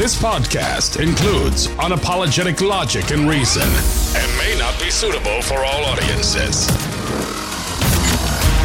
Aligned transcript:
This 0.00 0.16
podcast 0.18 0.98
includes 0.98 1.66
unapologetic 1.76 2.66
logic 2.66 3.10
and 3.10 3.28
reason 3.28 3.68
and 4.16 4.38
may 4.38 4.58
not 4.58 4.80
be 4.80 4.88
suitable 4.88 5.42
for 5.42 5.58
all 5.58 5.84
audiences. 5.84 6.70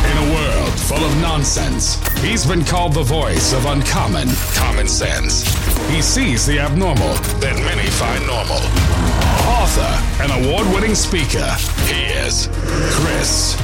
In 0.05 0.17
a 0.17 0.33
world 0.33 0.79
full 0.79 1.03
of 1.03 1.13
nonsense, 1.17 1.99
he's 2.19 2.45
been 2.45 2.63
called 2.63 2.93
the 2.93 3.03
voice 3.03 3.51
of 3.51 3.65
uncommon 3.65 4.29
common 4.53 4.87
sense. 4.87 5.43
He 5.89 6.01
sees 6.01 6.45
the 6.45 6.57
abnormal 6.57 7.15
that 7.41 7.57
many 7.65 7.89
find 7.89 8.25
normal. 8.25 8.63
Author 9.59 10.23
and 10.23 10.45
award 10.45 10.73
winning 10.73 10.95
speaker, 10.95 11.51
he 11.83 12.05
is 12.15 12.47
Chris 12.95 13.57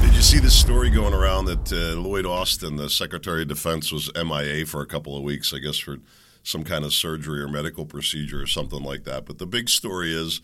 Did 0.00 0.14
you 0.14 0.22
see 0.22 0.38
this 0.38 0.54
story 0.54 0.90
going 0.90 1.12
around 1.12 1.46
that 1.46 1.72
uh, 1.72 2.00
Lloyd 2.00 2.24
Austin, 2.24 2.76
the 2.76 2.88
Secretary 2.88 3.42
of 3.42 3.48
Defense, 3.48 3.90
was 3.90 4.12
MIA 4.14 4.64
for 4.64 4.80
a 4.80 4.86
couple 4.86 5.16
of 5.16 5.24
weeks, 5.24 5.52
I 5.52 5.58
guess 5.58 5.76
for 5.76 5.98
some 6.44 6.62
kind 6.62 6.84
of 6.84 6.92
surgery 6.92 7.40
or 7.40 7.48
medical 7.48 7.84
procedure 7.86 8.40
or 8.40 8.46
something 8.46 8.84
like 8.84 9.02
that. 9.04 9.24
But 9.24 9.38
the 9.38 9.46
big 9.46 9.68
story 9.68 10.12
is 10.12 10.40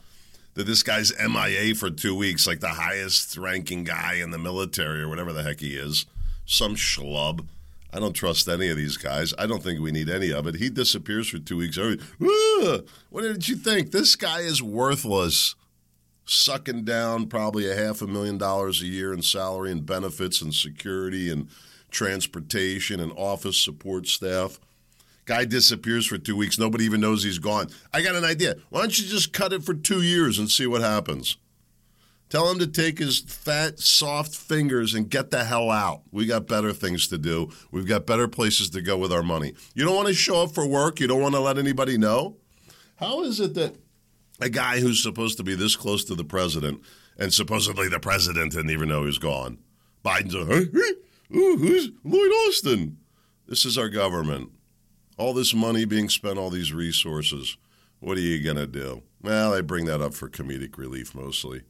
that 0.55 0.67
this 0.67 0.83
guy's 0.83 1.13
MIA 1.17 1.77
for 1.77 1.91
two 1.91 2.17
weeks, 2.17 2.47
like 2.47 2.59
the 2.59 2.69
highest 2.69 3.37
ranking 3.37 3.85
guy 3.85 4.15
in 4.15 4.33
the 4.33 4.39
military 4.39 5.03
or 5.03 5.09
whatever 5.09 5.33
the 5.33 5.45
heck 5.45 5.61
he 5.61 5.77
is, 5.77 6.07
some 6.47 6.75
schlub. 6.75 7.47
I 7.93 8.01
don't 8.01 8.15
trust 8.15 8.49
any 8.49 8.69
of 8.69 8.77
these 8.77 8.97
guys. 8.97 9.35
I 9.39 9.47
don't 9.47 9.63
think 9.63 9.81
we 9.81 9.93
need 9.93 10.09
any 10.09 10.33
of 10.33 10.47
it. 10.47 10.57
He 10.57 10.71
disappears 10.71 11.29
for 11.29 11.39
two 11.39 11.57
weeks. 11.57 11.77
What 11.77 13.23
did 13.23 13.49
you 13.49 13.57
think? 13.57 13.91
This 13.91 14.17
guy 14.17 14.41
is 14.41 14.63
worthless. 14.63 15.55
Sucking 16.25 16.85
down 16.85 17.27
probably 17.27 17.69
a 17.69 17.75
half 17.75 18.01
a 18.01 18.07
million 18.07 18.39
dollars 18.39 18.81
a 18.81 18.87
year 18.87 19.13
in 19.13 19.23
salary 19.23 19.73
and 19.73 19.85
benefits 19.85 20.41
and 20.41 20.55
security 20.55 21.31
and 21.31 21.49
transportation 21.91 23.01
and 23.01 23.13
office 23.17 23.61
support 23.61 24.07
staff. 24.07 24.61
Guy 25.31 25.45
disappears 25.45 26.07
for 26.07 26.19
two 26.19 26.35
weeks. 26.35 26.59
Nobody 26.59 26.83
even 26.83 27.01
knows 27.01 27.23
he's 27.23 27.39
gone. 27.39 27.69
I 27.95 28.03
got 28.03 28.17
an 28.17 28.25
idea. 28.25 28.57
Why 28.69 28.81
don't 28.81 28.99
you 28.99 29.07
just 29.07 29.33
cut 29.33 29.53
it 29.53 29.63
for 29.63 29.75
two 29.75 30.03
years 30.03 30.41
and 30.41 30.51
see 30.51 30.67
what 30.67 30.81
happens? 30.81 31.37
Tell 32.29 32.51
him 32.51 32.59
to 32.59 32.67
take 32.67 32.99
his 32.99 33.21
fat, 33.21 33.79
soft 33.79 34.35
fingers 34.35 34.93
and 34.93 35.09
get 35.09 35.31
the 35.31 35.45
hell 35.45 35.71
out. 35.71 36.03
We 36.11 36.27
got 36.27 36.49
better 36.49 36.73
things 36.73 37.07
to 37.07 37.17
do. 37.17 37.49
We've 37.71 37.87
got 37.87 38.07
better 38.07 38.27
places 38.27 38.71
to 38.71 38.83
go 38.83 38.97
with 38.97 39.13
our 39.13 39.23
money. 39.23 39.55
You 39.73 39.85
don't 39.85 39.95
want 39.95 40.09
to 40.09 40.15
show 40.15 40.43
up 40.43 40.51
for 40.51 40.67
work? 40.67 40.99
You 40.99 41.07
don't 41.07 41.23
want 41.23 41.37
to 41.37 41.41
let 41.41 41.59
anybody 41.59 41.97
know? 41.97 42.37
How 42.97 43.23
is 43.23 43.39
it 43.39 43.55
that 43.55 43.77
a 44.41 44.49
guy 44.49 44.81
who's 44.81 45.01
supposed 45.01 45.37
to 45.37 45.45
be 45.45 45.55
this 45.55 45.77
close 45.77 46.05
to 46.07 46.17
the 46.17 46.25
president 46.25 46.83
and 47.17 47.33
supposedly 47.33 47.89
the 47.89 48.01
president 48.01 48.51
didn't 48.51 48.71
even 48.71 48.89
know 48.89 49.05
he's 49.05 49.19
gone? 49.19 49.59
Biden's 50.05 50.35
a, 50.35 50.45
hey, 50.45 51.37
ooh, 51.39 51.57
who's 51.57 51.89
Lloyd 52.03 52.33
Austin? 52.49 52.99
This 53.47 53.65
is 53.65 53.79
our 53.79 53.89
government. 53.89 54.51
All 55.21 55.35
this 55.35 55.53
money 55.53 55.85
being 55.85 56.09
spent, 56.09 56.39
all 56.39 56.49
these 56.49 56.73
resources. 56.73 57.59
What 57.99 58.17
are 58.17 58.23
you 58.23 58.43
going 58.43 58.57
to 58.57 58.67
do? 58.67 59.03
Well, 59.21 59.53
I 59.53 59.61
bring 59.61 59.85
that 59.85 60.01
up 60.01 60.15
for 60.15 60.31
comedic 60.31 60.79
relief 60.79 61.15
mostly. 61.15 61.61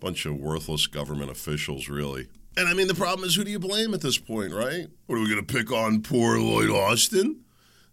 Bunch 0.00 0.26
of 0.26 0.36
worthless 0.36 0.86
government 0.86 1.30
officials, 1.30 1.88
really. 1.88 2.28
And 2.58 2.68
I 2.68 2.74
mean, 2.74 2.88
the 2.88 2.94
problem 2.94 3.26
is 3.26 3.34
who 3.34 3.44
do 3.44 3.50
you 3.50 3.58
blame 3.58 3.94
at 3.94 4.02
this 4.02 4.18
point, 4.18 4.52
right? 4.52 4.86
What 5.06 5.16
are 5.16 5.20
we 5.22 5.30
going 5.30 5.42
to 5.42 5.50
pick 5.50 5.72
on 5.72 6.02
poor 6.02 6.38
Lloyd 6.38 6.68
Austin? 6.68 7.40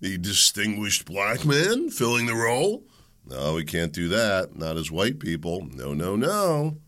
The 0.01 0.17
distinguished 0.17 1.05
black 1.05 1.45
man 1.45 1.89
filling 1.89 2.25
the 2.25 2.35
role? 2.35 2.83
No, 3.25 3.53
we 3.53 3.63
can't 3.63 3.93
do 3.93 4.09
that. 4.09 4.57
Not 4.57 4.75
as 4.75 4.91
white 4.91 5.19
people. 5.19 5.69
No, 5.71 5.93
no, 5.93 6.17
no. 6.17 6.79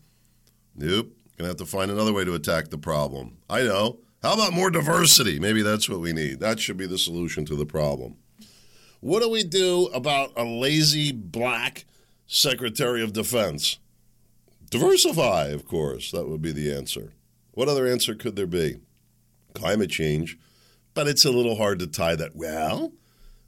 Nope. 0.76 1.10
Gonna 1.38 1.48
have 1.48 1.56
to 1.56 1.64
find 1.64 1.90
another 1.90 2.12
way 2.12 2.26
to 2.26 2.34
attack 2.34 2.68
the 2.68 2.76
problem. 2.76 3.38
I 3.48 3.62
know. 3.62 4.00
How 4.22 4.34
about 4.34 4.52
more 4.52 4.70
diversity? 4.70 5.40
Maybe 5.40 5.62
that's 5.62 5.88
what 5.88 6.00
we 6.00 6.12
need. 6.12 6.40
That 6.40 6.60
should 6.60 6.76
be 6.76 6.86
the 6.86 6.98
solution 6.98 7.46
to 7.46 7.56
the 7.56 7.64
problem. 7.64 8.16
What 9.00 9.22
do 9.22 9.30
we 9.30 9.42
do 9.42 9.86
about 9.94 10.32
a 10.36 10.44
lazy 10.44 11.10
black 11.10 11.86
Secretary 12.26 13.02
of 13.02 13.14
Defense? 13.14 13.78
Diversify, 14.68 15.46
of 15.46 15.66
course. 15.66 16.10
That 16.10 16.28
would 16.28 16.42
be 16.42 16.52
the 16.52 16.70
answer. 16.70 17.14
What 17.52 17.68
other 17.68 17.86
answer 17.86 18.14
could 18.14 18.36
there 18.36 18.46
be? 18.46 18.76
Climate 19.54 19.90
change. 19.90 20.38
But 20.92 21.08
it's 21.08 21.24
a 21.24 21.32
little 21.32 21.56
hard 21.56 21.78
to 21.78 21.86
tie 21.86 22.16
that. 22.16 22.36
Well, 22.36 22.92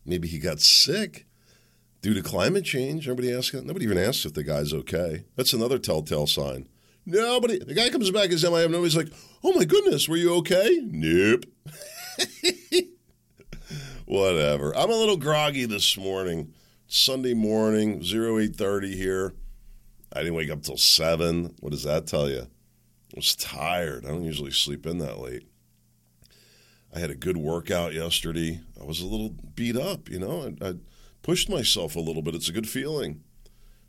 maybe 0.06 0.26
he 0.26 0.38
got 0.38 0.60
sick 0.60 1.26
due 2.00 2.14
to 2.14 2.22
climate 2.22 2.64
change. 2.64 3.06
Nobody 3.06 3.30
asked. 3.30 3.52
Nobody 3.52 3.84
even 3.84 3.98
asked 3.98 4.24
if 4.24 4.32
the 4.32 4.42
guy's 4.42 4.72
okay. 4.72 5.26
That's 5.36 5.52
another 5.52 5.78
telltale 5.78 6.26
sign. 6.26 6.66
Nobody. 7.04 7.58
The 7.58 7.74
guy 7.74 7.90
comes 7.90 8.10
back 8.10 8.30
as 8.30 8.44
MIA. 8.44 8.68
Nobody's 8.68 8.96
like, 8.96 9.12
"Oh 9.42 9.52
my 9.52 9.64
goodness, 9.64 10.08
were 10.08 10.16
you 10.16 10.34
okay?" 10.36 10.80
Nope. 10.84 11.44
Whatever. 14.04 14.76
I'm 14.76 14.90
a 14.90 14.94
little 14.94 15.16
groggy 15.16 15.64
this 15.64 15.96
morning. 15.96 16.52
Sunday 16.86 17.34
morning, 17.34 18.02
zero 18.02 18.38
eight 18.38 18.54
thirty 18.56 18.94
here. 18.96 19.32
I 20.12 20.20
didn't 20.20 20.34
wake 20.34 20.50
up 20.50 20.62
till 20.62 20.76
seven. 20.76 21.54
What 21.60 21.70
does 21.70 21.84
that 21.84 22.06
tell 22.06 22.28
you? 22.28 22.42
I 22.42 23.16
was 23.16 23.34
tired. 23.34 24.04
I 24.04 24.08
don't 24.08 24.24
usually 24.24 24.50
sleep 24.50 24.86
in 24.86 24.98
that 24.98 25.18
late. 25.18 25.46
I 26.94 26.98
had 26.98 27.10
a 27.10 27.14
good 27.14 27.38
workout 27.38 27.94
yesterday. 27.94 28.60
I 28.80 28.84
was 28.84 29.00
a 29.00 29.06
little 29.06 29.30
beat 29.54 29.76
up, 29.76 30.10
you 30.10 30.18
know. 30.18 30.52
I, 30.60 30.68
I 30.68 30.74
pushed 31.22 31.48
myself 31.48 31.96
a 31.96 32.00
little 32.00 32.20
bit. 32.22 32.34
It's 32.34 32.50
a 32.50 32.52
good 32.52 32.68
feeling. 32.68 33.22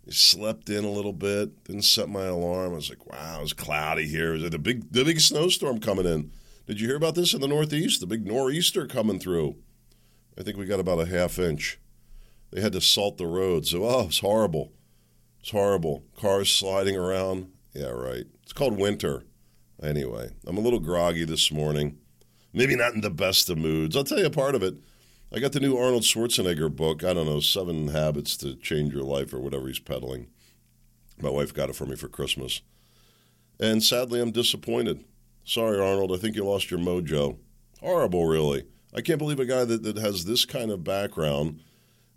Slept 0.10 0.70
in 0.70 0.84
a 0.84 0.92
little 0.92 1.14
bit. 1.14 1.64
Didn't 1.64 1.84
set 1.84 2.10
my 2.10 2.26
alarm. 2.26 2.74
I 2.74 2.76
was 2.76 2.90
like, 2.90 3.06
"Wow, 3.10 3.40
it 3.40 3.44
was 3.44 3.54
cloudy 3.54 4.06
here. 4.08 4.34
Was 4.34 4.44
it 4.44 4.52
the 4.52 4.60
big, 4.60 4.92
the 4.92 5.06
big 5.06 5.22
snowstorm 5.22 5.80
coming 5.80 6.06
in? 6.06 6.32
Did 6.68 6.82
you 6.82 6.88
hear 6.88 6.98
about 6.98 7.16
this 7.16 7.34
in 7.34 7.42
the 7.42 7.48
Northeast? 7.48 8.02
The 8.02 8.08
big 8.08 8.26
nor'easter 8.26 8.86
coming 8.86 9.20
through. 9.20 9.56
I 10.38 10.44
think 10.44 10.58
we 10.58 10.66
got 10.66 10.80
about 10.80 11.00
a 11.00 11.06
half 11.06 11.40
inch. 11.40 11.80
They 12.52 12.62
had 12.62 12.74
to 12.74 12.82
salt 12.82 13.18
the 13.18 13.28
roads. 13.28 13.72
So, 13.72 13.84
oh, 13.84 14.08
it's 14.08 14.20
horrible. 14.20 14.72
It's 15.40 15.52
horrible. 15.52 16.04
Cars 16.18 16.50
sliding 16.52 16.96
around. 16.96 17.52
Yeah, 17.74 17.88
right. 17.90 18.26
It's 18.44 18.54
called 18.54 18.78
winter. 18.78 19.24
Anyway, 19.82 20.30
I'm 20.46 20.58
a 20.58 20.62
little 20.62 20.80
groggy 20.80 21.26
this 21.26 21.52
morning. 21.52 21.98
Maybe 22.54 22.76
not 22.76 22.94
in 22.94 23.02
the 23.02 23.10
best 23.10 23.50
of 23.50 23.58
moods. 23.58 23.98
I'll 23.98 24.04
tell 24.04 24.20
you 24.20 24.28
a 24.28 24.30
part 24.30 24.56
of 24.56 24.64
it. 24.64 24.76
I 25.36 25.40
got 25.40 25.52
the 25.52 25.60
new 25.60 25.76
Arnold 25.76 26.04
Schwarzenegger 26.04 26.74
book. 26.74 27.04
I 27.04 27.12
don't 27.12 27.26
know, 27.26 27.40
Seven 27.40 27.88
Habits 27.88 28.38
to 28.38 28.56
Change 28.56 28.94
Your 28.94 29.02
Life 29.02 29.34
or 29.34 29.40
whatever 29.40 29.66
he's 29.66 29.80
peddling. 29.80 30.28
My 31.20 31.32
wife 31.32 31.52
got 31.56 31.70
it 31.70 31.76
for 31.76 31.88
me 31.88 31.96
for 31.96 32.08
Christmas. 32.08 32.62
And 33.60 33.82
sadly, 33.82 34.22
I'm 34.22 34.30
disappointed. 34.30 35.04
Sorry, 35.44 35.80
Arnold. 35.80 36.12
I 36.12 36.18
think 36.18 36.36
you 36.36 36.46
lost 36.46 36.70
your 36.70 36.80
mojo. 36.80 37.38
Horrible, 37.80 38.28
really. 38.28 38.66
I 38.94 39.02
can't 39.02 39.18
believe 39.18 39.40
a 39.40 39.46
guy 39.46 39.66
that, 39.66 39.82
that 39.82 39.98
has 39.98 40.26
this 40.26 40.46
kind 40.46 40.70
of 40.70 40.84
background, 40.84 41.62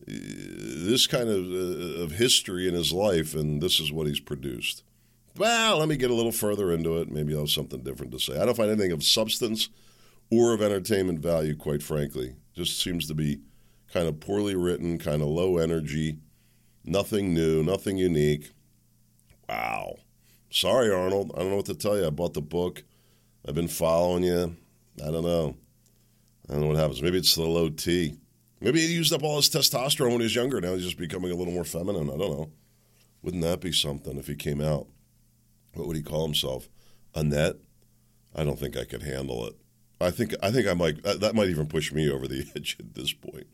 this 0.06 1.06
kind 1.06 1.30
of, 1.30 1.46
uh, 1.46 2.02
of 2.02 2.12
history 2.12 2.68
in 2.68 2.74
his 2.74 2.92
life, 2.92 3.34
and 3.34 3.62
this 3.62 3.80
is 3.80 3.90
what 3.90 4.06
he's 4.06 4.20
produced. 4.20 4.82
Well, 5.38 5.78
let 5.78 5.88
me 5.88 5.96
get 5.96 6.10
a 6.10 6.14
little 6.14 6.32
further 6.32 6.70
into 6.70 6.98
it. 6.98 7.10
Maybe 7.10 7.32
I'll 7.32 7.40
have 7.40 7.50
something 7.50 7.80
different 7.80 8.12
to 8.12 8.18
say. 8.18 8.38
I 8.38 8.44
don't 8.44 8.56
find 8.56 8.70
anything 8.70 8.92
of 8.92 9.02
substance 9.02 9.70
or 10.30 10.52
of 10.52 10.60
entertainment 10.60 11.20
value, 11.20 11.56
quite 11.56 11.82
frankly. 11.82 12.34
Just 12.56 12.80
seems 12.80 13.06
to 13.08 13.14
be 13.14 13.40
kind 13.92 14.08
of 14.08 14.18
poorly 14.18 14.54
written, 14.54 14.98
kind 14.98 15.20
of 15.20 15.28
low 15.28 15.58
energy, 15.58 16.18
nothing 16.84 17.34
new, 17.34 17.62
nothing 17.62 17.98
unique. 17.98 18.52
Wow. 19.48 19.96
Sorry, 20.50 20.90
Arnold. 20.90 21.32
I 21.34 21.40
don't 21.40 21.50
know 21.50 21.56
what 21.56 21.66
to 21.66 21.74
tell 21.74 21.98
you. 21.98 22.06
I 22.06 22.10
bought 22.10 22.32
the 22.32 22.40
book. 22.40 22.82
I've 23.46 23.54
been 23.54 23.68
following 23.68 24.24
you. 24.24 24.56
I 25.04 25.10
don't 25.10 25.24
know. 25.24 25.56
I 26.48 26.52
don't 26.52 26.62
know 26.62 26.68
what 26.68 26.78
happens. 26.78 27.02
Maybe 27.02 27.18
it's 27.18 27.34
the 27.34 27.42
low 27.42 27.68
T. 27.68 28.16
Maybe 28.60 28.80
he 28.80 28.94
used 28.94 29.12
up 29.12 29.22
all 29.22 29.36
his 29.36 29.50
testosterone 29.50 30.12
when 30.12 30.20
he 30.20 30.24
was 30.24 30.34
younger. 30.34 30.60
Now 30.60 30.74
he's 30.74 30.84
just 30.84 30.98
becoming 30.98 31.30
a 31.30 31.34
little 31.34 31.52
more 31.52 31.64
feminine. 31.64 32.08
I 32.08 32.16
don't 32.16 32.30
know. 32.30 32.50
Wouldn't 33.22 33.42
that 33.42 33.60
be 33.60 33.72
something 33.72 34.16
if 34.16 34.28
he 34.28 34.34
came 34.34 34.62
out? 34.62 34.86
What 35.74 35.86
would 35.86 35.96
he 35.96 36.02
call 36.02 36.24
himself? 36.24 36.68
Annette? 37.14 37.56
I 38.34 38.44
don't 38.44 38.58
think 38.58 38.76
I 38.76 38.84
could 38.84 39.02
handle 39.02 39.46
it. 39.46 39.56
I 40.00 40.10
think 40.10 40.34
I 40.42 40.50
think 40.50 40.66
I 40.66 40.74
might 40.74 41.02
that 41.02 41.34
might 41.34 41.48
even 41.48 41.66
push 41.66 41.92
me 41.92 42.10
over 42.10 42.28
the 42.28 42.46
edge 42.56 42.76
at 42.78 42.94
this 42.94 43.12
point. 43.12 43.46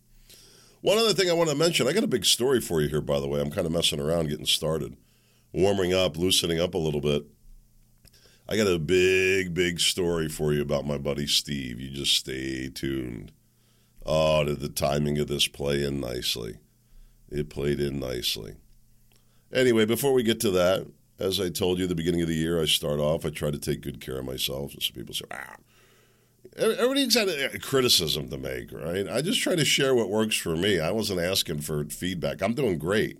One 0.80 0.98
other 0.98 1.14
thing 1.14 1.30
I 1.30 1.34
want 1.34 1.48
to 1.48 1.54
mention, 1.56 1.86
I 1.86 1.92
got 1.92 2.02
a 2.02 2.08
big 2.08 2.24
story 2.24 2.60
for 2.60 2.80
you 2.80 2.88
here, 2.88 3.00
by 3.00 3.20
the 3.20 3.28
way. 3.28 3.40
I'm 3.40 3.52
kind 3.52 3.66
of 3.66 3.72
messing 3.72 4.00
around, 4.00 4.28
getting 4.28 4.46
started, 4.46 4.96
warming 5.52 5.94
up, 5.94 6.16
loosening 6.16 6.58
up 6.58 6.74
a 6.74 6.78
little 6.78 7.00
bit. 7.00 7.24
I 8.48 8.56
got 8.56 8.66
a 8.66 8.80
big, 8.80 9.54
big 9.54 9.78
story 9.78 10.28
for 10.28 10.52
you 10.52 10.60
about 10.60 10.84
my 10.84 10.98
buddy 10.98 11.28
Steve. 11.28 11.80
You 11.80 11.90
just 11.90 12.16
stay 12.16 12.68
tuned. 12.68 13.30
Oh, 14.04 14.42
did 14.44 14.58
the 14.58 14.68
timing 14.68 15.18
of 15.18 15.28
this 15.28 15.46
play 15.46 15.84
in 15.84 16.00
nicely? 16.00 16.58
It 17.30 17.48
played 17.48 17.78
in 17.80 18.00
nicely. 18.00 18.56
Anyway, 19.52 19.84
before 19.84 20.12
we 20.12 20.24
get 20.24 20.40
to 20.40 20.50
that, 20.50 20.86
as 21.18 21.40
I 21.40 21.50
told 21.50 21.78
you 21.78 21.84
at 21.84 21.88
the 21.88 21.94
beginning 21.94 22.22
of 22.22 22.28
the 22.28 22.34
year, 22.34 22.60
I 22.60 22.64
start 22.64 22.98
off, 22.98 23.24
I 23.24 23.30
try 23.30 23.52
to 23.52 23.58
take 23.58 23.80
good 23.80 24.00
care 24.00 24.18
of 24.18 24.24
myself. 24.24 24.72
And 24.72 24.82
some 24.82 24.94
people 24.94 25.14
say, 25.14 25.24
ah, 25.30 25.56
everybody's 26.56 27.14
got 27.14 27.28
a 27.28 27.58
criticism 27.58 28.28
to 28.28 28.38
make, 28.38 28.72
right? 28.72 29.08
I 29.08 29.22
just 29.22 29.40
try 29.40 29.56
to 29.56 29.64
share 29.64 29.94
what 29.94 30.10
works 30.10 30.36
for 30.36 30.56
me. 30.56 30.80
I 30.80 30.90
wasn't 30.90 31.20
asking 31.20 31.60
for 31.60 31.84
feedback. 31.84 32.42
I'm 32.42 32.54
doing 32.54 32.78
great. 32.78 33.18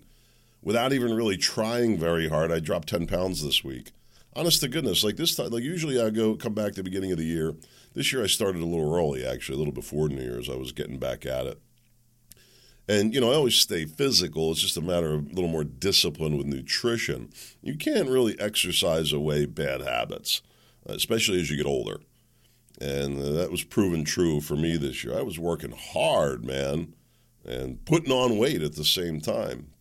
Without 0.61 0.93
even 0.93 1.13
really 1.13 1.37
trying 1.37 1.97
very 1.97 2.29
hard, 2.29 2.51
I 2.51 2.59
dropped 2.59 2.89
10 2.89 3.07
pounds 3.07 3.43
this 3.43 3.63
week. 3.63 3.91
Honest 4.35 4.61
to 4.61 4.67
goodness, 4.67 5.03
like 5.03 5.17
this 5.17 5.35
time, 5.35 5.49
like 5.49 5.63
usually 5.63 6.01
I 6.01 6.09
go 6.09 6.35
come 6.35 6.53
back 6.53 6.71
to 6.73 6.75
the 6.77 6.83
beginning 6.83 7.11
of 7.11 7.17
the 7.17 7.25
year. 7.25 7.53
This 7.93 8.11
year 8.11 8.23
I 8.23 8.27
started 8.27 8.61
a 8.61 8.65
little 8.65 8.95
early, 8.95 9.25
actually, 9.25 9.55
a 9.55 9.59
little 9.59 9.73
before 9.73 10.09
New 10.09 10.21
Year's. 10.21 10.49
I 10.49 10.55
was 10.55 10.71
getting 10.71 10.97
back 10.97 11.25
at 11.25 11.45
it. 11.45 11.59
And, 12.87 13.13
you 13.13 13.21
know, 13.21 13.31
I 13.31 13.35
always 13.35 13.55
stay 13.55 13.85
physical. 13.85 14.51
It's 14.51 14.61
just 14.61 14.77
a 14.77 14.81
matter 14.81 15.13
of 15.13 15.27
a 15.27 15.33
little 15.33 15.49
more 15.49 15.63
discipline 15.63 16.37
with 16.37 16.47
nutrition. 16.47 17.29
You 17.61 17.77
can't 17.77 18.09
really 18.09 18.37
exercise 18.39 19.13
away 19.13 19.45
bad 19.45 19.81
habits, 19.81 20.41
especially 20.85 21.39
as 21.39 21.49
you 21.49 21.57
get 21.57 21.65
older. 21.65 21.99
And 22.83 23.17
uh, 23.17 23.31
that 23.31 23.51
was 23.51 23.63
proven 23.63 24.03
true 24.03 24.41
for 24.41 24.55
me 24.55 24.75
this 24.75 25.03
year. 25.03 25.17
I 25.17 25.21
was 25.21 25.39
working 25.39 25.71
hard, 25.71 26.43
man, 26.43 26.93
and 27.45 27.83
putting 27.85 28.11
on 28.11 28.37
weight 28.37 28.61
at 28.61 28.75
the 28.75 28.83
same 28.83 29.21
time 29.21 29.73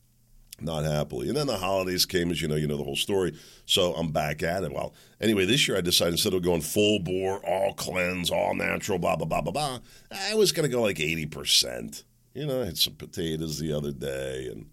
not 0.61 0.85
happily. 0.85 1.29
And 1.29 1.37
then 1.37 1.47
the 1.47 1.57
holidays 1.57 2.07
came, 2.07 2.31
as 2.31 2.41
you 2.41 2.49
know, 2.49 2.55
you 2.55 2.67
know 2.67 2.77
the 2.77 2.85
whole 2.85 2.97
story. 2.97 3.37
So 3.67 3.95
I'm 3.95 4.13
back 4.13 4.43
at 4.43 4.63
it. 4.63 4.73
Well, 4.73 4.95
anyway, 5.21 5.45
this 5.45 5.67
year 5.67 5.77
I 5.77 5.81
decided 5.81 6.15
instead 6.15 6.35
of 6.35 6.43
going 6.43 6.61
full 6.61 7.01
bore, 7.01 7.45
all 7.45 7.75
cleanse, 7.75 8.31
all 8.31 8.55
natural, 8.55 8.99
blah, 8.99 9.17
blah, 9.17 9.27
blah, 9.27 9.41
blah, 9.41 9.53
blah, 9.53 9.79
I 10.11 10.35
was 10.35 10.53
going 10.53 10.69
to 10.69 10.75
go 10.75 10.83
like 10.83 10.99
80%. 10.99 12.05
You 12.35 12.47
know, 12.47 12.63
I 12.63 12.67
had 12.67 12.79
some 12.79 12.95
potatoes 12.95 13.59
the 13.59 13.73
other 13.73 13.93
day, 13.93 14.49
and 14.51 14.67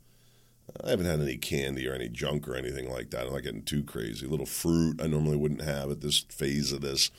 I 0.84 0.92
haven't 0.92 1.08
had 1.08 1.20
any 1.20 1.38
candy 1.38 1.88
or 1.88 1.94
any 1.94 2.08
junk 2.08 2.48
or 2.48 2.56
anything 2.56 2.90
like 2.90 3.10
that. 3.10 3.28
I'm 3.28 3.34
not 3.34 3.44
getting 3.44 3.64
too 3.64 3.84
crazy. 3.84 4.26
A 4.26 4.30
little 4.30 4.46
fruit 4.46 5.02
I 5.02 5.08
normally 5.08 5.36
wouldn't 5.36 5.62
have 5.62 5.92
at 5.92 6.02
this 6.02 6.20
phase 6.30 6.72
of 6.72 6.82
this. 6.82 7.12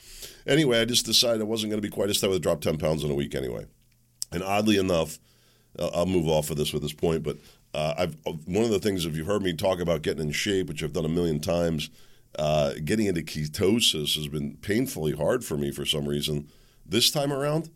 Anyway, 0.47 0.79
I 0.79 0.85
just 0.85 1.05
decided 1.05 1.41
I 1.41 1.45
wasn't 1.45 1.71
going 1.71 1.81
to 1.81 1.87
be 1.87 1.93
quite 1.93 2.09
as 2.09 2.19
tough 2.19 2.31
to 2.31 2.39
drop 2.39 2.61
10 2.61 2.77
pounds 2.77 3.03
in 3.03 3.11
a 3.11 3.15
week 3.15 3.35
anyway. 3.35 3.65
And 4.31 4.41
oddly 4.41 4.77
enough, 4.77 5.19
I'll 5.79 6.05
move 6.05 6.27
off 6.27 6.49
of 6.49 6.57
this 6.57 6.73
with 6.73 6.81
this 6.81 6.93
point, 6.93 7.23
but 7.23 7.37
uh, 7.73 7.93
I've 7.97 8.17
uh, 8.25 8.33
one 8.45 8.65
of 8.65 8.71
the 8.71 8.79
things 8.79 9.05
if 9.05 9.15
you've 9.15 9.27
heard 9.27 9.43
me 9.43 9.53
talk 9.53 9.79
about 9.79 10.01
getting 10.01 10.27
in 10.27 10.31
shape, 10.31 10.67
which 10.67 10.83
I've 10.83 10.93
done 10.93 11.05
a 11.05 11.09
million 11.09 11.39
times, 11.39 11.89
uh, 12.37 12.73
getting 12.83 13.05
into 13.05 13.21
ketosis 13.21 14.15
has 14.15 14.27
been 14.27 14.57
painfully 14.57 15.13
hard 15.13 15.45
for 15.45 15.57
me 15.57 15.71
for 15.71 15.85
some 15.85 16.07
reason. 16.07 16.49
This 16.85 17.11
time 17.11 17.31
around, 17.31 17.69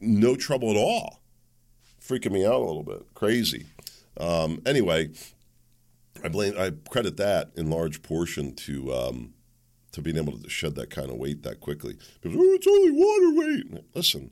no 0.00 0.34
trouble 0.34 0.70
at 0.70 0.76
all. 0.76 1.20
Freaking 2.00 2.32
me 2.32 2.44
out 2.44 2.54
a 2.54 2.64
little 2.64 2.82
bit, 2.82 3.06
crazy. 3.14 3.66
Um, 4.18 4.60
anyway, 4.66 5.10
I 6.22 6.28
blame 6.28 6.54
I 6.58 6.72
credit 6.90 7.16
that 7.16 7.50
in 7.56 7.70
large 7.70 8.02
portion 8.02 8.54
to 8.56 8.92
um, 8.92 9.34
to 9.92 10.02
being 10.02 10.16
able 10.16 10.38
to 10.38 10.50
shed 10.50 10.74
that 10.76 10.90
kind 10.90 11.10
of 11.10 11.16
weight 11.16 11.42
that 11.42 11.60
quickly. 11.60 11.96
Because 12.20 12.38
oh, 12.38 12.54
it's 12.54 12.66
only 12.66 12.90
water 12.92 13.34
weight. 13.34 13.84
Listen, 13.94 14.30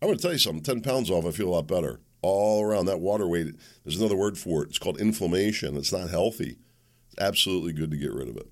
I'm 0.00 0.08
going 0.08 0.18
to 0.18 0.22
tell 0.22 0.32
you 0.32 0.38
something. 0.38 0.62
Ten 0.62 0.82
pounds 0.82 1.10
off, 1.10 1.26
I 1.26 1.30
feel 1.30 1.48
a 1.48 1.54
lot 1.56 1.66
better 1.66 2.00
all 2.22 2.62
around. 2.62 2.86
That 2.86 3.00
water 3.00 3.26
weight, 3.26 3.54
there's 3.84 3.98
another 3.98 4.16
word 4.16 4.38
for 4.38 4.62
it. 4.62 4.70
It's 4.70 4.78
called 4.78 5.00
inflammation. 5.00 5.76
It's 5.76 5.92
not 5.92 6.10
healthy. 6.10 6.58
It's 7.06 7.20
absolutely 7.20 7.72
good 7.72 7.90
to 7.90 7.96
get 7.96 8.12
rid 8.12 8.28
of 8.28 8.36
it. 8.36 8.48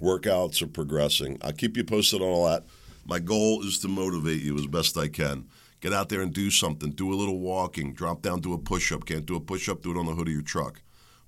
Workouts 0.00 0.62
are 0.62 0.68
progressing. 0.68 1.38
I'll 1.42 1.52
keep 1.52 1.76
you 1.76 1.84
posted 1.84 2.22
on 2.22 2.28
all 2.28 2.46
that. 2.46 2.64
My 3.04 3.18
goal 3.18 3.64
is 3.64 3.78
to 3.80 3.88
motivate 3.88 4.42
you 4.42 4.56
as 4.56 4.66
best 4.66 4.96
I 4.96 5.08
can. 5.08 5.46
Get 5.80 5.92
out 5.92 6.08
there 6.08 6.20
and 6.20 6.32
do 6.32 6.50
something. 6.50 6.90
Do 6.90 7.12
a 7.12 7.14
little 7.14 7.38
walking. 7.38 7.94
Drop 7.94 8.22
down, 8.22 8.40
do 8.40 8.52
a 8.52 8.58
push 8.58 8.90
up. 8.92 9.04
Can't 9.04 9.26
do 9.26 9.36
a 9.36 9.40
push 9.40 9.68
up, 9.68 9.82
do 9.82 9.92
it 9.92 9.98
on 9.98 10.06
the 10.06 10.14
hood 10.14 10.28
of 10.28 10.32
your 10.32 10.42
truck. 10.42 10.82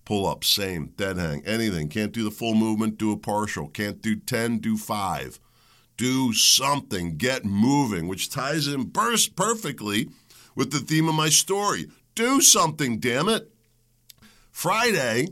Pull 0.04 0.26
up, 0.26 0.42
same. 0.42 0.92
Dead 0.96 1.18
hang, 1.18 1.44
anything. 1.46 1.88
Can't 1.88 2.12
do 2.12 2.24
the 2.24 2.30
full 2.30 2.54
movement, 2.54 2.98
do 2.98 3.12
a 3.12 3.16
partial. 3.16 3.68
Can't 3.68 4.02
do 4.02 4.16
10, 4.16 4.58
do 4.58 4.76
5. 4.76 5.38
Do 5.96 6.32
something. 6.32 7.16
Get 7.16 7.44
moving, 7.44 8.08
which 8.08 8.30
ties 8.30 8.66
in 8.66 8.84
burst 8.84 9.36
perfectly 9.36 10.08
with 10.56 10.72
the 10.72 10.80
theme 10.80 11.08
of 11.08 11.14
my 11.14 11.28
story. 11.28 11.86
Do 12.14 12.40
something, 12.40 12.98
damn 12.98 13.28
it. 13.28 13.52
Friday 14.50 15.28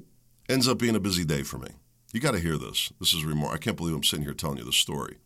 ends 0.48 0.68
up 0.68 0.78
being 0.78 0.94
a 0.94 1.00
busy 1.00 1.24
day 1.24 1.42
for 1.42 1.58
me. 1.58 1.70
You 2.12 2.20
got 2.20 2.32
to 2.32 2.38
hear 2.38 2.56
this. 2.56 2.92
This 3.00 3.12
is 3.12 3.24
remarkable. 3.24 3.54
I 3.54 3.58
can't 3.58 3.76
believe 3.76 3.94
I'm 3.94 4.04
sitting 4.04 4.24
here 4.24 4.34
telling 4.34 4.58
you 4.58 4.64
the 4.64 4.72
story. 4.72 5.18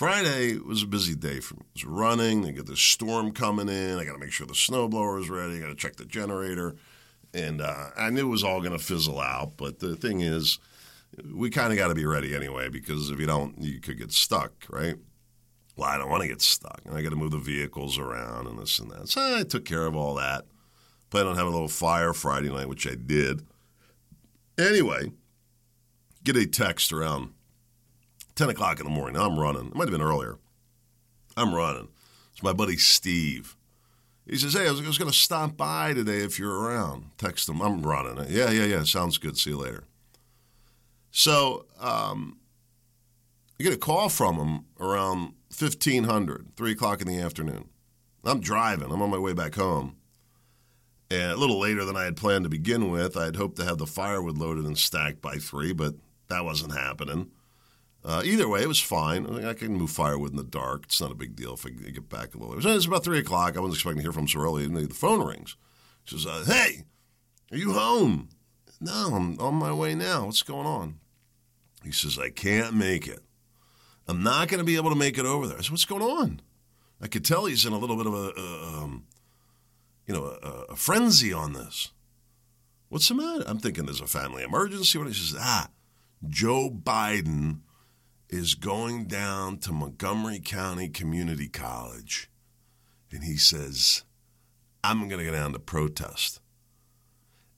Friday 0.00 0.56
was 0.56 0.82
a 0.82 0.86
busy 0.86 1.14
day 1.14 1.40
for 1.40 1.56
me. 1.56 1.60
It 1.60 1.84
was 1.84 1.84
running. 1.84 2.40
They 2.40 2.52
got 2.52 2.64
this 2.64 2.80
storm 2.80 3.32
coming 3.32 3.68
in. 3.68 3.98
I 3.98 4.06
got 4.06 4.14
to 4.14 4.18
make 4.18 4.32
sure 4.32 4.46
the 4.46 4.54
snowblower 4.54 5.20
is 5.20 5.28
ready. 5.28 5.56
I 5.56 5.60
got 5.60 5.66
to 5.66 5.74
check 5.74 5.96
the 5.96 6.06
generator. 6.06 6.76
And 7.34 7.60
uh, 7.60 7.88
I 7.98 8.08
knew 8.08 8.26
it 8.26 8.30
was 8.30 8.42
all 8.42 8.60
going 8.60 8.72
to 8.72 8.82
fizzle 8.82 9.20
out. 9.20 9.58
But 9.58 9.80
the 9.80 9.96
thing 9.96 10.22
is, 10.22 10.58
we 11.30 11.50
kind 11.50 11.70
of 11.70 11.76
got 11.76 11.88
to 11.88 11.94
be 11.94 12.06
ready 12.06 12.34
anyway 12.34 12.70
because 12.70 13.10
if 13.10 13.20
you 13.20 13.26
don't, 13.26 13.60
you 13.60 13.78
could 13.78 13.98
get 13.98 14.10
stuck, 14.10 14.52
right? 14.70 14.94
well, 15.76 15.90
I 15.90 15.98
don't 15.98 16.08
want 16.08 16.22
to 16.22 16.28
get 16.28 16.40
stuck. 16.40 16.80
And 16.86 16.96
I 16.96 17.02
got 17.02 17.10
to 17.10 17.16
move 17.16 17.32
the 17.32 17.36
vehicles 17.36 17.98
around 17.98 18.46
and 18.46 18.58
this 18.58 18.78
and 18.78 18.90
that. 18.92 19.10
So 19.10 19.20
I 19.38 19.42
took 19.42 19.66
care 19.66 19.84
of 19.84 19.94
all 19.94 20.14
that. 20.14 20.46
Planned 21.10 21.28
on 21.28 21.36
having 21.36 21.52
a 21.52 21.54
little 21.54 21.68
fire 21.68 22.14
Friday 22.14 22.48
night, 22.48 22.70
which 22.70 22.86
I 22.86 22.94
did. 22.94 23.42
Anyway, 24.58 25.12
get 26.24 26.38
a 26.38 26.46
text 26.46 26.90
around 26.90 27.34
10 28.40 28.48
o'clock 28.48 28.80
in 28.80 28.84
the 28.84 28.90
morning. 28.90 29.20
I'm 29.20 29.38
running. 29.38 29.66
It 29.66 29.74
might 29.74 29.84
have 29.84 29.92
been 29.92 30.00
earlier. 30.00 30.38
I'm 31.36 31.54
running. 31.54 31.88
It's 32.32 32.42
my 32.42 32.54
buddy 32.54 32.78
Steve. 32.78 33.54
He 34.26 34.38
says, 34.38 34.54
Hey, 34.54 34.66
I 34.66 34.70
was, 34.70 34.80
was 34.80 34.96
going 34.96 35.10
to 35.10 35.16
stop 35.16 35.58
by 35.58 35.92
today 35.92 36.20
if 36.20 36.38
you're 36.38 36.58
around. 36.58 37.10
Text 37.18 37.50
him. 37.50 37.60
I'm 37.60 37.82
running. 37.82 38.16
Yeah, 38.30 38.50
yeah, 38.50 38.64
yeah. 38.64 38.84
Sounds 38.84 39.18
good. 39.18 39.36
See 39.36 39.50
you 39.50 39.58
later. 39.58 39.84
So 41.10 41.66
um, 41.78 42.38
I 43.58 43.64
get 43.64 43.74
a 43.74 43.76
call 43.76 44.08
from 44.08 44.36
him 44.36 44.64
around 44.80 45.34
1500, 45.58 46.56
3 46.56 46.72
o'clock 46.72 47.02
in 47.02 47.08
the 47.08 47.20
afternoon. 47.20 47.68
I'm 48.24 48.40
driving. 48.40 48.90
I'm 48.90 49.02
on 49.02 49.10
my 49.10 49.18
way 49.18 49.34
back 49.34 49.54
home. 49.54 49.96
And 51.10 51.32
a 51.32 51.36
little 51.36 51.58
later 51.58 51.84
than 51.84 51.96
I 51.96 52.04
had 52.04 52.16
planned 52.16 52.44
to 52.44 52.50
begin 52.50 52.90
with. 52.90 53.18
I 53.18 53.26
had 53.26 53.36
hoped 53.36 53.56
to 53.56 53.66
have 53.66 53.76
the 53.76 53.86
firewood 53.86 54.38
loaded 54.38 54.64
and 54.64 54.78
stacked 54.78 55.20
by 55.20 55.34
3, 55.34 55.74
but 55.74 55.96
that 56.28 56.46
wasn't 56.46 56.72
happening. 56.72 57.32
Uh, 58.02 58.22
either 58.24 58.48
way, 58.48 58.62
it 58.62 58.68
was 58.68 58.80
fine. 58.80 59.26
I, 59.26 59.50
I, 59.50 59.54
can 59.54 59.74
move 59.74 59.90
firewood 59.90 60.30
in 60.30 60.36
the 60.36 60.42
dark. 60.42 60.84
It's 60.84 61.00
not 61.00 61.10
a 61.10 61.14
big 61.14 61.36
deal 61.36 61.54
if 61.54 61.66
I 61.66 61.70
get 61.70 62.08
back 62.08 62.34
a 62.34 62.38
little 62.38 62.54
later. 62.54 62.74
It's 62.74 62.86
about 62.86 63.04
3 63.04 63.18
o'clock. 63.18 63.56
I 63.56 63.60
wasn't 63.60 63.76
expecting 63.76 63.98
to 63.98 64.02
hear 64.02 64.12
from 64.12 64.22
him 64.22 64.28
so 64.28 64.40
early. 64.40 64.64
And 64.64 64.74
the 64.74 64.94
phone 64.94 65.26
rings. 65.26 65.56
She 66.04 66.16
says, 66.16 66.26
uh, 66.26 66.44
Hey, 66.46 66.84
are 67.52 67.58
you 67.58 67.72
home? 67.72 68.30
No, 68.80 69.10
I'm 69.14 69.38
on 69.38 69.54
my 69.54 69.72
way 69.72 69.94
now. 69.94 70.24
What's 70.24 70.42
going 70.42 70.66
on? 70.66 71.00
He 71.84 71.92
says, 71.92 72.18
I 72.18 72.30
can't 72.30 72.74
make 72.74 73.06
it. 73.06 73.20
I'm 74.08 74.22
not 74.22 74.48
going 74.48 74.58
to 74.58 74.64
be 74.64 74.76
able 74.76 74.90
to 74.90 74.96
make 74.96 75.18
it 75.18 75.26
over 75.26 75.46
there. 75.46 75.58
I 75.58 75.60
said, 75.60 75.70
what's 75.70 75.84
going 75.84 76.02
on? 76.02 76.40
I 77.00 77.06
could 77.06 77.24
tell 77.24 77.46
he's 77.46 77.64
in 77.64 77.72
a 77.72 77.78
little 77.78 77.96
bit 77.96 78.06
of 78.06 78.14
a, 78.14 78.32
um, 78.38 79.04
you 80.06 80.14
know, 80.14 80.24
a, 80.24 80.72
a, 80.72 80.76
frenzy 80.76 81.32
on 81.32 81.52
this. 81.52 81.92
What's 82.88 83.08
the 83.08 83.14
matter? 83.14 83.44
I'm 83.46 83.58
thinking 83.58 83.84
there's 83.84 84.00
a 84.00 84.06
family 84.06 84.42
emergency. 84.42 84.98
What 84.98 85.06
he 85.06 85.14
says, 85.14 85.36
ah, 85.38 85.68
Joe 86.28 86.70
Biden 86.70 87.60
is 88.30 88.54
going 88.54 89.06
down 89.06 89.58
to 89.58 89.72
Montgomery 89.72 90.40
County 90.40 90.88
Community 90.88 91.48
College, 91.48 92.30
and 93.10 93.24
he 93.24 93.36
says, 93.36 94.04
I'm 94.84 95.08
going 95.08 95.18
to 95.18 95.24
go 95.24 95.32
down 95.32 95.52
to 95.52 95.58
protest. 95.58 96.40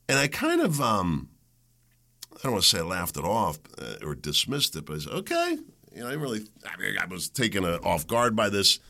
And 0.08 0.18
I 0.18 0.28
kind 0.28 0.61
of, 0.61 0.80
um, 0.80 1.28
I 2.32 2.38
don't 2.44 2.52
want 2.52 2.64
to 2.64 2.68
say 2.68 2.78
I 2.78 2.82
laughed 2.82 3.16
it 3.16 3.25
off 3.25 3.61
uh, 3.78 4.04
or 4.04 4.14
dismissed 4.14 4.75
it, 4.75 4.87
but 4.87 4.97
I 4.97 4.99
said, 4.99 5.12
okay, 5.12 5.58
you 5.94 6.02
know, 6.02 6.08
I 6.08 6.14
really, 6.14 6.40
I, 6.66 6.80
mean, 6.80 6.97
I 6.99 7.06
was 7.06 7.28
taken 7.28 7.64
uh, 7.64 7.78
off 7.85 8.06
guard 8.06 8.35
by 8.35 8.49
this. 8.49 8.80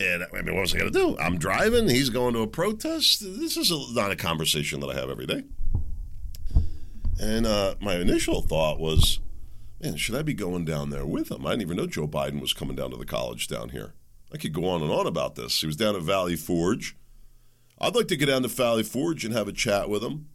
And 0.00 0.24
I 0.32 0.42
mean, 0.42 0.54
what 0.54 0.62
was 0.62 0.74
I 0.74 0.78
going 0.78 0.92
to 0.92 0.98
do? 0.98 1.18
I'm 1.18 1.38
driving. 1.38 1.88
He's 1.88 2.10
going 2.10 2.34
to 2.34 2.40
a 2.40 2.46
protest. 2.46 3.20
This 3.20 3.56
is 3.56 3.70
a, 3.70 3.78
not 3.92 4.10
a 4.10 4.16
conversation 4.16 4.80
that 4.80 4.90
I 4.90 4.94
have 4.94 5.10
every 5.10 5.26
day. 5.26 5.44
And 7.20 7.46
uh, 7.46 7.76
my 7.80 7.94
initial 7.96 8.42
thought 8.42 8.80
was, 8.80 9.20
man, 9.84 9.96
should 9.96 10.14
I 10.14 10.22
be 10.22 10.34
going 10.34 10.64
down 10.64 10.90
there 10.90 11.04
with 11.04 11.30
him? 11.30 11.46
I 11.46 11.50
didn't 11.50 11.62
even 11.62 11.76
know 11.76 11.86
Joe 11.86 12.08
Biden 12.08 12.40
was 12.40 12.54
coming 12.54 12.74
down 12.74 12.90
to 12.90 12.96
the 12.96 13.04
college 13.04 13.48
down 13.48 13.68
here. 13.68 13.92
I 14.32 14.38
could 14.38 14.54
go 14.54 14.66
on 14.66 14.82
and 14.82 14.90
on 14.90 15.06
about 15.06 15.34
this. 15.34 15.60
He 15.60 15.66
was 15.66 15.76
down 15.76 15.94
at 15.94 16.02
Valley 16.02 16.36
Forge. 16.36 16.96
I'd 17.78 17.94
like 17.94 18.08
to 18.08 18.16
get 18.16 18.26
down 18.26 18.42
to 18.42 18.48
Valley 18.48 18.82
Forge 18.82 19.24
and 19.24 19.34
have 19.34 19.46
a 19.46 19.52
chat 19.52 19.90
with 19.90 20.02
him. 20.02 20.28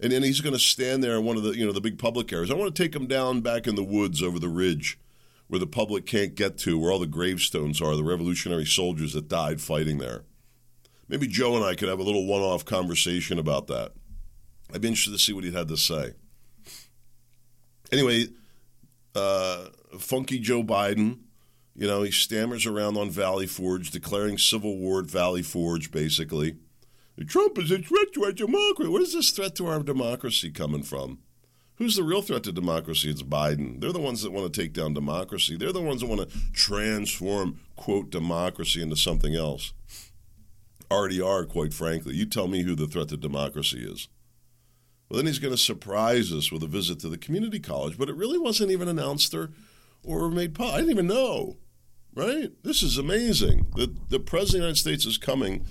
And 0.00 0.10
then 0.10 0.24
he's 0.24 0.40
going 0.40 0.52
to 0.52 0.58
stand 0.58 1.02
there 1.02 1.16
in 1.16 1.24
one 1.24 1.36
of 1.36 1.44
the, 1.44 1.56
you 1.56 1.64
know, 1.64 1.72
the 1.72 1.80
big 1.80 1.98
public 1.98 2.32
areas. 2.32 2.50
I 2.50 2.54
want 2.54 2.74
to 2.74 2.82
take 2.82 2.94
him 2.94 3.06
down 3.06 3.40
back 3.40 3.68
in 3.68 3.76
the 3.76 3.84
woods 3.84 4.20
over 4.20 4.40
the 4.40 4.48
ridge 4.48 4.98
where 5.46 5.60
the 5.60 5.66
public 5.66 6.04
can't 6.04 6.34
get 6.34 6.58
to, 6.58 6.78
where 6.78 6.90
all 6.90 6.98
the 6.98 7.06
gravestones 7.06 7.80
are, 7.80 7.94
the 7.94 8.02
revolutionary 8.02 8.66
soldiers 8.66 9.12
that 9.12 9.28
died 9.28 9.60
fighting 9.60 9.98
there. 9.98 10.24
Maybe 11.08 11.28
Joe 11.28 11.54
and 11.54 11.64
I 11.64 11.76
could 11.76 11.88
have 11.88 12.00
a 12.00 12.04
little 12.04 12.26
one 12.26 12.40
off 12.40 12.64
conversation 12.64 13.38
about 13.38 13.68
that. 13.68 13.92
I'd 14.74 14.80
be 14.80 14.88
interested 14.88 15.12
to 15.12 15.18
see 15.18 15.32
what 15.32 15.44
he 15.44 15.52
had 15.52 15.68
to 15.68 15.76
say. 15.76 16.14
Anyway, 17.92 18.26
uh, 19.14 19.66
funky 19.98 20.38
Joe 20.38 20.62
Biden, 20.62 21.20
you 21.74 21.86
know, 21.86 22.02
he 22.02 22.10
stammers 22.10 22.66
around 22.66 22.96
on 22.96 23.10
Valley 23.10 23.46
Forge, 23.46 23.90
declaring 23.90 24.38
civil 24.38 24.78
war 24.78 25.00
at 25.00 25.06
Valley 25.06 25.42
Forge, 25.42 25.90
basically. 25.90 26.56
Trump 27.26 27.58
is 27.58 27.70
a 27.70 27.78
threat 27.78 28.12
to 28.14 28.24
our 28.24 28.32
democracy. 28.32 28.88
Where's 28.90 29.12
this 29.12 29.30
threat 29.30 29.54
to 29.56 29.66
our 29.66 29.82
democracy 29.82 30.50
coming 30.50 30.82
from? 30.82 31.18
Who's 31.76 31.96
the 31.96 32.02
real 32.02 32.22
threat 32.22 32.44
to 32.44 32.52
democracy? 32.52 33.10
It's 33.10 33.22
Biden. 33.22 33.80
They're 33.80 33.92
the 33.92 33.98
ones 33.98 34.22
that 34.22 34.32
want 34.32 34.52
to 34.52 34.60
take 34.60 34.72
down 34.72 34.94
democracy. 34.94 35.56
They're 35.56 35.72
the 35.72 35.80
ones 35.80 36.00
that 36.00 36.06
want 36.06 36.28
to 36.28 36.52
transform, 36.52 37.60
quote, 37.76 38.10
democracy 38.10 38.82
into 38.82 38.96
something 38.96 39.34
else. 39.34 39.72
Already 40.90 41.20
are, 41.20 41.44
quite 41.44 41.72
frankly. 41.72 42.14
You 42.14 42.26
tell 42.26 42.48
me 42.48 42.62
who 42.62 42.74
the 42.74 42.86
threat 42.86 43.08
to 43.08 43.16
democracy 43.16 43.84
is. 43.84 44.08
Well, 45.12 45.18
then 45.18 45.26
he's 45.26 45.38
going 45.38 45.52
to 45.52 45.58
surprise 45.58 46.32
us 46.32 46.50
with 46.50 46.62
a 46.62 46.66
visit 46.66 46.98
to 47.00 47.10
the 47.10 47.18
community 47.18 47.60
college, 47.60 47.98
but 47.98 48.08
it 48.08 48.16
really 48.16 48.38
wasn't 48.38 48.70
even 48.70 48.88
announced 48.88 49.34
or, 49.34 49.50
or 50.02 50.30
made 50.30 50.54
public. 50.54 50.74
I 50.74 50.78
didn't 50.78 50.92
even 50.92 51.06
know, 51.06 51.58
right? 52.14 52.50
This 52.62 52.82
is 52.82 52.96
amazing. 52.96 53.66
The, 53.76 53.94
the 54.08 54.18
President 54.18 54.40
of 54.40 54.52
the 54.52 54.56
United 54.56 54.80
States 54.80 55.04
is 55.04 55.18
coming 55.18 55.66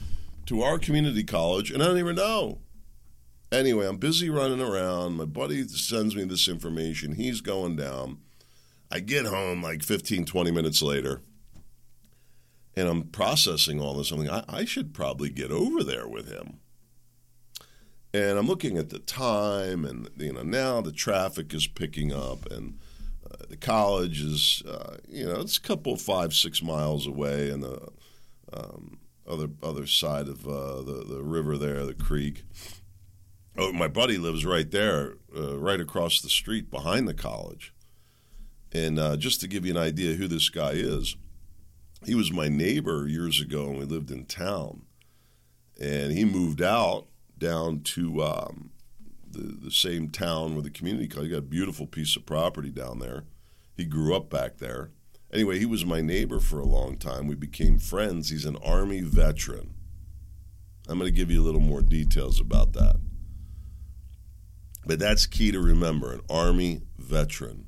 to 0.45 0.61
our 0.61 0.77
community 0.77 1.23
college, 1.23 1.71
and 1.71 1.81
I 1.81 1.87
don't 1.87 1.97
even 1.97 2.17
know. 2.17 2.59
Anyway, 3.51 3.87
I'm 3.87 3.97
busy 3.97 4.29
running 4.29 4.61
around. 4.61 5.17
My 5.17 5.25
buddy 5.25 5.67
sends 5.67 6.15
me 6.15 6.23
this 6.23 6.47
information. 6.47 7.15
He's 7.15 7.41
going 7.41 7.75
down. 7.75 8.19
I 8.91 8.99
get 8.99 9.25
home 9.25 9.63
like 9.63 9.81
15, 9.81 10.25
20 10.25 10.51
minutes 10.51 10.83
later, 10.83 11.23
and 12.75 12.87
I'm 12.87 13.05
processing 13.05 13.81
all 13.81 13.95
this. 13.95 14.11
I'm 14.11 14.23
like, 14.23 14.45
I, 14.47 14.59
I 14.59 14.65
should 14.65 14.93
probably 14.93 15.31
get 15.31 15.49
over 15.49 15.83
there 15.83 16.07
with 16.07 16.31
him. 16.31 16.59
And 18.13 18.37
I'm 18.37 18.47
looking 18.47 18.77
at 18.77 18.89
the 18.89 18.99
time, 18.99 19.85
and 19.85 20.09
you 20.17 20.33
know 20.33 20.43
now 20.43 20.81
the 20.81 20.91
traffic 20.91 21.53
is 21.53 21.67
picking 21.67 22.11
up, 22.13 22.45
and 22.51 22.77
uh, 23.25 23.45
the 23.49 23.55
college 23.55 24.21
is, 24.21 24.61
uh, 24.67 24.97
you 25.07 25.25
know, 25.25 25.39
it's 25.39 25.57
a 25.57 25.61
couple 25.61 25.95
five 25.95 26.33
six 26.33 26.61
miles 26.61 27.07
away, 27.07 27.49
and 27.49 27.63
the 27.63 27.87
um, 28.51 28.99
other 29.25 29.49
other 29.63 29.87
side 29.87 30.27
of 30.27 30.45
uh, 30.45 30.81
the 30.81 31.05
the 31.07 31.23
river 31.23 31.57
there, 31.57 31.85
the 31.85 31.93
creek. 31.93 32.43
Oh, 33.57 33.71
my 33.71 33.87
buddy 33.87 34.17
lives 34.17 34.45
right 34.45 34.69
there, 34.69 35.15
uh, 35.35 35.57
right 35.57 35.79
across 35.79 36.21
the 36.21 36.29
street 36.29 36.69
behind 36.71 37.07
the 37.07 37.13
college. 37.13 37.73
And 38.73 38.97
uh, 38.97 39.17
just 39.17 39.41
to 39.41 39.47
give 39.47 39.65
you 39.65 39.71
an 39.71 39.77
idea 39.77 40.15
who 40.15 40.27
this 40.27 40.47
guy 40.47 40.71
is, 40.71 41.17
he 42.05 42.15
was 42.15 42.31
my 42.31 42.47
neighbor 42.47 43.07
years 43.07 43.41
ago, 43.41 43.67
and 43.67 43.77
we 43.77 43.85
lived 43.85 44.09
in 44.09 44.25
town. 44.25 44.83
And 45.79 46.13
he 46.13 46.23
moved 46.23 46.61
out 46.61 47.07
down 47.41 47.81
to 47.81 48.23
um, 48.23 48.69
the, 49.29 49.57
the 49.65 49.71
same 49.71 50.09
town 50.09 50.55
with 50.55 50.63
the 50.63 50.69
community 50.69 51.07
college. 51.07 51.27
He 51.27 51.31
got 51.31 51.39
a 51.39 51.41
beautiful 51.41 51.87
piece 51.87 52.15
of 52.15 52.25
property 52.25 52.69
down 52.69 52.99
there. 52.99 53.25
He 53.75 53.83
grew 53.83 54.15
up 54.15 54.29
back 54.29 54.59
there. 54.59 54.91
Anyway, 55.33 55.57
he 55.57 55.65
was 55.65 55.83
my 55.83 56.01
neighbor 56.01 56.39
for 56.39 56.59
a 56.59 56.65
long 56.65 56.97
time. 56.97 57.27
We 57.27 57.35
became 57.35 57.79
friends. 57.79 58.29
He's 58.29 58.45
an 58.45 58.57
Army 58.63 59.01
veteran. 59.01 59.73
I'm 60.87 60.99
going 60.99 61.11
to 61.11 61.17
give 61.17 61.31
you 61.31 61.41
a 61.41 61.45
little 61.45 61.61
more 61.61 61.81
details 61.81 62.39
about 62.39 62.73
that. 62.73 62.97
But 64.85 64.99
that's 64.99 65.25
key 65.25 65.51
to 65.51 65.59
remember 65.59 66.13
an 66.13 66.21
Army 66.29 66.81
veteran. 66.97 67.67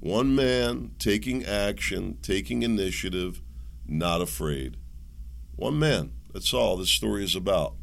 One 0.00 0.34
man 0.34 0.92
taking 0.98 1.44
action, 1.44 2.18
taking 2.22 2.62
initiative, 2.62 3.42
not 3.86 4.20
afraid. 4.20 4.76
One 5.56 5.78
man. 5.78 6.12
That's 6.32 6.52
all 6.52 6.76
this 6.76 6.90
story 6.90 7.24
is 7.24 7.36
about. 7.36 7.74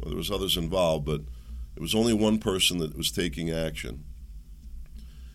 Well, 0.00 0.10
there 0.10 0.16
was 0.16 0.30
others 0.30 0.56
involved, 0.56 1.04
but 1.04 1.22
it 1.76 1.80
was 1.80 1.94
only 1.94 2.12
one 2.12 2.38
person 2.38 2.78
that 2.78 2.96
was 2.96 3.10
taking 3.10 3.50
action. 3.50 4.04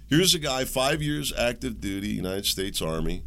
Here's 0.07 0.35
a 0.35 0.39
guy, 0.39 0.65
five 0.65 1.01
years 1.01 1.33
active 1.37 1.79
duty, 1.81 2.09
United 2.09 2.45
States 2.45 2.81
Army, 2.81 3.23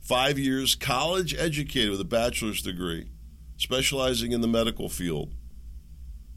five 0.00 0.38
years 0.38 0.74
college 0.74 1.34
educated 1.34 1.90
with 1.90 2.00
a 2.00 2.04
bachelor's 2.04 2.62
degree, 2.62 3.10
specializing 3.56 4.32
in 4.32 4.40
the 4.40 4.48
medical 4.48 4.88
field. 4.88 5.34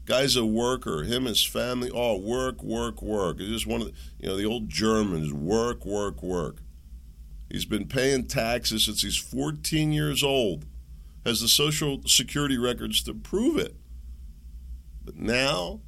Guy's 0.08 0.36
a 0.36 0.44
worker. 0.46 1.02
Him, 1.02 1.26
and 1.26 1.28
his 1.28 1.44
family, 1.44 1.90
all 1.90 2.22
work, 2.22 2.62
work, 2.62 3.02
work. 3.02 3.40
It's 3.40 3.50
just 3.50 3.66
one 3.66 3.82
of 3.82 3.88
the, 3.88 3.94
you 4.18 4.28
know, 4.28 4.36
the 4.36 4.46
old 4.46 4.70
Germans, 4.70 5.34
work, 5.34 5.84
work, 5.84 6.22
work. 6.22 6.62
He's 7.50 7.66
been 7.66 7.86
paying 7.86 8.26
taxes 8.26 8.86
since 8.86 9.02
he's 9.02 9.16
14 9.16 9.92
years 9.92 10.22
old, 10.22 10.64
has 11.24 11.40
the 11.40 11.48
social 11.48 12.02
security 12.06 12.56
records 12.56 13.02
to 13.02 13.14
prove 13.14 13.58
it. 13.58 13.76
But 15.08 15.16
now, 15.16 15.80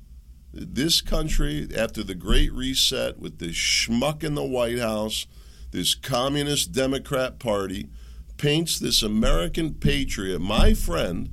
this 0.51 1.03
country, 1.03 1.69
after 1.77 2.03
the 2.03 2.15
Great 2.15 2.51
Reset, 2.55 3.19
with 3.19 3.39
this 3.39 3.55
schmuck 3.55 4.25
in 4.25 4.35
the 4.35 4.43
White 4.43 4.79
House, 4.79 5.27
this 5.73 5.95
communist 5.95 6.73
Democrat 6.73 7.39
Party, 7.39 7.91
paints 8.39 8.79
this 8.79 9.03
American 9.03 9.75
patriot, 9.75 10.39
my 10.39 10.73
friend, 10.73 11.29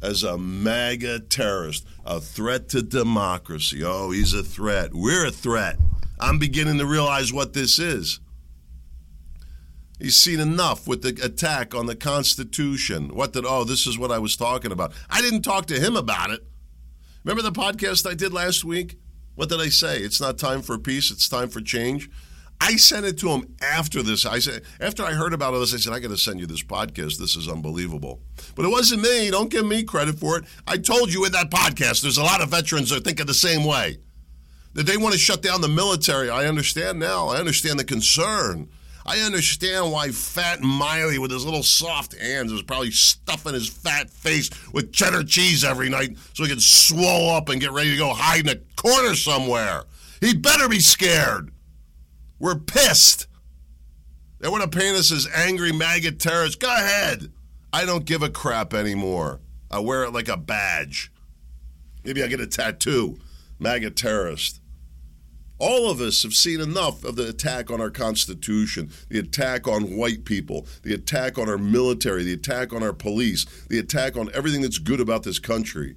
as 0.00 0.22
a 0.22 0.38
MAGA 0.38 1.20
terrorist, 1.28 1.84
a 2.06 2.22
threat 2.22 2.70
to 2.70 2.80
democracy. 2.80 3.84
Oh, 3.84 4.10
he's 4.10 4.32
a 4.32 4.42
threat. 4.42 4.94
We're 4.94 5.26
a 5.26 5.30
threat. 5.30 5.76
I'm 6.18 6.38
beginning 6.38 6.78
to 6.78 6.86
realize 6.86 7.34
what 7.34 7.52
this 7.52 7.78
is. 7.78 8.18
He's 10.00 10.16
seen 10.16 10.40
enough 10.40 10.88
with 10.88 11.02
the 11.02 11.22
attack 11.22 11.74
on 11.74 11.84
the 11.84 11.96
Constitution. 11.96 13.14
What 13.14 13.34
did, 13.34 13.44
oh, 13.46 13.64
this 13.64 13.86
is 13.86 13.98
what 13.98 14.10
I 14.10 14.18
was 14.18 14.36
talking 14.36 14.72
about. 14.72 14.94
I 15.10 15.20
didn't 15.20 15.42
talk 15.42 15.66
to 15.66 15.78
him 15.78 15.94
about 15.94 16.30
it. 16.30 16.46
Remember 17.28 17.42
the 17.42 17.60
podcast 17.60 18.08
I 18.08 18.14
did 18.14 18.32
last 18.32 18.64
week? 18.64 18.96
What 19.34 19.50
did 19.50 19.60
I 19.60 19.68
say? 19.68 19.98
It's 19.98 20.18
not 20.18 20.38
time 20.38 20.62
for 20.62 20.78
peace, 20.78 21.10
it's 21.10 21.28
time 21.28 21.50
for 21.50 21.60
change. 21.60 22.08
I 22.58 22.76
sent 22.76 23.04
it 23.04 23.18
to 23.18 23.28
him 23.28 23.54
after 23.60 24.02
this. 24.02 24.24
I 24.24 24.38
said 24.38 24.62
after 24.80 25.04
I 25.04 25.12
heard 25.12 25.34
about 25.34 25.52
all 25.52 25.60
this, 25.60 25.74
I 25.74 25.76
said 25.76 25.92
I 25.92 25.98
got 25.98 26.08
to 26.08 26.16
send 26.16 26.40
you 26.40 26.46
this 26.46 26.62
podcast. 26.62 27.18
This 27.18 27.36
is 27.36 27.46
unbelievable. 27.46 28.22
But 28.54 28.64
it 28.64 28.70
wasn't 28.70 29.02
me. 29.02 29.30
Don't 29.30 29.50
give 29.50 29.66
me 29.66 29.82
credit 29.82 30.18
for 30.18 30.38
it. 30.38 30.46
I 30.66 30.78
told 30.78 31.12
you 31.12 31.26
in 31.26 31.32
that 31.32 31.50
podcast. 31.50 32.00
There's 32.00 32.16
a 32.16 32.22
lot 32.22 32.40
of 32.40 32.48
veterans 32.48 32.88
that 32.88 33.04
think 33.04 33.20
of 33.20 33.26
the 33.26 33.34
same 33.34 33.66
way. 33.66 33.98
That 34.72 34.86
they 34.86 34.96
want 34.96 35.12
to 35.12 35.20
shut 35.20 35.42
down 35.42 35.60
the 35.60 35.68
military. 35.68 36.30
I 36.30 36.46
understand 36.46 36.98
now. 36.98 37.28
I 37.28 37.36
understand 37.36 37.78
the 37.78 37.84
concern. 37.84 38.70
I 39.08 39.20
understand 39.20 39.90
why 39.90 40.10
Fat 40.10 40.60
Milley, 40.60 41.18
with 41.18 41.30
his 41.30 41.42
little 41.42 41.62
soft 41.62 42.14
hands, 42.14 42.52
is 42.52 42.60
probably 42.60 42.90
stuffing 42.90 43.54
his 43.54 43.66
fat 43.66 44.10
face 44.10 44.50
with 44.74 44.92
cheddar 44.92 45.24
cheese 45.24 45.64
every 45.64 45.88
night 45.88 46.18
so 46.34 46.42
he 46.42 46.50
can 46.50 46.60
swell 46.60 47.30
up 47.30 47.48
and 47.48 47.58
get 47.58 47.72
ready 47.72 47.92
to 47.92 47.96
go 47.96 48.12
hide 48.12 48.46
in 48.46 48.50
a 48.50 48.60
corner 48.76 49.14
somewhere. 49.14 49.84
He 50.20 50.34
better 50.34 50.68
be 50.68 50.80
scared. 50.80 51.50
We're 52.38 52.58
pissed. 52.58 53.28
They 54.40 54.48
want 54.50 54.70
to 54.70 54.78
paint 54.78 54.98
us 54.98 55.10
as 55.10 55.26
angry 55.34 55.72
maggot 55.72 56.20
terrorists. 56.20 56.56
Go 56.56 56.68
ahead. 56.68 57.32
I 57.72 57.86
don't 57.86 58.04
give 58.04 58.22
a 58.22 58.28
crap 58.28 58.74
anymore. 58.74 59.40
I 59.70 59.78
wear 59.78 60.04
it 60.04 60.12
like 60.12 60.28
a 60.28 60.36
badge. 60.36 61.10
Maybe 62.04 62.22
I 62.22 62.26
get 62.26 62.40
a 62.40 62.46
tattoo. 62.46 63.18
Maggot 63.58 63.96
terrorist. 63.96 64.60
All 65.58 65.90
of 65.90 66.00
us 66.00 66.22
have 66.22 66.34
seen 66.34 66.60
enough 66.60 67.04
of 67.04 67.16
the 67.16 67.28
attack 67.28 67.70
on 67.70 67.80
our 67.80 67.90
Constitution, 67.90 68.90
the 69.08 69.18
attack 69.18 69.66
on 69.66 69.96
white 69.96 70.24
people, 70.24 70.66
the 70.82 70.94
attack 70.94 71.36
on 71.36 71.48
our 71.48 71.58
military, 71.58 72.22
the 72.22 72.32
attack 72.32 72.72
on 72.72 72.82
our 72.82 72.92
police, 72.92 73.44
the 73.68 73.78
attack 73.78 74.16
on 74.16 74.30
everything 74.34 74.62
that's 74.62 74.78
good 74.78 75.00
about 75.00 75.24
this 75.24 75.40
country. 75.40 75.96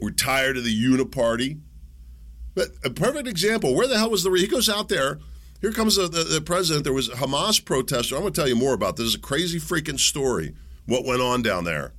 We're 0.00 0.10
tired 0.10 0.56
of 0.56 0.64
the 0.64 0.84
uniparty. 0.84 1.60
But 2.54 2.68
a 2.82 2.90
perfect 2.90 3.28
example. 3.28 3.74
Where 3.74 3.86
the 3.86 3.98
hell 3.98 4.10
was 4.10 4.22
the? 4.22 4.30
He 4.32 4.46
goes 4.46 4.68
out 4.68 4.88
there. 4.88 5.18
Here 5.60 5.72
comes 5.72 5.96
the, 5.96 6.08
the, 6.08 6.24
the 6.24 6.40
president. 6.40 6.84
There 6.84 6.92
was 6.92 7.08
a 7.08 7.12
Hamas 7.12 7.62
protester. 7.62 8.14
I'm 8.14 8.22
going 8.22 8.32
to 8.32 8.40
tell 8.40 8.48
you 8.48 8.56
more 8.56 8.74
about 8.74 8.96
this. 8.96 9.06
It's 9.08 9.16
a 9.16 9.20
crazy 9.20 9.58
freaking 9.58 10.00
story. 10.00 10.54
What 10.86 11.04
went 11.04 11.20
on 11.20 11.42
down 11.42 11.64
there? 11.64 11.92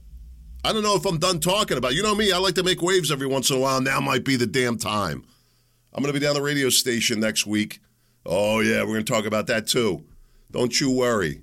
I 0.64 0.74
don't 0.74 0.84
know 0.84 0.96
if 0.96 1.06
I'm 1.06 1.20
done 1.20 1.40
talking 1.40 1.78
about. 1.78 1.92
It. 1.92 1.96
You 1.96 2.04
know 2.04 2.16
me. 2.16 2.32
I 2.32 2.38
like 2.40 2.56
to 2.56 2.64
make 2.64 2.82
waves 2.82 3.12
every 3.12 3.28
once 3.28 3.50
in 3.50 3.58
a 3.58 3.60
while. 3.60 3.82
Now 3.82 4.00
might 4.00 4.24
be 4.24 4.36
the 4.36 4.48
damn 4.48 4.78
time. 4.78 5.26
I'm 5.98 6.04
going 6.04 6.14
to 6.14 6.20
be 6.20 6.24
down 6.24 6.36
the 6.36 6.44
radio 6.44 6.70
station 6.70 7.20
next 7.20 7.48
week. 7.48 7.80
Oh 8.24 8.60
yeah, 8.60 8.82
we're 8.82 8.94
going 8.94 9.06
to 9.06 9.12
talk 9.12 9.26
about 9.26 9.48
that 9.48 9.66
too. 9.66 10.06
Don't 10.52 10.80
you 10.80 10.92
worry. 10.92 11.42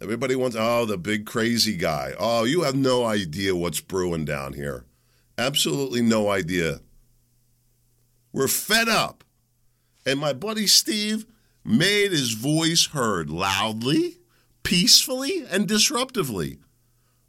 Everybody 0.00 0.34
wants. 0.34 0.56
Oh, 0.58 0.86
the 0.86 0.96
big 0.96 1.26
crazy 1.26 1.76
guy. 1.76 2.14
Oh, 2.18 2.44
you 2.44 2.62
have 2.62 2.74
no 2.74 3.04
idea 3.04 3.54
what's 3.54 3.82
brewing 3.82 4.24
down 4.24 4.54
here. 4.54 4.86
Absolutely 5.36 6.00
no 6.00 6.30
idea. 6.30 6.80
We're 8.32 8.48
fed 8.48 8.88
up. 8.88 9.24
And 10.06 10.18
my 10.18 10.32
buddy 10.32 10.66
Steve 10.66 11.26
made 11.62 12.12
his 12.12 12.32
voice 12.32 12.86
heard 12.92 13.28
loudly, 13.28 14.20
peacefully, 14.62 15.44
and 15.50 15.68
disruptively. 15.68 16.60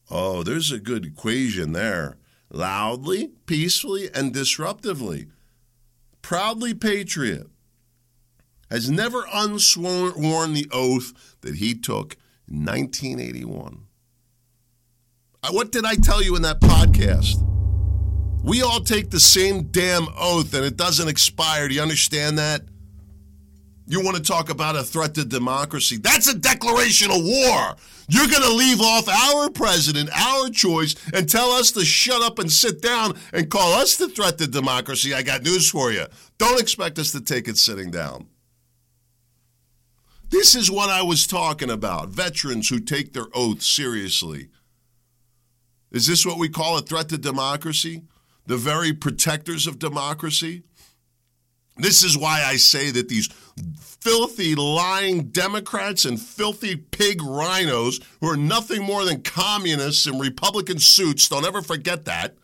Oh, 0.10 0.44
there's 0.44 0.72
a 0.72 0.80
good 0.80 1.06
equation 1.06 1.74
there. 1.74 2.16
Loudly, 2.50 3.32
peacefully, 3.46 4.10
and 4.14 4.34
disruptively. 4.34 5.28
Proudly 6.28 6.74
patriot. 6.74 7.48
Has 8.70 8.90
never 8.90 9.26
unsworn 9.34 10.54
the 10.54 10.68
oath 10.74 11.38
that 11.40 11.56
he 11.56 11.74
took 11.74 12.18
in 12.50 12.66
1981. 12.66 13.86
Uh, 15.42 15.52
what 15.52 15.72
did 15.72 15.86
I 15.86 15.96
tell 15.96 16.22
you 16.22 16.36
in 16.36 16.42
that 16.42 16.60
podcast? 16.60 17.42
We 18.44 18.62
all 18.62 18.82
take 18.82 19.10
the 19.10 19.22
same 19.22 19.68
damn 19.72 20.08
oath 20.18 20.54
and 20.54 20.66
it 20.66 20.76
doesn't 20.76 21.08
expire. 21.08 21.70
Do 21.70 21.76
you 21.76 21.82
understand 21.82 22.38
that? 22.40 22.64
You 23.90 24.04
want 24.04 24.18
to 24.18 24.24
talk 24.24 24.50
about 24.50 24.76
a 24.76 24.84
threat 24.84 25.16
to 25.16 25.24
democracy? 25.24 25.98
That's 25.98 26.28
a 26.28 26.38
declaration 26.38 27.10
of 27.10 27.24
war. 27.24 27.76
You're 28.10 28.28
going 28.28 28.44
to 28.44 28.54
leave 28.54 28.82
off 28.82 29.08
our 29.08 29.50
president, 29.50 30.10
our 30.14 30.50
choice, 30.50 30.96
and 31.14 31.28
tell 31.28 31.52
us 31.52 31.72
to 31.72 31.86
shut 31.86 32.22
up 32.22 32.38
and 32.38 32.52
sit 32.52 32.82
down 32.82 33.18
and 33.32 33.50
call 33.50 33.74
us 33.74 33.96
the 33.96 34.10
threat 34.10 34.38
to 34.40 34.48
democracy. 34.48 35.14
I 35.14 35.24
got 35.24 35.44
news 35.44 35.70
for 35.70 35.92
you. 35.92 36.06
Don't 36.38 36.60
expect 36.60 37.00
us 37.00 37.12
to 37.14 37.22
take 37.22 37.48
it 37.48 37.58
sitting 37.58 37.90
down. 37.90 38.28
This 40.30 40.54
is 40.54 40.70
what 40.70 40.90
I 40.90 41.02
was 41.02 41.26
talking 41.26 41.70
about 41.70 42.10
veterans 42.10 42.68
who 42.68 42.80
take 42.80 43.14
their 43.14 43.28
oath 43.34 43.62
seriously. 43.62 44.50
Is 45.92 46.08
this 46.08 46.26
what 46.26 46.38
we 46.38 46.50
call 46.50 46.78
a 46.78 46.82
threat 46.82 47.08
to 47.10 47.18
democracy? 47.18 48.04
the 48.48 48.58
very 48.58 48.94
protectors 48.94 49.68
of 49.68 49.78
democracy. 49.78 50.64
This 51.80 52.04
is 52.04 52.18
why 52.18 52.44
I 52.44 52.58
say 52.58 52.92
that 52.92 53.10
these 53.10 53.30
filthy, 54.00 54.56
lying 54.56 55.30
Democrats 55.30 56.06
and 56.06 56.20
filthy 56.20 56.76
pig 56.76 57.20
RINOs 57.20 58.02
who 58.22 58.30
are 58.30 58.38
nothing 58.38 58.84
more 58.84 59.06
than 59.06 59.22
communists 59.22 60.08
in 60.08 60.20
Republican 60.20 60.80
suits, 60.80 61.28
don't 61.30 61.46
ever 61.46 61.62
forget 61.62 62.06
that. 62.06 62.36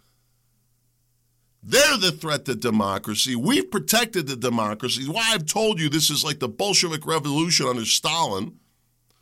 They're 1.65 1.97
the 1.97 2.11
threat 2.11 2.43
to 2.45 2.55
democracy. 2.55 3.35
We've 3.37 3.71
protected 3.71 4.27
the 4.27 4.35
democracy. 4.35 5.07
Why 5.07 5.29
I've 5.29 5.45
told 5.45 5.79
you 5.79 5.87
this 5.87 6.09
is 6.09 6.23
like 6.23 6.39
the 6.39 6.49
Bolshevik 6.49 7.05
Revolution 7.07 7.67
under 7.67 7.85
Stalin. 7.85 8.59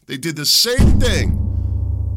They 0.08 0.18
did 0.18 0.36
the 0.36 0.46
same 0.48 1.00
thing. 1.00 1.38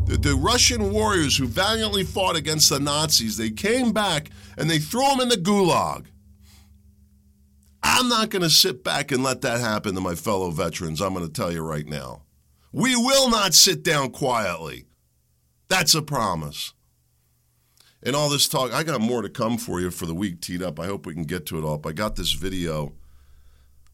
The, 0.06 0.16
the, 0.16 0.34
Russian 0.34 0.92
warriors 0.92 1.36
who 1.36 1.46
valiantly 1.46 2.04
fought 2.04 2.36
against 2.36 2.70
the 2.70 2.80
Nazis, 2.80 3.36
they 3.36 3.50
came 3.50 3.92
back 3.92 4.30
and 4.56 4.68
they 4.68 4.78
threw 4.78 5.06
them 5.08 5.20
in 5.20 5.28
the 5.28 5.36
gulag. 5.36 6.06
I'm 7.86 8.08
not 8.08 8.30
going 8.30 8.42
to 8.42 8.50
sit 8.50 8.82
back 8.82 9.12
and 9.12 9.22
let 9.22 9.42
that 9.42 9.60
happen 9.60 9.94
to 9.94 10.00
my 10.00 10.14
fellow 10.14 10.50
veterans. 10.50 11.02
I'm 11.02 11.12
going 11.12 11.26
to 11.26 11.32
tell 11.32 11.52
you 11.52 11.62
right 11.62 11.86
now. 11.86 12.22
We 12.72 12.96
will 12.96 13.28
not 13.28 13.52
sit 13.52 13.82
down 13.84 14.10
quietly. 14.10 14.86
That's 15.68 15.94
a 15.94 16.00
promise. 16.00 16.72
And 18.02 18.16
all 18.16 18.30
this 18.30 18.48
talk, 18.48 18.72
I 18.72 18.84
got 18.84 19.00
more 19.02 19.20
to 19.20 19.28
come 19.28 19.58
for 19.58 19.80
you 19.80 19.90
for 19.90 20.06
the 20.06 20.14
week 20.14 20.40
teed 20.40 20.62
up. 20.62 20.80
I 20.80 20.86
hope 20.86 21.04
we 21.04 21.12
can 21.12 21.24
get 21.24 21.44
to 21.46 21.58
it 21.58 21.64
all. 21.64 21.76
But 21.76 21.90
I 21.90 21.92
got 21.92 22.16
this 22.16 22.32
video 22.32 22.94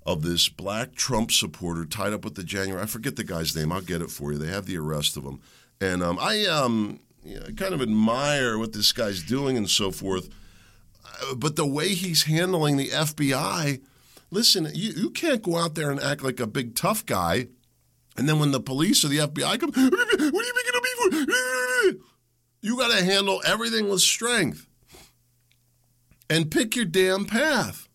of 0.07 0.23
this 0.23 0.49
black 0.49 0.95
Trump 0.95 1.33
supporter 1.33 1.85
tied 1.85 2.13
up 2.13 2.25
with 2.25 2.37
the 2.37 2.45
January. 2.45 2.83
I 2.83 2.87
forget 2.87 3.17
the 3.17 3.25
guy's 3.25 3.57
name. 3.57 3.73
I'll 3.73 3.81
get 3.81 4.03
it 4.03 4.11
for 4.11 4.33
you. 4.33 4.39
They 4.39 4.53
have 4.53 4.67
the 4.67 4.79
arrest 4.79 5.17
of 5.17 5.25
him. 5.25 5.41
And 5.81 6.03
um, 6.03 6.17
I 6.21 6.47
um, 6.47 7.01
you 7.25 7.41
know, 7.41 7.47
kind 7.57 7.75
of 7.75 7.83
admire 7.83 8.57
what 8.57 8.73
this 8.73 8.93
guy's 8.93 9.23
doing 9.23 9.57
and 9.57 9.69
so 9.69 9.91
forth 9.91 10.29
but 11.37 11.57
the 11.57 11.67
way 11.67 11.89
he's 11.89 12.25
handling 12.25 12.77
the 12.77 12.89
FBI, 12.89 13.81
listen, 14.31 14.69
you, 14.75 14.91
you 14.91 15.11
can't 15.11 15.43
go 15.43 15.57
out 15.57 15.75
there 15.75 15.91
and 15.91 16.01
act 16.01 16.23
like 16.23 16.41
a 16.41 16.47
big 16.47 16.75
tough 16.75 17.05
guy. 17.07 17.49
And 18.17 18.29
then 18.29 18.39
when 18.39 18.51
the 18.51 18.61
police 18.61 19.05
or 19.05 19.09
the 19.09 19.19
FBI 19.19 19.61
come, 19.61 19.71
what 19.71 19.77
are 19.77 20.25
you 20.25 20.55
making 20.57 20.77
of 20.77 20.83
me 20.83 21.35
for? 21.97 22.05
You 22.63 22.77
got 22.77 22.95
to 22.95 23.03
handle 23.03 23.41
everything 23.47 23.89
with 23.89 24.03
strength 24.03 24.69
and 26.29 26.51
pick 26.51 26.77
your 26.77 26.85
damn 26.85 27.25
path. 27.25 27.89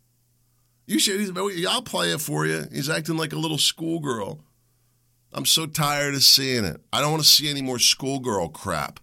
You 0.88 0.98
should, 0.98 1.38
I'll 1.67 1.84
play 1.84 2.12
it 2.12 2.22
for 2.22 2.45
you. 2.48 2.63
He's 2.72 2.89
acting 2.89 3.17
like 3.17 3.31
a 3.31 3.38
little 3.38 3.60
schoolgirl. 3.60 4.43
I'm 5.34 5.45
so 5.45 5.65
tired 5.65 6.15
of 6.15 6.24
seeing 6.24 6.63
it. 6.63 6.81
I 6.93 7.01
don't 7.01 7.12
want 7.12 7.24
to 7.24 7.29
see 7.29 7.50
any 7.50 7.62
more 7.62 7.77
schoolgirl 7.77 8.50
crap. 8.50 9.00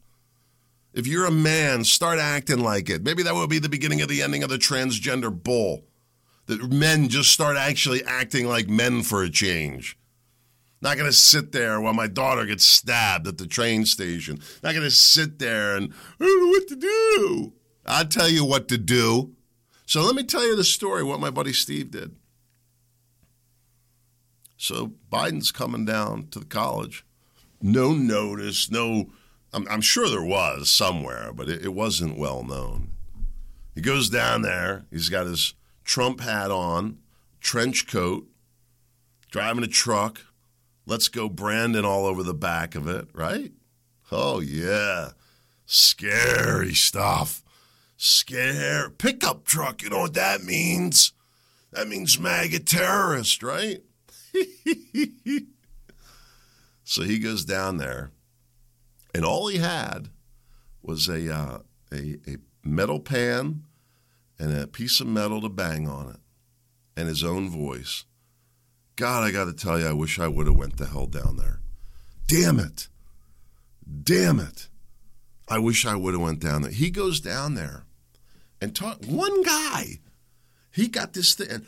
If 0.94 1.06
you're 1.06 1.26
a 1.26 1.30
man, 1.30 1.84
start 1.84 2.18
acting 2.18 2.60
like 2.60 2.90
it. 2.90 3.02
Maybe 3.02 3.22
that 3.22 3.34
will 3.34 3.46
be 3.46 3.58
the 3.58 3.68
beginning 3.68 4.02
of 4.02 4.08
the 4.08 4.22
ending 4.22 4.42
of 4.42 4.50
the 4.50 4.58
transgender 4.58 5.32
bull. 5.32 5.84
That 6.46 6.70
men 6.70 7.08
just 7.08 7.30
start 7.30 7.56
actually 7.56 8.04
acting 8.04 8.46
like 8.46 8.68
men 8.68 9.02
for 9.02 9.22
a 9.22 9.30
change. 9.30 9.96
Not 10.82 10.96
going 10.96 11.08
to 11.08 11.16
sit 11.16 11.52
there 11.52 11.80
while 11.80 11.94
my 11.94 12.08
daughter 12.08 12.44
gets 12.44 12.66
stabbed 12.66 13.28
at 13.28 13.38
the 13.38 13.46
train 13.46 13.86
station. 13.86 14.40
Not 14.62 14.72
going 14.72 14.84
to 14.84 14.90
sit 14.90 15.38
there 15.38 15.76
and, 15.76 15.94
I 16.20 16.24
don't 16.24 16.42
know 16.42 16.48
what 16.48 16.68
to 16.68 16.76
do. 16.76 17.52
I'll 17.86 18.06
tell 18.06 18.28
you 18.28 18.44
what 18.44 18.68
to 18.68 18.78
do. 18.78 19.32
So 19.86 20.02
let 20.02 20.16
me 20.16 20.24
tell 20.24 20.44
you 20.44 20.56
the 20.56 20.64
story 20.64 21.04
what 21.04 21.20
my 21.20 21.30
buddy 21.30 21.52
Steve 21.52 21.92
did. 21.92 22.16
So 24.56 24.92
Biden's 25.10 25.52
coming 25.52 25.84
down 25.84 26.28
to 26.32 26.40
the 26.40 26.44
college. 26.44 27.04
No 27.60 27.92
notice, 27.92 28.70
no 28.70 29.10
I'm, 29.52 29.66
I'm 29.68 29.80
sure 29.80 30.08
there 30.08 30.24
was 30.24 30.70
somewhere, 30.70 31.32
but 31.34 31.48
it, 31.48 31.64
it 31.64 31.74
wasn't 31.74 32.18
well 32.18 32.42
known. 32.42 32.92
He 33.74 33.80
goes 33.80 34.08
down 34.08 34.42
there. 34.42 34.84
He's 34.90 35.08
got 35.08 35.26
his 35.26 35.54
Trump 35.84 36.20
hat 36.20 36.50
on, 36.50 36.98
trench 37.40 37.86
coat, 37.86 38.26
driving 39.30 39.64
a 39.64 39.68
truck. 39.68 40.20
Let's 40.86 41.08
go 41.08 41.28
Brandon 41.28 41.84
all 41.84 42.06
over 42.06 42.22
the 42.22 42.34
back 42.34 42.74
of 42.74 42.88
it, 42.88 43.08
right? 43.12 43.52
Oh, 44.10 44.40
yeah. 44.40 45.10
Scary 45.64 46.74
stuff. 46.74 47.42
Scare. 47.96 48.90
Pickup 48.90 49.44
truck. 49.44 49.82
You 49.82 49.90
know 49.90 50.00
what 50.00 50.14
that 50.14 50.42
means? 50.42 51.12
That 51.72 51.88
means 51.88 52.18
MAGA 52.18 52.60
terrorist, 52.60 53.42
right? 53.42 53.80
so 56.84 57.02
he 57.02 57.18
goes 57.18 57.44
down 57.44 57.78
there 57.78 58.10
and 59.14 59.24
all 59.24 59.48
he 59.48 59.58
had 59.58 60.08
was 60.82 61.08
a, 61.08 61.34
uh, 61.34 61.58
a, 61.92 62.18
a 62.26 62.36
metal 62.64 63.00
pan 63.00 63.62
and 64.38 64.56
a 64.56 64.66
piece 64.66 65.00
of 65.00 65.06
metal 65.06 65.40
to 65.40 65.48
bang 65.48 65.88
on 65.88 66.10
it 66.10 66.20
and 66.96 67.08
his 67.08 67.22
own 67.24 67.48
voice. 67.48 68.04
God, 68.96 69.24
I 69.24 69.30
got 69.30 69.44
to 69.44 69.52
tell 69.52 69.78
you, 69.78 69.86
I 69.86 69.92
wish 69.92 70.18
I 70.18 70.28
would 70.28 70.46
have 70.46 70.56
went 70.56 70.76
the 70.76 70.86
hell 70.86 71.06
down 71.06 71.36
there. 71.36 71.60
Damn 72.26 72.58
it. 72.58 72.88
Damn 74.04 74.40
it. 74.40 74.68
I 75.48 75.58
wish 75.58 75.86
I 75.86 75.96
would 75.96 76.14
have 76.14 76.22
went 76.22 76.40
down 76.40 76.62
there. 76.62 76.70
He 76.70 76.90
goes 76.90 77.20
down 77.20 77.54
there 77.54 77.84
and 78.60 78.74
talk. 78.74 79.04
One 79.04 79.42
guy, 79.42 79.98
he 80.70 80.88
got 80.88 81.12
this 81.12 81.34
thing, 81.34 81.50
and 81.50 81.66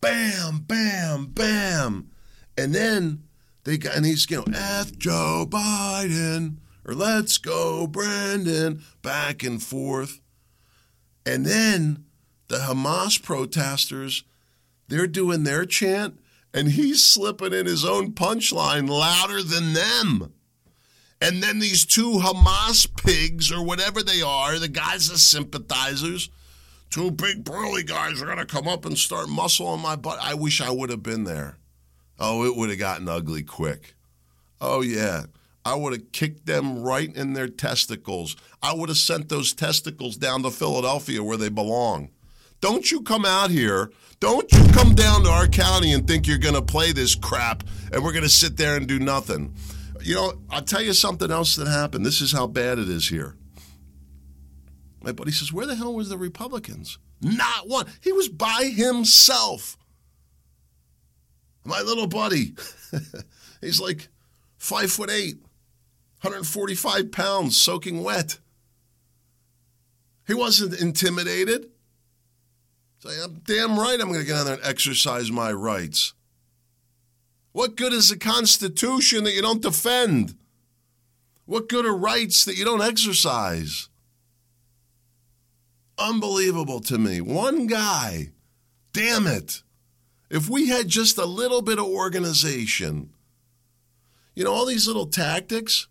bam, 0.00 0.58
bam, 0.58 1.26
bam, 1.26 2.10
and 2.56 2.74
then 2.74 3.24
they 3.64 3.78
got, 3.78 3.96
and 3.96 4.04
he's 4.04 4.30
you 4.30 4.36
know, 4.38 4.44
F 4.54 4.96
Joe 4.96 5.46
Biden, 5.48 6.56
or 6.84 6.94
let's 6.94 7.38
go, 7.38 7.86
Brandon, 7.86 8.82
back 9.02 9.42
and 9.42 9.62
forth. 9.62 10.20
And 11.26 11.46
then 11.46 12.04
the 12.48 12.58
Hamas 12.58 13.22
protesters, 13.22 14.24
they're 14.88 15.06
doing 15.06 15.44
their 15.44 15.64
chant, 15.64 16.20
and 16.52 16.68
he's 16.68 17.02
slipping 17.02 17.52
in 17.52 17.66
his 17.66 17.84
own 17.84 18.12
punchline 18.12 18.88
louder 18.88 19.42
than 19.42 19.72
them. 19.72 20.32
And 21.20 21.42
then 21.42 21.58
these 21.58 21.86
two 21.86 22.18
Hamas 22.18 22.86
pigs, 23.02 23.50
or 23.50 23.64
whatever 23.64 24.02
they 24.02 24.20
are, 24.20 24.58
the 24.58 24.68
guys 24.68 25.10
are 25.10 25.16
sympathizers, 25.16 26.28
two 26.90 27.10
big 27.10 27.44
burly 27.44 27.82
guys 27.82 28.20
are 28.20 28.26
going 28.26 28.38
to 28.38 28.44
come 28.44 28.68
up 28.68 28.84
and 28.84 28.98
start 28.98 29.28
muscling 29.28 29.80
my 29.80 29.96
butt. 29.96 30.18
I 30.20 30.34
wish 30.34 30.60
I 30.60 30.70
would 30.70 30.90
have 30.90 31.02
been 31.02 31.24
there. 31.24 31.56
Oh, 32.18 32.44
it 32.44 32.56
would 32.56 32.68
have 32.68 32.78
gotten 32.78 33.08
ugly 33.08 33.42
quick. 33.42 33.94
Oh, 34.60 34.82
yeah. 34.82 35.24
I 35.64 35.74
would 35.74 35.92
have 35.92 36.12
kicked 36.12 36.46
them 36.46 36.82
right 36.82 37.14
in 37.14 37.32
their 37.32 37.48
testicles. 37.48 38.36
I 38.62 38.74
would 38.74 38.88
have 38.90 38.98
sent 38.98 39.28
those 39.28 39.54
testicles 39.54 40.16
down 40.16 40.42
to 40.42 40.50
Philadelphia 40.50 41.22
where 41.22 41.38
they 41.38 41.48
belong. 41.48 42.10
Don't 42.60 42.90
you 42.90 43.02
come 43.02 43.24
out 43.24 43.50
here. 43.50 43.90
Don't 44.20 44.50
you 44.52 44.64
come 44.72 44.94
down 44.94 45.24
to 45.24 45.30
our 45.30 45.46
county 45.46 45.92
and 45.92 46.06
think 46.06 46.26
you're 46.26 46.38
going 46.38 46.54
to 46.54 46.62
play 46.62 46.92
this 46.92 47.14
crap 47.14 47.62
and 47.92 48.02
we're 48.02 48.12
going 48.12 48.24
to 48.24 48.28
sit 48.28 48.56
there 48.56 48.76
and 48.76 48.86
do 48.86 48.98
nothing. 48.98 49.54
You 50.00 50.14
know, 50.14 50.32
I'll 50.50 50.62
tell 50.62 50.82
you 50.82 50.92
something 50.92 51.30
else 51.30 51.56
that 51.56 51.68
happened. 51.68 52.04
This 52.04 52.20
is 52.20 52.32
how 52.32 52.46
bad 52.46 52.78
it 52.78 52.88
is 52.88 53.08
here. 53.08 53.36
My 55.02 55.12
buddy 55.12 55.32
says, 55.32 55.52
Where 55.52 55.66
the 55.66 55.74
hell 55.74 55.94
was 55.94 56.08
the 56.08 56.16
Republicans? 56.16 56.98
Not 57.20 57.68
one. 57.68 57.86
He 58.00 58.12
was 58.12 58.28
by 58.28 58.72
himself. 58.74 59.76
My 61.64 61.80
little 61.80 62.06
buddy. 62.06 62.54
He's 63.60 63.80
like 63.80 64.08
five 64.58 64.90
foot 64.90 65.10
eight. 65.10 65.43
145 66.24 67.12
pounds 67.12 67.56
soaking 67.56 68.02
wet. 68.02 68.38
He 70.26 70.34
wasn't 70.34 70.80
intimidated. 70.80 71.66
I'm 73.06 73.42
damn 73.46 73.78
right 73.78 74.00
I'm 74.00 74.08
going 74.08 74.20
to 74.20 74.26
get 74.26 74.38
on 74.38 74.46
there 74.46 74.54
and 74.54 74.64
exercise 74.64 75.30
my 75.30 75.52
rights. 75.52 76.14
What 77.52 77.76
good 77.76 77.92
is 77.92 78.10
a 78.10 78.18
constitution 78.18 79.24
that 79.24 79.34
you 79.34 79.42
don't 79.42 79.60
defend? 79.60 80.34
What 81.44 81.68
good 81.68 81.84
are 81.84 81.94
rights 81.94 82.46
that 82.46 82.56
you 82.56 82.64
don't 82.64 82.80
exercise? 82.80 83.90
Unbelievable 85.98 86.80
to 86.80 86.98
me. 86.98 87.20
One 87.20 87.66
guy. 87.66 88.30
Damn 88.94 89.26
it. 89.26 89.62
If 90.30 90.48
we 90.48 90.68
had 90.68 90.88
just 90.88 91.18
a 91.18 91.26
little 91.26 91.60
bit 91.60 91.78
of 91.78 91.84
organization, 91.84 93.10
you 94.34 94.44
know, 94.44 94.52
all 94.52 94.66
these 94.66 94.86
little 94.86 95.06
tactics, 95.06 95.86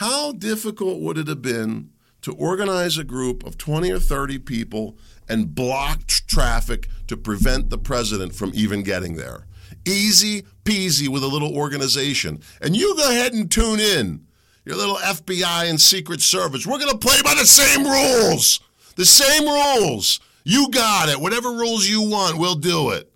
how 0.00 0.32
difficult 0.32 0.98
would 0.98 1.18
it 1.18 1.28
have 1.28 1.42
been 1.42 1.90
to 2.22 2.32
organize 2.32 2.96
a 2.96 3.04
group 3.04 3.44
of 3.44 3.58
20 3.58 3.92
or 3.92 3.98
30 3.98 4.38
people 4.38 4.96
and 5.28 5.54
block 5.54 6.06
traffic 6.06 6.88
to 7.06 7.18
prevent 7.18 7.68
the 7.68 7.76
president 7.76 8.34
from 8.34 8.50
even 8.54 8.82
getting 8.82 9.16
there? 9.16 9.46
Easy 9.86 10.44
peasy 10.64 11.06
with 11.06 11.22
a 11.22 11.26
little 11.26 11.54
organization. 11.54 12.40
And 12.62 12.74
you 12.74 12.96
go 12.96 13.10
ahead 13.10 13.34
and 13.34 13.50
tune 13.50 13.78
in, 13.78 14.26
your 14.64 14.76
little 14.76 14.96
FBI 14.96 15.68
and 15.68 15.78
Secret 15.78 16.22
Service. 16.22 16.66
We're 16.66 16.78
going 16.78 16.92
to 16.92 16.96
play 16.96 17.20
by 17.22 17.34
the 17.34 17.44
same 17.44 17.84
rules. 17.84 18.58
The 18.96 19.04
same 19.04 19.44
rules. 19.44 20.18
You 20.44 20.70
got 20.70 21.10
it. 21.10 21.20
Whatever 21.20 21.50
rules 21.50 21.86
you 21.86 22.00
want, 22.08 22.38
we'll 22.38 22.54
do 22.54 22.92
it. 22.92 23.09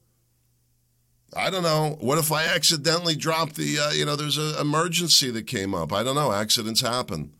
I 1.36 1.50
don't 1.50 1.62
know. 1.62 1.96
What 2.00 2.18
if 2.18 2.30
I 2.30 2.44
accidentally 2.44 3.16
dropped 3.16 3.56
the, 3.56 3.78
uh, 3.78 3.90
you 3.92 4.04
know, 4.04 4.16
there's 4.16 4.38
an 4.38 4.56
emergency 4.60 5.30
that 5.30 5.46
came 5.46 5.74
up. 5.74 5.92
I 5.92 6.02
don't 6.02 6.14
know. 6.14 6.32
Accidents 6.32 6.80
happen. 6.80 7.32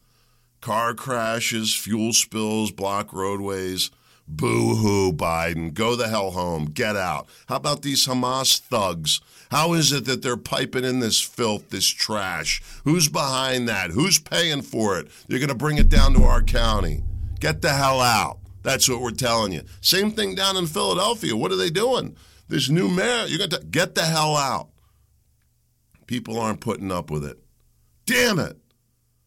Car 0.60 0.94
crashes, 0.94 1.74
fuel 1.74 2.12
spills, 2.12 2.70
block 2.70 3.12
roadways. 3.12 3.90
Boo 4.26 4.76
hoo, 4.76 5.12
Biden. 5.12 5.74
Go 5.74 5.96
the 5.96 6.08
hell 6.08 6.30
home. 6.30 6.64
Get 6.66 6.96
out. 6.96 7.28
How 7.48 7.56
about 7.56 7.82
these 7.82 8.06
Hamas 8.06 8.58
thugs? 8.58 9.20
How 9.50 9.74
is 9.74 9.92
it 9.92 10.06
that 10.06 10.22
they're 10.22 10.38
piping 10.38 10.84
in 10.84 11.00
this 11.00 11.20
filth, 11.20 11.68
this 11.68 11.86
trash? 11.86 12.62
Who's 12.84 13.08
behind 13.08 13.68
that? 13.68 13.90
Who's 13.90 14.18
paying 14.18 14.62
for 14.62 14.98
it? 14.98 15.08
You're 15.28 15.38
going 15.38 15.48
to 15.50 15.54
bring 15.54 15.76
it 15.76 15.90
down 15.90 16.14
to 16.14 16.24
our 16.24 16.42
county. 16.42 17.02
Get 17.38 17.60
the 17.60 17.70
hell 17.70 18.00
out. 18.00 18.38
That's 18.62 18.88
what 18.88 19.02
we're 19.02 19.10
telling 19.10 19.52
you. 19.52 19.62
Same 19.82 20.10
thing 20.10 20.34
down 20.34 20.56
in 20.56 20.66
Philadelphia. 20.66 21.36
What 21.36 21.52
are 21.52 21.56
they 21.56 21.68
doing? 21.68 22.16
This 22.48 22.68
new 22.68 22.88
mayor, 22.88 23.26
you 23.26 23.38
got 23.38 23.50
to 23.50 23.64
get 23.64 23.94
the 23.94 24.02
hell 24.02 24.36
out. 24.36 24.68
People 26.06 26.38
aren't 26.38 26.60
putting 26.60 26.92
up 26.92 27.10
with 27.10 27.24
it. 27.24 27.38
Damn 28.06 28.38
it. 28.38 28.58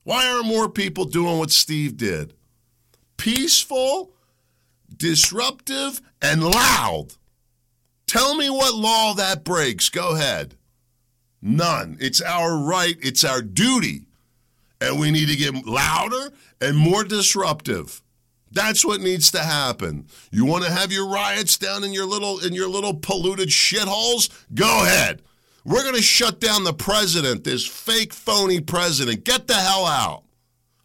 Why 0.03 0.27
aren't 0.27 0.45
more 0.45 0.69
people 0.69 1.05
doing 1.05 1.39
what 1.39 1.51
Steve 1.51 1.97
did? 1.97 2.33
Peaceful, 3.17 4.13
disruptive, 4.95 6.01
and 6.21 6.43
loud. 6.43 7.07
Tell 8.05 8.35
me 8.35 8.49
what 8.49 8.75
law 8.75 9.13
that 9.15 9.43
breaks. 9.43 9.89
Go 9.89 10.15
ahead. 10.15 10.55
None. 11.41 11.97
It's 11.99 12.21
our 12.21 12.57
right, 12.57 12.95
it's 13.01 13.23
our 13.23 13.41
duty. 13.41 14.05
And 14.79 14.99
we 14.99 15.11
need 15.11 15.27
to 15.27 15.35
get 15.35 15.65
louder 15.65 16.31
and 16.61 16.77
more 16.77 17.03
disruptive. 17.03 18.01
That's 18.51 18.85
what 18.85 19.01
needs 19.01 19.31
to 19.31 19.39
happen. 19.39 20.07
You 20.31 20.45
want 20.45 20.63
to 20.65 20.71
have 20.71 20.91
your 20.91 21.07
riots 21.07 21.57
down 21.57 21.83
in 21.83 21.93
your 21.93 22.05
little 22.05 22.39
in 22.39 22.53
your 22.53 22.69
little 22.69 22.93
polluted 22.93 23.49
shitholes? 23.49 24.29
Go 24.53 24.83
ahead. 24.83 25.21
We're 25.65 25.83
going 25.83 25.95
to 25.95 26.01
shut 26.01 26.39
down 26.39 26.63
the 26.63 26.73
president, 26.73 27.43
this 27.43 27.65
fake 27.65 28.13
phony 28.13 28.61
president. 28.61 29.25
Get 29.25 29.47
the 29.47 29.55
hell 29.55 29.85
out. 29.85 30.23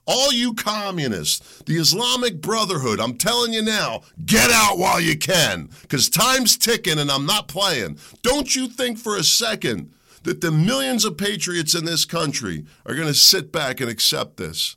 All 0.05 0.33
you 0.33 0.55
communists, 0.55 1.63
the 1.63 1.77
Islamic 1.77 2.41
Brotherhood, 2.41 2.99
I'm 2.99 3.17
telling 3.17 3.53
you 3.53 3.63
now, 3.63 4.03
get 4.27 4.51
out 4.51 4.79
while 4.79 5.01
you 5.01 5.17
can, 5.17 5.71
because 5.83 6.11
time's 6.11 6.57
ticking 6.57 6.99
and 6.99 7.11
I'm 7.11 7.25
not 7.27 7.47
playing. 7.47 7.99
Don't 8.23 8.57
you 8.57 8.67
think 8.67 8.99
for 8.99 9.17
a 9.17 9.23
second 9.23 9.93
that 10.25 10.41
the 10.41 10.51
millions 10.51 11.05
of 11.05 11.17
patriots 11.17 11.77
in 11.77 11.85
this 11.85 12.05
country 12.05 12.65
are 12.85 12.97
going 12.97 13.07
to 13.07 13.15
sit 13.15 13.53
back 13.53 13.81
and 13.81 13.89
accept 13.89 14.37
this? 14.37 14.77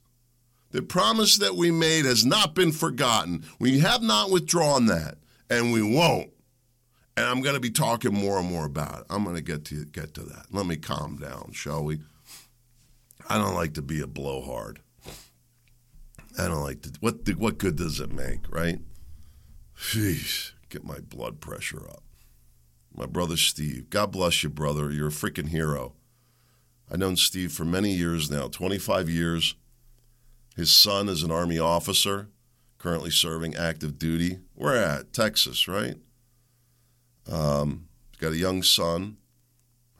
The 0.76 0.82
promise 0.82 1.38
that 1.38 1.56
we 1.56 1.72
made 1.72 2.04
has 2.04 2.26
not 2.26 2.54
been 2.54 2.74
forgotten. 2.74 3.46
We 3.60 3.80
have 3.80 4.02
not 4.02 4.30
withdrawn 4.30 4.88
that, 4.88 5.18
and 5.50 5.72
we 5.72 5.82
won't. 5.82 6.32
And 7.16 7.26
I'm 7.26 7.42
going 7.42 7.56
to 7.56 7.62
be 7.62 7.70
talking 7.72 8.14
more 8.14 8.38
and 8.40 8.50
more 8.50 8.66
about 8.66 9.00
it. 9.00 9.06
I'm 9.10 9.24
going 9.24 9.38
to 9.38 9.42
get 9.42 9.64
to 9.68 9.86
get 9.86 10.14
to 10.16 10.24
that. 10.24 10.48
Let 10.52 10.66
me 10.66 10.76
calm 10.76 11.16
down, 11.16 11.54
shall 11.54 11.82
we? 11.82 12.00
I 13.30 13.38
don't 13.38 13.56
like 13.56 13.76
to 13.76 13.82
be 13.82 14.02
a 14.02 14.06
blowhard. 14.06 14.82
I 16.38 16.50
don't 16.50 16.64
like 16.64 16.82
to. 16.82 16.92
What 17.00 17.26
what 17.38 17.58
good 17.58 17.78
does 17.78 18.02
it 18.02 18.12
make, 18.12 18.42
right? 18.54 18.80
Jeez, 19.80 20.52
get 20.68 20.84
my 20.84 21.00
blood 21.00 21.40
pressure 21.40 21.90
up. 21.90 22.04
My 22.94 23.06
brother 23.06 23.38
Steve. 23.38 23.90
God 23.90 24.12
bless 24.12 24.44
you, 24.44 24.50
brother. 24.50 24.92
You're 24.92 25.08
a 25.08 25.12
freaking 25.12 25.48
hero. 25.48 25.94
I've 26.92 27.00
known 27.00 27.16
Steve 27.16 27.54
for 27.54 27.64
many 27.64 27.94
years 27.94 28.30
now, 28.30 28.50
25 28.50 29.10
years. 29.10 29.56
His 30.56 30.72
son 30.72 31.10
is 31.10 31.22
an 31.24 31.32
Army 31.32 31.60
officer, 31.60 32.30
currently 32.78 33.12
serving 33.12 33.56
active 33.56 34.00
duty. 34.00 34.40
Where 34.54 34.76
at? 34.76 35.12
Texas, 35.12 35.68
right? 35.68 35.96
Um, 37.30 37.88
he's 38.12 38.20
got 38.20 38.34
a 38.34 38.38
young 38.38 38.64
son. 38.64 39.18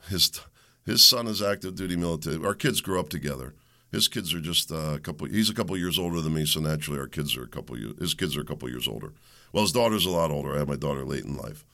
His 0.08 0.40
his 0.84 1.04
son 1.04 1.26
is 1.26 1.42
active 1.42 1.74
duty 1.74 1.96
military. 1.96 2.42
Our 2.44 2.54
kids 2.54 2.80
grew 2.80 3.00
up 3.00 3.08
together. 3.08 3.54
His 3.90 4.08
kids 4.08 4.32
are 4.34 4.40
just 4.40 4.70
uh, 4.70 4.94
a 4.94 5.00
couple. 5.00 5.26
He's 5.26 5.50
a 5.50 5.54
couple 5.54 5.76
years 5.76 5.98
older 5.98 6.20
than 6.20 6.34
me, 6.34 6.46
so 6.46 6.60
naturally 6.60 7.00
our 7.00 7.08
kids 7.08 7.36
are 7.36 7.42
a 7.42 7.48
couple. 7.48 7.76
His 7.98 8.14
kids 8.14 8.36
are 8.36 8.40
a 8.40 8.44
couple 8.44 8.68
years 8.68 8.88
older. 8.88 9.12
Well, 9.52 9.62
his 9.64 9.72
daughter's 9.72 10.06
a 10.06 10.10
lot 10.10 10.30
older. 10.30 10.54
I 10.54 10.58
had 10.58 10.68
my 10.68 10.76
daughter 10.76 11.04
late 11.04 11.24
in 11.24 11.36
life. 11.36 11.64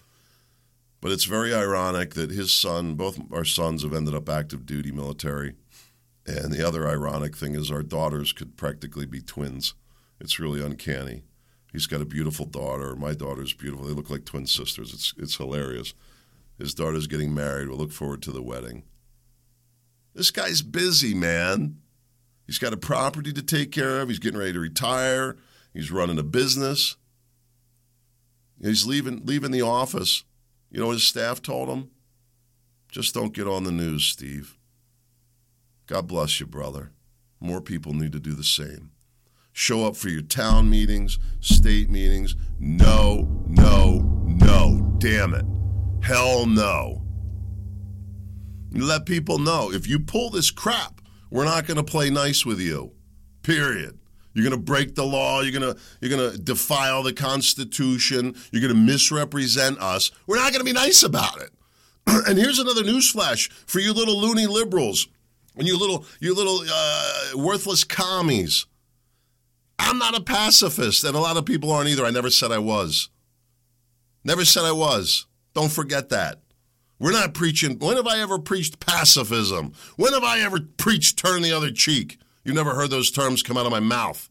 But 1.00 1.10
it's 1.10 1.24
very 1.24 1.52
ironic 1.52 2.14
that 2.14 2.30
his 2.30 2.52
son, 2.52 2.94
both 2.94 3.18
our 3.32 3.44
sons, 3.44 3.82
have 3.82 3.92
ended 3.92 4.14
up 4.14 4.28
active 4.28 4.64
duty 4.64 4.92
military. 4.92 5.54
And 6.26 6.52
the 6.52 6.66
other 6.66 6.88
ironic 6.88 7.36
thing 7.36 7.54
is 7.54 7.70
our 7.70 7.82
daughters 7.82 8.32
could 8.32 8.56
practically 8.56 9.06
be 9.06 9.20
twins. 9.20 9.74
It's 10.20 10.38
really 10.38 10.64
uncanny. 10.64 11.24
He's 11.72 11.86
got 11.86 12.00
a 12.00 12.06
beautiful 12.06 12.46
daughter. 12.46 12.94
My 12.94 13.14
daughter's 13.14 13.54
beautiful. 13.54 13.86
They 13.86 13.94
look 13.94 14.10
like 14.10 14.24
twin 14.24 14.46
sisters. 14.46 14.92
It's 14.92 15.14
it's 15.16 15.36
hilarious. 15.36 15.94
His 16.58 16.74
daughter's 16.74 17.06
getting 17.06 17.34
married. 17.34 17.68
We'll 17.68 17.78
look 17.78 17.92
forward 17.92 18.22
to 18.22 18.30
the 18.30 18.42
wedding. 18.42 18.84
This 20.14 20.30
guy's 20.30 20.62
busy, 20.62 21.14
man. 21.14 21.78
He's 22.46 22.58
got 22.58 22.74
a 22.74 22.76
property 22.76 23.32
to 23.32 23.42
take 23.42 23.72
care 23.72 24.00
of. 24.00 24.08
He's 24.08 24.18
getting 24.18 24.38
ready 24.38 24.52
to 24.52 24.60
retire. 24.60 25.36
He's 25.72 25.90
running 25.90 26.18
a 26.18 26.22
business. 26.22 26.96
He's 28.60 28.86
leaving 28.86 29.24
leaving 29.24 29.50
the 29.50 29.62
office. 29.62 30.24
You 30.70 30.80
know 30.80 30.90
his 30.90 31.02
staff 31.02 31.42
told 31.42 31.68
him? 31.68 31.90
Just 32.90 33.14
don't 33.14 33.34
get 33.34 33.48
on 33.48 33.64
the 33.64 33.72
news, 33.72 34.04
Steve. 34.04 34.58
God 35.92 36.06
bless 36.06 36.40
you, 36.40 36.46
brother. 36.46 36.90
More 37.38 37.60
people 37.60 37.92
need 37.92 38.12
to 38.12 38.18
do 38.18 38.32
the 38.32 38.42
same. 38.42 38.92
Show 39.52 39.84
up 39.84 39.94
for 39.94 40.08
your 40.08 40.22
town 40.22 40.70
meetings, 40.70 41.18
state 41.40 41.90
meetings. 41.90 42.34
No, 42.58 43.28
no, 43.46 43.98
no. 44.24 44.94
Damn 44.96 45.34
it. 45.34 45.44
Hell 46.02 46.46
no. 46.46 47.02
Let 48.70 49.04
people 49.04 49.38
know 49.38 49.70
if 49.70 49.86
you 49.86 49.98
pull 49.98 50.30
this 50.30 50.50
crap, 50.50 51.02
we're 51.30 51.44
not 51.44 51.66
going 51.66 51.76
to 51.76 51.82
play 51.82 52.08
nice 52.08 52.46
with 52.46 52.58
you. 52.58 52.92
Period. 53.42 53.98
You're 54.32 54.48
going 54.48 54.58
to 54.58 54.64
break 54.64 54.94
the 54.94 55.04
law. 55.04 55.42
You're 55.42 55.60
going 55.60 55.74
to 55.74 55.78
you're 56.00 56.16
going 56.16 56.32
to 56.32 56.38
defile 56.38 57.02
the 57.02 57.12
Constitution. 57.12 58.34
You're 58.50 58.62
going 58.62 58.74
to 58.74 58.80
misrepresent 58.80 59.78
us. 59.78 60.10
We're 60.26 60.36
not 60.36 60.52
going 60.54 60.64
to 60.64 60.72
be 60.72 60.72
nice 60.72 61.02
about 61.02 61.42
it. 61.42 61.50
and 62.06 62.38
here's 62.38 62.58
another 62.58 62.82
newsflash 62.82 63.52
for 63.66 63.78
you 63.78 63.92
little 63.92 64.18
loony 64.18 64.46
liberals 64.46 65.06
and 65.56 65.66
you 65.66 65.78
little 65.78 66.04
you 66.20 66.34
little 66.34 66.60
uh, 66.68 67.30
worthless 67.36 67.84
commies. 67.84 68.66
I'm 69.78 69.98
not 69.98 70.16
a 70.16 70.22
pacifist, 70.22 71.04
and 71.04 71.16
a 71.16 71.20
lot 71.20 71.36
of 71.36 71.44
people 71.44 71.70
aren't 71.70 71.88
either. 71.88 72.04
I 72.04 72.10
never 72.10 72.30
said 72.30 72.52
I 72.52 72.58
was. 72.58 73.10
Never 74.24 74.44
said 74.44 74.64
I 74.64 74.72
was. 74.72 75.26
Don't 75.54 75.72
forget 75.72 76.08
that. 76.10 76.40
We're 76.98 77.12
not 77.12 77.34
preaching. 77.34 77.78
When 77.78 77.96
have 77.96 78.06
I 78.06 78.20
ever 78.20 78.38
preached 78.38 78.78
pacifism? 78.78 79.72
When 79.96 80.12
have 80.12 80.22
I 80.22 80.38
ever 80.40 80.60
preached 80.76 81.18
turn 81.18 81.42
the 81.42 81.52
other 81.52 81.72
cheek? 81.72 82.18
You 82.44 82.54
never 82.54 82.74
heard 82.74 82.90
those 82.90 83.10
terms 83.10 83.42
come 83.42 83.56
out 83.56 83.66
of 83.66 83.72
my 83.72 83.80
mouth. 83.80 84.30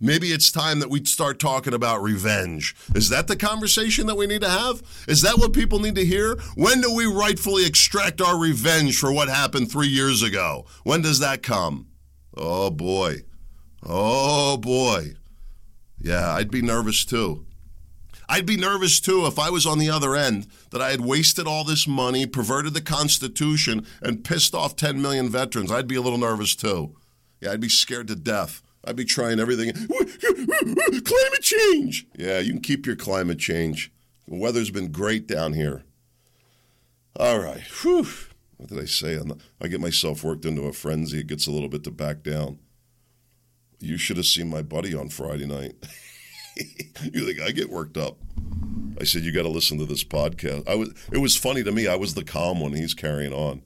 Maybe 0.00 0.28
it's 0.28 0.52
time 0.52 0.78
that 0.78 0.90
we 0.90 1.04
start 1.04 1.40
talking 1.40 1.74
about 1.74 2.02
revenge. 2.02 2.76
Is 2.94 3.08
that 3.08 3.26
the 3.26 3.36
conversation 3.36 4.06
that 4.06 4.16
we 4.16 4.28
need 4.28 4.42
to 4.42 4.48
have? 4.48 4.80
Is 5.08 5.22
that 5.22 5.38
what 5.38 5.52
people 5.52 5.80
need 5.80 5.96
to 5.96 6.04
hear? 6.04 6.36
When 6.54 6.80
do 6.80 6.94
we 6.94 7.06
rightfully 7.06 7.66
extract 7.66 8.20
our 8.20 8.38
revenge 8.38 8.96
for 8.96 9.12
what 9.12 9.28
happened 9.28 9.70
three 9.70 9.88
years 9.88 10.22
ago? 10.22 10.66
When 10.84 11.02
does 11.02 11.18
that 11.18 11.42
come? 11.42 11.88
Oh 12.36 12.70
boy. 12.70 13.22
Oh 13.82 14.56
boy. 14.56 15.14
Yeah, 16.00 16.32
I'd 16.32 16.50
be 16.50 16.62
nervous 16.62 17.04
too. 17.04 17.44
I'd 18.28 18.46
be 18.46 18.56
nervous 18.56 19.00
too 19.00 19.26
if 19.26 19.36
I 19.36 19.50
was 19.50 19.66
on 19.66 19.78
the 19.78 19.90
other 19.90 20.14
end 20.14 20.46
that 20.70 20.82
I 20.82 20.90
had 20.90 21.00
wasted 21.00 21.48
all 21.48 21.64
this 21.64 21.88
money, 21.88 22.24
perverted 22.26 22.74
the 22.74 22.80
Constitution, 22.80 23.84
and 24.00 24.22
pissed 24.22 24.54
off 24.54 24.76
10 24.76 25.02
million 25.02 25.28
veterans. 25.28 25.72
I'd 25.72 25.88
be 25.88 25.96
a 25.96 26.02
little 26.02 26.18
nervous 26.18 26.54
too. 26.54 26.94
Yeah, 27.40 27.52
I'd 27.52 27.60
be 27.60 27.68
scared 27.68 28.06
to 28.08 28.14
death. 28.14 28.62
I'd 28.88 28.96
be 28.96 29.04
trying 29.04 29.38
everything. 29.38 29.70
climate 29.74 31.42
change. 31.42 32.06
Yeah, 32.16 32.38
you 32.38 32.52
can 32.52 32.62
keep 32.62 32.86
your 32.86 32.96
climate 32.96 33.38
change. 33.38 33.92
The 34.26 34.36
weather's 34.36 34.70
been 34.70 34.90
great 34.90 35.26
down 35.26 35.52
here. 35.52 35.84
All 37.14 37.38
right. 37.38 37.60
Whew. 37.82 38.06
What 38.56 38.70
did 38.70 38.78
I 38.78 38.86
say? 38.86 39.20
I 39.60 39.68
get 39.68 39.82
myself 39.82 40.24
worked 40.24 40.46
into 40.46 40.62
a 40.62 40.72
frenzy. 40.72 41.20
It 41.20 41.26
gets 41.26 41.46
a 41.46 41.50
little 41.50 41.68
bit 41.68 41.84
to 41.84 41.90
back 41.90 42.22
down. 42.22 42.60
You 43.78 43.98
should 43.98 44.16
have 44.16 44.26
seen 44.26 44.48
my 44.48 44.62
buddy 44.62 44.94
on 44.94 45.10
Friday 45.10 45.46
night. 45.46 45.74
you 46.56 47.26
think 47.26 47.42
I 47.42 47.50
get 47.50 47.68
worked 47.68 47.98
up? 47.98 48.16
I 48.98 49.04
said 49.04 49.22
you 49.22 49.32
got 49.32 49.42
to 49.42 49.48
listen 49.48 49.78
to 49.78 49.84
this 49.84 50.02
podcast. 50.02 50.66
I 50.66 50.76
was. 50.76 50.94
It 51.12 51.18
was 51.18 51.36
funny 51.36 51.62
to 51.62 51.70
me. 51.70 51.86
I 51.86 51.94
was 51.94 52.14
the 52.14 52.24
calm 52.24 52.60
one. 52.60 52.72
He's 52.72 52.94
carrying 52.94 53.34
on. 53.34 53.62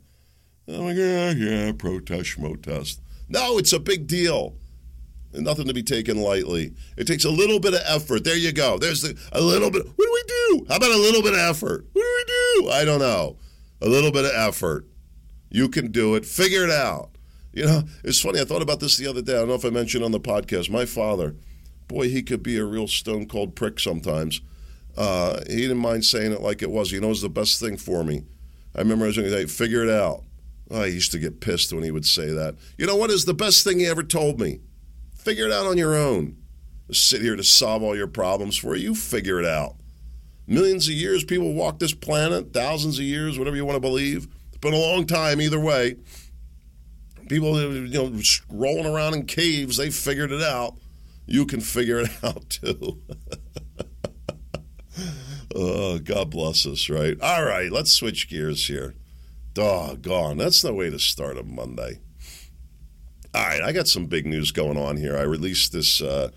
I'm 0.67 0.85
like, 0.85 0.97
yeah, 0.97 1.31
yeah, 1.31 1.73
protest, 1.73 2.39
protest. 2.39 3.01
No, 3.29 3.57
it's 3.57 3.73
a 3.73 3.81
big 3.81 4.07
deal. 4.07 4.57
Nothing 5.35 5.66
to 5.66 5.75
be 5.75 5.83
taken 5.83 6.21
lightly. 6.21 6.75
It 6.97 7.07
takes 7.07 7.25
a 7.25 7.31
little 7.31 7.59
bit 7.59 7.75
of 7.75 7.81
effort. 7.87 8.25
There 8.25 8.37
you 8.37 8.53
go. 8.53 8.79
There's 8.79 9.03
the, 9.03 9.18
a 9.33 9.40
little 9.40 9.71
bit. 9.71 9.87
What 9.87 9.97
do 9.97 10.12
we 10.12 10.23
do? 10.27 10.66
How 10.68 10.77
about 10.77 10.90
a 10.90 10.99
little 10.99 11.23
bit 11.23 11.33
of 11.33 11.40
effort? 11.40 11.87
What 11.92 12.03
do 12.03 12.61
we 12.61 12.62
do? 12.62 12.71
I 12.71 12.85
don't 12.85 13.01
know. 13.01 13.38
A 13.81 13.88
little 13.88 14.12
bit 14.12 14.27
of 14.27 14.33
effort. 14.35 14.87
You 15.51 15.68
can 15.68 15.90
do 15.90 16.14
it. 16.14 16.27
Figure 16.27 16.64
it 16.64 16.71
out. 16.71 17.11
You 17.53 17.66
know, 17.66 17.83
it's 18.05 18.21
funny. 18.21 18.40
I 18.40 18.45
thought 18.45 18.62
about 18.62 18.81
this 18.81 18.97
the 18.97 19.07
other 19.07 19.23
day. 19.23 19.35
I 19.35 19.40
don't 19.40 19.49
know 19.49 19.55
if 19.55 19.64
I 19.64 19.71
mentioned 19.71 20.05
on 20.05 20.12
the 20.12 20.21
podcast. 20.21 20.71
My 20.71 20.87
father, 20.87 21.37
boy, 21.88 22.09
he 22.09 22.23
could 22.23 22.42
be 22.42 22.59
a 22.59 22.64
real 22.64 22.88
stone 22.88 23.27
cold 23.27 23.55
prick 23.55 23.79
sometimes. 23.79 24.40
Uh, 24.97 25.40
he 25.47 25.57
didn't 25.57 25.79
mind 25.79 26.05
saying 26.05 26.33
it 26.33 26.40
like 26.40 26.62
it 26.62 26.71
was. 26.71 26.92
You 26.92 27.01
know, 27.01 27.09
it 27.09 27.11
was 27.11 27.23
the 27.23 27.29
best 27.29 27.61
thing 27.61 27.77
for 27.77 28.05
me. 28.05 28.25
I 28.75 28.81
remember 28.81 29.05
I 29.05 29.09
was 29.09 29.16
going 29.16 29.31
to 29.31 29.37
say, 29.37 29.47
figure 29.47 29.83
it 29.83 29.90
out. 29.90 30.25
Oh, 30.71 30.83
I 30.83 30.87
used 30.87 31.12
to 31.12 31.18
get 31.18 31.40
pissed 31.40 31.73
when 31.73 31.85
he 31.85 31.90
would 31.90 32.07
say 32.07 32.31
that. 32.31 32.57
You 32.79 32.87
know 32.87 32.97
what 32.97 33.11
is 33.11 33.27
the 33.27 33.35
best 33.35 33.64
thing 33.64 33.79
he 33.79 33.87
ever 33.87 34.03
told 34.03 34.40
me? 34.40 34.61
Figure 35.23 35.47
it 35.47 35.53
out 35.53 35.67
on 35.67 35.79
your 35.79 35.95
own. 35.95 36.37
sit 36.91 37.23
here 37.23 37.37
to 37.37 37.45
solve 37.45 37.83
all 37.83 37.97
your 37.97 38.09
problems 38.09 38.57
for 38.57 38.75
you. 38.75 38.95
Figure 38.95 39.39
it 39.39 39.47
out. 39.47 39.77
Millions 40.49 40.89
of 40.89 40.95
years 40.95 41.25
people 41.25 41.55
walk 41.55 41.79
this 41.79 41.95
planet, 41.95 42.53
thousands 42.53 42.99
of 42.99 43.05
years, 43.05 43.39
whatever 43.39 43.57
you 43.57 43.65
want 43.65 43.77
to 43.77 43.81
believe. 43.81 44.27
It's 44.49 44.59
been 44.59 44.75
a 44.75 44.79
long 44.79 45.07
time 45.07 45.41
either 45.41 45.61
way. 45.61 45.95
People, 47.29 47.59
you 47.61 47.89
know, 47.89 48.21
rolling 48.51 48.85
around 48.85 49.15
in 49.15 49.25
caves, 49.27 49.77
they 49.77 49.91
figured 49.91 50.33
it 50.33 50.43
out. 50.43 50.77
You 51.25 51.47
can 51.47 51.61
figure 51.61 52.01
it 52.01 52.11
out 52.25 52.51
too. 52.51 53.01
oh, 55.55 56.01
God 56.01 56.31
bless 56.31 56.67
us, 56.67 56.91
right? 56.91 57.19
All 57.21 57.45
right, 57.45 57.71
let's 57.71 57.93
switch 57.93 58.29
gears 58.29 58.67
here. 58.67 58.97
Doggone, 59.55 60.39
that's 60.39 60.65
no 60.65 60.75
way 60.75 60.91
to 60.91 60.99
start 60.99 61.39
a 61.39 61.45
Monday. 61.45 62.01
All 63.35 63.42
right, 63.42 63.62
I 63.62 63.73
got 63.73 63.88
some 63.88 64.07
big 64.07 64.27
news 64.27 64.53
going 64.53 64.77
on 64.77 64.99
here. 64.99 65.16
I 65.16 65.23
released 65.23 65.73
this 65.73 66.03
uh, 66.03 66.31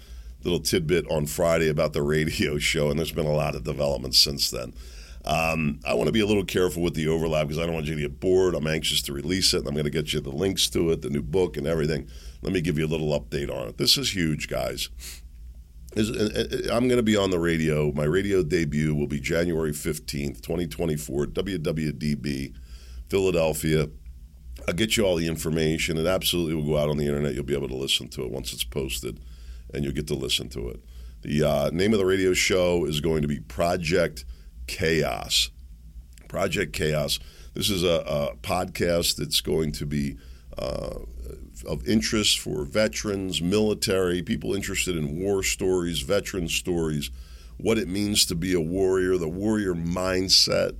little 0.46 0.62
tidbit 0.62 1.06
on 1.12 1.26
Friday 1.26 1.68
about 1.68 1.92
the 1.92 2.02
radio 2.02 2.58
show, 2.60 2.90
and 2.90 2.98
there's 2.98 3.12
been 3.12 3.26
a 3.26 3.34
lot 3.34 3.54
of 3.56 3.66
developments 3.66 4.18
since 4.18 4.50
then. 4.50 4.74
Um, 5.26 5.80
I 5.86 5.94
want 5.96 6.08
to 6.08 6.14
be 6.14 6.22
a 6.22 6.26
little 6.26 6.46
careful 6.46 6.84
with 6.84 6.94
the 6.94 7.08
overlap 7.10 7.48
because 7.48 7.62
I 7.62 7.66
don't 7.66 7.74
want 7.74 7.88
you 7.88 7.96
to 7.96 8.02
get 8.02 8.20
bored. 8.20 8.56
I'm 8.56 8.68
anxious 8.68 9.02
to 9.04 9.14
release 9.14 9.54
it. 9.54 9.68
I'm 9.68 9.74
going 9.74 9.86
to 9.86 9.90
get 9.90 10.14
you 10.14 10.22
the 10.22 10.30
links 10.30 10.70
to 10.70 10.92
it, 10.92 11.02
the 11.02 11.10
new 11.10 11.24
book, 11.24 11.58
and 11.58 11.68
everything. 11.68 12.08
Let 12.42 12.54
me 12.54 12.62
give 12.62 12.78
you 12.78 12.86
a 12.86 12.88
little 12.88 13.20
update 13.20 13.52
on 13.52 13.68
it. 13.68 13.78
This 13.78 13.98
is 13.98 14.16
huge, 14.16 14.48
guys. 14.48 14.90
I'm 15.98 16.88
going 16.88 16.98
to 16.98 17.04
be 17.04 17.18
on 17.18 17.32
the 17.32 17.40
radio. 17.40 17.92
My 17.92 18.04
radio 18.04 18.44
debut 18.44 18.94
will 18.94 19.08
be 19.08 19.20
January 19.20 19.72
15th, 19.72 20.42
2024, 20.42 21.26
WWDB, 21.26 22.54
Philadelphia. 23.10 23.90
I'll 24.68 24.74
get 24.74 24.98
you 24.98 25.06
all 25.06 25.16
the 25.16 25.28
information. 25.28 25.98
It 25.98 26.08
absolutely 26.08 26.56
will 26.56 26.66
go 26.66 26.78
out 26.78 26.90
on 26.90 26.98
the 26.98 27.06
internet. 27.06 27.36
You'll 27.36 27.44
be 27.44 27.56
able 27.56 27.68
to 27.68 27.76
listen 27.76 28.08
to 28.10 28.24
it 28.24 28.32
once 28.32 28.52
it's 28.52 28.64
posted, 28.64 29.20
and 29.74 29.84
you'll 29.84 29.94
get 29.94 30.08
to 30.08 30.16
listen 30.16 30.50
to 30.50 30.70
it. 30.70 30.80
The 31.22 31.44
uh, 31.44 31.70
name 31.72 31.94
of 31.94 32.00
the 32.00 32.06
radio 32.06 32.34
show 32.34 32.86
is 32.86 33.00
going 33.00 33.22
to 33.22 33.28
be 33.28 33.40
Project 33.40 34.26
Chaos. 34.68 35.50
Project 36.28 36.74
Chaos. 36.74 37.20
This 37.54 37.70
is 37.70 37.84
a, 37.84 38.04
a 38.08 38.36
podcast 38.42 39.18
that's 39.18 39.42
going 39.42 39.72
to 39.74 39.86
be 39.86 40.18
uh, 40.58 41.00
of 41.68 41.88
interest 41.88 42.40
for 42.40 42.66
veterans, 42.66 43.42
military, 43.42 44.22
people 44.22 44.54
interested 44.54 44.98
in 44.98 45.20
war 45.20 45.44
stories, 45.44 46.02
veteran 46.02 46.48
stories, 46.48 47.12
what 47.58 47.78
it 47.78 47.88
means 47.88 48.26
to 48.26 48.36
be 48.36 48.54
a 48.54 48.60
warrior, 48.60 49.18
the 49.18 49.30
warrior 49.30 49.74
mindset, 49.74 50.76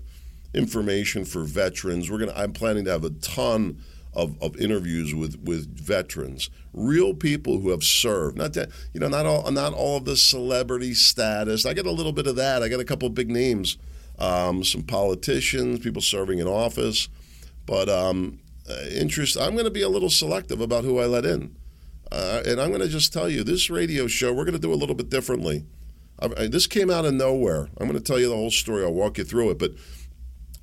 information 0.56 1.26
for 1.26 1.44
veterans. 1.44 2.10
We're 2.10 2.20
gonna. 2.20 2.34
I'm 2.36 2.54
planning 2.54 2.86
to 2.86 2.92
have 2.92 3.04
a 3.04 3.12
ton 3.12 3.82
of, 4.16 4.42
of 4.42 4.56
interviews 4.58 5.14
with, 5.14 5.38
with 5.44 5.68
veterans, 5.78 6.50
real 6.74 7.14
people 7.14 7.60
who 7.60 7.70
have 7.70 7.84
served. 7.84 8.38
Not 8.38 8.54
that 8.54 8.70
you 8.94 9.00
know, 9.00 9.10
not 9.10 9.26
all 9.26 9.52
not 9.52 9.74
all 9.74 9.98
of 9.98 10.06
the 10.06 10.16
celebrity 10.16 10.94
status. 10.94 11.66
I 11.66 11.74
get 11.74 11.86
a 11.86 11.92
little 11.92 12.14
bit 12.14 12.26
of 12.26 12.36
that. 12.38 12.64
I 12.64 12.70
got 12.70 12.80
a 12.80 12.86
couple 12.86 13.10
big 13.10 13.30
names, 13.30 13.78
um, 14.18 14.64
some 14.64 14.84
politicians, 14.84 15.80
people 15.80 16.02
serving 16.02 16.40
in 16.40 16.48
office, 16.48 17.10
but 17.66 17.90
um, 17.90 18.40
uh, 18.70 18.88
interest. 18.92 19.38
I'm 19.38 19.54
going 19.54 19.66
to 19.66 19.72
be 19.72 19.82
a 19.82 19.90
little 19.90 20.10
selective 20.10 20.62
about 20.62 20.86
who 20.86 21.00
I 21.00 21.06
let 21.06 21.26
in, 21.26 21.56
uh, 22.12 22.42
and 22.46 22.62
I'm 22.62 22.70
going 22.70 22.82
to 22.82 22.88
just 22.88 23.12
tell 23.12 23.30
you 23.30 23.44
this 23.44 23.70
radio 23.70 24.08
show. 24.08 24.34
We're 24.34 24.46
going 24.46 24.54
to 24.54 24.60
do 24.60 24.74
a 24.74 24.76
little 24.76 24.96
bit 24.96 25.10
differently. 25.10 25.66
I, 26.18 26.48
this 26.48 26.66
came 26.66 26.90
out 26.90 27.04
of 27.04 27.14
nowhere. 27.14 27.68
I'm 27.78 27.90
going 27.90 28.00
to 28.00 28.04
tell 28.04 28.20
you 28.20 28.30
the 28.30 28.38
whole 28.38 28.52
story. 28.52 28.86
I'll 28.86 28.94
walk 28.94 29.18
you 29.18 29.26
through 29.26 29.50
it, 29.50 29.60
but 29.60 29.72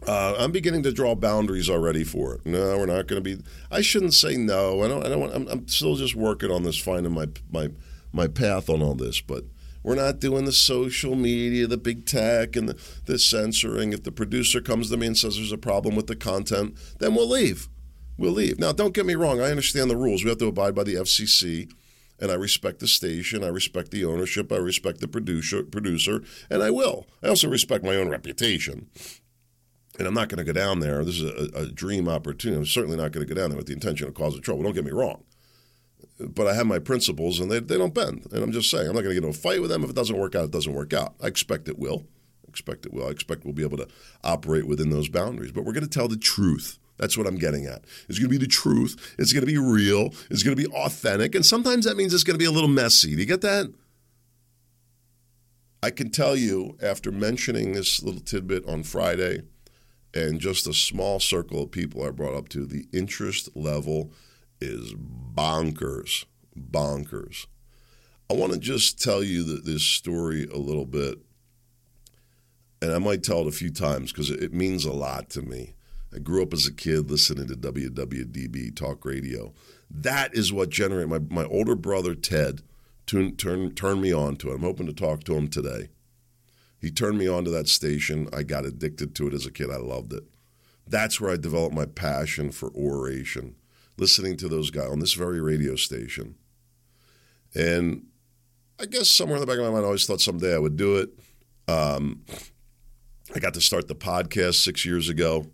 uh, 0.07 0.35
I'm 0.39 0.53
beginning 0.53 0.83
to 0.85 0.93
draw 0.93 1.15
boundaries 1.15 1.71
already 1.71 2.05
for 2.05 2.35
it. 2.35 2.47
No, 2.47 2.79
we're 2.79 2.87
not 2.87 3.07
going 3.07 3.23
to 3.23 3.37
be. 3.37 3.43
I 3.71 3.81
shouldn't 3.81 4.15
say 4.15 4.37
no. 4.37 4.83
I 4.83 4.89
don't. 4.89 5.05
I 5.05 5.09
don't. 5.09 5.21
Want, 5.21 5.35
I'm, 5.35 5.49
I'm 5.49 5.69
still 5.69 5.95
just 5.95 6.15
working 6.15 6.51
on 6.51 6.63
this, 6.63 6.79
finding 6.79 7.13
my 7.13 7.27
my 7.51 7.69
my 8.13 8.27
path 8.27 8.69
on 8.69 8.83
all 8.83 8.95
this. 8.95 9.21
But 9.21 9.45
we're 9.83 9.95
not 9.95 10.19
doing 10.19 10.45
the 10.45 10.53
social 10.53 11.15
media, 11.15 11.67
the 11.67 11.77
big 11.77 12.07
tech, 12.07 12.57
and 12.57 12.69
the, 12.69 12.81
the 13.07 13.19
censoring. 13.19 13.93
If 13.93 14.03
the 14.03 14.13
producer 14.13 14.61
comes 14.61 14.91
to 14.91 14.97
me 14.97 15.07
and 15.07 15.17
says 15.17 15.37
there's 15.37 15.53
a 15.53 15.59
problem 15.59 15.95
with 15.95 16.09
the 16.09 16.17
content, 16.17 16.77
then 16.99 17.15
we'll 17.15 17.29
leave. 17.29 17.69
We'll 18.19 18.33
leave. 18.33 18.59
Now, 18.59 18.73
don't 18.73 18.95
get 18.95 19.07
me 19.07 19.15
wrong. 19.15 19.41
I 19.41 19.51
understand 19.51 19.91
the 19.91 19.97
rules. 19.97 20.23
We 20.23 20.31
have 20.31 20.39
to 20.39 20.47
abide 20.47 20.75
by 20.75 20.85
the 20.85 20.95
FCC 20.95 21.73
and 22.21 22.31
I 22.31 22.35
respect 22.35 22.79
the 22.79 22.87
station. 22.87 23.43
I 23.43 23.49
respect 23.49 23.91
the 23.91 24.05
ownership. 24.05 24.53
I 24.53 24.57
respect 24.57 25.01
the 25.01 25.09
producer, 25.09 25.65
producer, 25.65 26.23
and 26.49 26.63
I 26.63 26.71
will. 26.71 27.07
I 27.21 27.29
also 27.29 27.49
respect 27.49 27.83
my 27.85 27.97
own 27.97 28.11
reputation 28.11 28.89
and 29.99 30.09
I'm 30.09 30.15
not 30.15 30.29
going 30.29 30.39
to 30.39 30.45
go 30.45 30.53
down 30.53 30.81
there. 30.81 31.05
This 31.05 31.21
is 31.21 31.53
a, 31.53 31.59
a, 31.59 31.67
dream 31.67 32.09
opportunity. 32.09 32.59
I'm 32.59 32.67
certainly 32.67 32.97
not 32.97 33.13
going 33.13 33.27
to 33.27 33.35
go 33.35 33.39
down 33.39 33.51
there 33.51 33.57
with 33.57 33.67
the 33.67 33.75
intention 33.75 34.09
of 34.09 34.15
causing 34.15 34.41
trouble. 34.41 34.63
Don't 34.63 34.75
get 34.75 34.85
me 34.85 34.91
wrong. 34.91 35.25
But 36.19 36.47
I 36.47 36.55
have 36.55 36.67
my 36.67 36.79
principles, 36.79 37.41
and 37.41 37.51
they, 37.51 37.61
they 37.61 37.77
don't 37.77 37.95
bend. 37.95 38.27
And 38.33 38.43
I'm 38.43 38.53
just 38.53 38.71
saying, 38.71 38.89
I'm 38.89 38.95
not 38.95 39.03
going 39.03 39.15
to 39.15 39.21
get 39.21 39.27
into 39.27 39.39
a 39.39 39.41
fight 39.41 39.61
with 39.61 39.71
them. 39.71 39.85
If 39.85 39.91
it 39.91 39.97
doesn't 39.97 40.17
work 40.17 40.35
out, 40.35 40.45
it 40.45 40.51
doesn't 40.51 40.73
work 40.73 40.93
out. 40.93 41.15
I 41.23 41.27
expect 41.27 41.69
it 41.69 41.79
will. 41.79 42.07
I 42.47 42.49
expect 42.49 42.87
it 42.87 42.93
will. 42.93 43.07
I 43.07 43.11
expect 43.11 43.45
we'll 43.45 43.55
be 43.55 43.65
able 43.65 43.79
to 43.79 43.89
operate 44.25 44.67
within 44.67 44.91
those 44.91 45.09
boundaries. 45.09 45.53
But 45.53 45.65
we're 45.65 45.73
going 45.73 45.85
to 45.85 45.91
tell 45.91 46.09
the 46.09 46.17
truth. 46.17 46.79
That's 46.99 47.19
what 47.19 47.27
I'm 47.27 47.39
getting 47.39 47.67
at. 47.67 47.85
It's 48.09 48.19
going 48.19 48.31
to 48.31 48.39
be 48.39 48.43
the 48.43 48.47
truth. 48.47 49.15
It's 49.19 49.33
going 49.33 49.45
to 49.45 49.51
be 49.51 49.59
real. 49.59 50.15
It's 50.31 50.43
going 50.43 50.57
to 50.57 50.69
be 50.69 50.73
authentic. 50.75 51.35
And 51.35 51.45
sometimes 51.45 51.85
that 51.85 51.97
means 51.97 52.15
it's 52.15 52.25
going 52.25 52.35
to 52.35 52.43
be 52.43 52.45
a 52.45 52.51
little 52.51 52.69
messy. 52.69 53.15
Do 53.15 53.21
you 53.21 53.27
get 53.27 53.41
that? 53.41 53.73
I 55.83 55.91
can 55.91 56.11
tell 56.11 56.37
you 56.37 56.77
after 56.81 57.11
mentioning 57.11 57.73
this 57.73 58.03
little 58.03 58.21
tidbit 58.21 58.67
on 58.69 58.85
Friday 58.85 59.43
and 60.15 60.41
just 60.41 60.67
a 60.67 60.75
small 60.75 61.21
circle 61.21 61.63
of 61.63 61.71
people 61.71 62.05
I 62.05 62.11
brought 62.11 62.37
up 62.37 62.49
to, 62.51 62.67
the 62.67 62.87
interest 62.93 63.49
level 63.55 64.13
is 64.61 64.95
bonkers. 64.95 66.25
Bonkers. 66.59 67.47
I 68.31 68.35
want 68.35 68.53
to 68.53 68.59
just 68.59 69.03
tell 69.03 69.23
you 69.23 69.43
that 69.45 69.65
this 69.65 69.83
story 69.83 70.45
a 70.45 70.59
little 70.59 70.87
bit, 70.87 71.19
and 72.81 72.93
I 72.93 72.99
might 72.99 73.23
tell 73.23 73.41
it 73.41 73.47
a 73.47 73.53
few 73.53 73.71
times 73.71 74.13
because 74.13 74.31
it 74.31 74.53
means 74.53 74.85
a 74.85 74.93
lot 74.93 75.31
to 75.31 75.43
me. 75.43 75.75
I 76.15 76.19
grew 76.19 76.43
up 76.43 76.53
as 76.53 76.67
a 76.67 76.73
kid 76.73 77.11
listening 77.11 77.49
to 77.49 77.55
WWDB 77.55 78.77
talk 78.77 79.05
radio. 79.05 79.55
That 79.91 80.35
is 80.35 80.53
what 80.53 80.69
generated 80.69 81.09
my, 81.09 81.43
my 81.43 81.45
older 81.49 81.75
brother 81.75 82.15
Ted 82.15 82.63
turned 83.07 83.39
turn, 83.39 83.75
turned 83.75 84.03
me 84.03 84.13
on 84.13 84.37
to 84.37 84.51
it. 84.51 84.55
I'm 84.55 84.61
hoping 84.61 84.87
to 84.87 84.93
talk 84.93 85.25
to 85.25 85.35
him 85.35 85.49
today. 85.49 85.89
He 86.83 86.91
turned 86.91 87.17
me 87.17 87.29
on 87.29 87.45
to 87.45 87.51
that 87.53 87.69
station. 87.69 88.29
I 88.33 88.43
got 88.43 88.67
addicted 88.67 89.15
to 89.15 89.29
it 89.29 89.35
as 89.35 89.47
a 89.47 89.53
kid. 89.53 89.71
I 89.71 89.77
loved 89.77 90.13
it. 90.13 90.25
That's 90.87 91.21
where 91.21 91.31
I 91.31 91.37
developed 91.37 91.77
my 91.77 91.87
passion 91.87 92.51
for 92.51 92.71
oration, 92.75 93.55
listening 93.97 94.37
to 94.39 94.49
those 94.49 94.71
guys 94.71 94.91
on 94.91 94.99
this 94.99 95.13
very 95.15 95.41
radio 95.41 95.77
station. 95.77 96.35
And 97.55 98.07
I 98.81 98.87
guess 98.87 99.09
somewhere 99.09 99.37
in 99.37 99.41
the 99.41 99.47
back 99.47 99.59
of 99.59 99.65
my 99.65 99.71
mind, 99.71 99.85
I 99.85 99.87
always 99.87 100.07
thought 100.07 100.21
someday 100.21 100.55
I 100.55 100.59
would 100.59 100.77
do 100.77 100.97
it. 100.97 101.11
Um, 101.69 102.25
I 103.33 103.39
got 103.39 103.55
to 103.55 103.61
start 103.61 103.87
the 103.87 103.95
podcast 103.95 104.65
six 104.65 104.85
years 104.85 105.09
ago. 105.09 105.47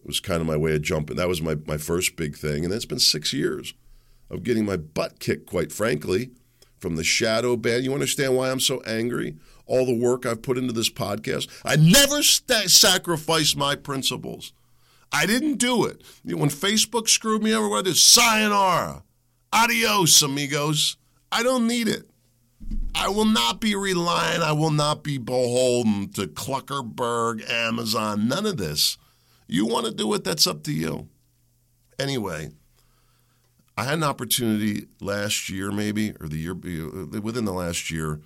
It 0.00 0.06
was 0.06 0.20
kind 0.20 0.42
of 0.42 0.46
my 0.46 0.58
way 0.58 0.74
of 0.74 0.82
jumping. 0.82 1.16
That 1.16 1.28
was 1.28 1.40
my, 1.40 1.56
my 1.66 1.78
first 1.78 2.16
big 2.16 2.36
thing. 2.36 2.66
And 2.66 2.74
it's 2.74 2.84
been 2.84 2.98
six 2.98 3.32
years 3.32 3.72
of 4.28 4.42
getting 4.42 4.66
my 4.66 4.76
butt 4.76 5.20
kicked, 5.20 5.46
quite 5.46 5.72
frankly, 5.72 6.32
from 6.78 6.96
the 6.96 7.04
shadow 7.04 7.56
band. 7.56 7.84
You 7.84 7.94
understand 7.94 8.36
why 8.36 8.50
I'm 8.50 8.60
so 8.60 8.80
angry? 8.82 9.36
All 9.70 9.86
the 9.86 9.94
work 9.96 10.26
I've 10.26 10.42
put 10.42 10.58
into 10.58 10.72
this 10.72 10.90
podcast. 10.90 11.48
I 11.64 11.76
never 11.76 12.22
st- 12.22 12.70
sacrificed 12.70 13.56
my 13.56 13.76
principles. 13.76 14.52
I 15.12 15.26
didn't 15.26 15.58
do 15.58 15.84
it. 15.84 16.02
When 16.24 16.50
Facebook 16.50 17.08
screwed 17.08 17.42
me 17.42 17.54
over, 17.54 17.78
is 17.88 18.02
sayonara, 18.02 19.04
adios, 19.52 20.20
amigos. 20.22 20.96
I 21.32 21.44
don't 21.44 21.68
need 21.68 21.86
it. 21.86 22.10
I 22.94 23.08
will 23.08 23.24
not 23.24 23.60
be 23.60 23.76
relying. 23.76 24.42
I 24.42 24.52
will 24.52 24.72
not 24.72 25.04
be 25.04 25.18
beholden 25.18 26.10
to 26.10 26.26
Cluckerberg, 26.26 27.48
Amazon, 27.48 28.26
none 28.28 28.46
of 28.46 28.56
this. 28.56 28.98
You 29.46 29.66
want 29.66 29.86
to 29.86 29.92
do 29.92 30.12
it, 30.14 30.24
that's 30.24 30.46
up 30.46 30.64
to 30.64 30.72
you. 30.72 31.08
Anyway, 31.98 32.50
I 33.76 33.84
had 33.84 33.94
an 33.94 34.04
opportunity 34.04 34.86
last 35.00 35.48
year, 35.48 35.70
maybe, 35.70 36.12
or 36.20 36.28
the 36.28 36.38
year 36.38 36.52
uh, 36.52 37.20
within 37.20 37.44
the 37.44 37.52
last 37.52 37.90
year, 37.90 38.20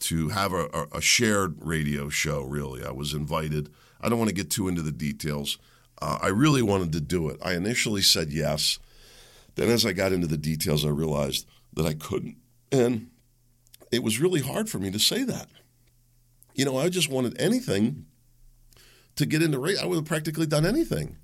to 0.00 0.30
have 0.30 0.52
a, 0.52 0.88
a, 0.92 1.00
shared 1.00 1.56
radio 1.60 2.08
show, 2.08 2.42
really. 2.42 2.84
I 2.84 2.90
was 2.90 3.12
invited. 3.12 3.70
I 4.00 4.08
don't 4.08 4.18
want 4.18 4.30
to 4.30 4.34
get 4.34 4.50
too 4.50 4.66
into 4.66 4.82
the 4.82 4.92
details. 4.92 5.58
Uh, 6.00 6.18
I 6.22 6.28
really 6.28 6.62
wanted 6.62 6.92
to 6.92 7.00
do 7.00 7.28
it. 7.28 7.38
I 7.42 7.52
initially 7.52 8.00
said 8.02 8.32
yes. 8.32 8.78
Then, 9.56 9.68
as 9.68 9.84
I 9.84 9.92
got 9.92 10.12
into 10.12 10.26
the 10.26 10.38
details, 10.38 10.84
I 10.84 10.88
realized 10.88 11.46
that 11.74 11.84
I 11.84 11.94
couldn't. 11.94 12.36
And 12.72 13.10
it 13.92 14.02
was 14.02 14.20
really 14.20 14.40
hard 14.40 14.70
for 14.70 14.78
me 14.78 14.90
to 14.90 14.98
say 14.98 15.22
that. 15.24 15.48
You 16.54 16.64
know, 16.64 16.78
I 16.78 16.88
just 16.88 17.10
wanted 17.10 17.38
anything 17.40 18.06
to 19.16 19.26
get 19.26 19.42
into 19.42 19.58
radio. 19.58 19.82
I 19.82 19.86
would 19.86 19.96
have 19.96 20.04
practically 20.06 20.46
done 20.46 20.64
anything. 20.64 21.18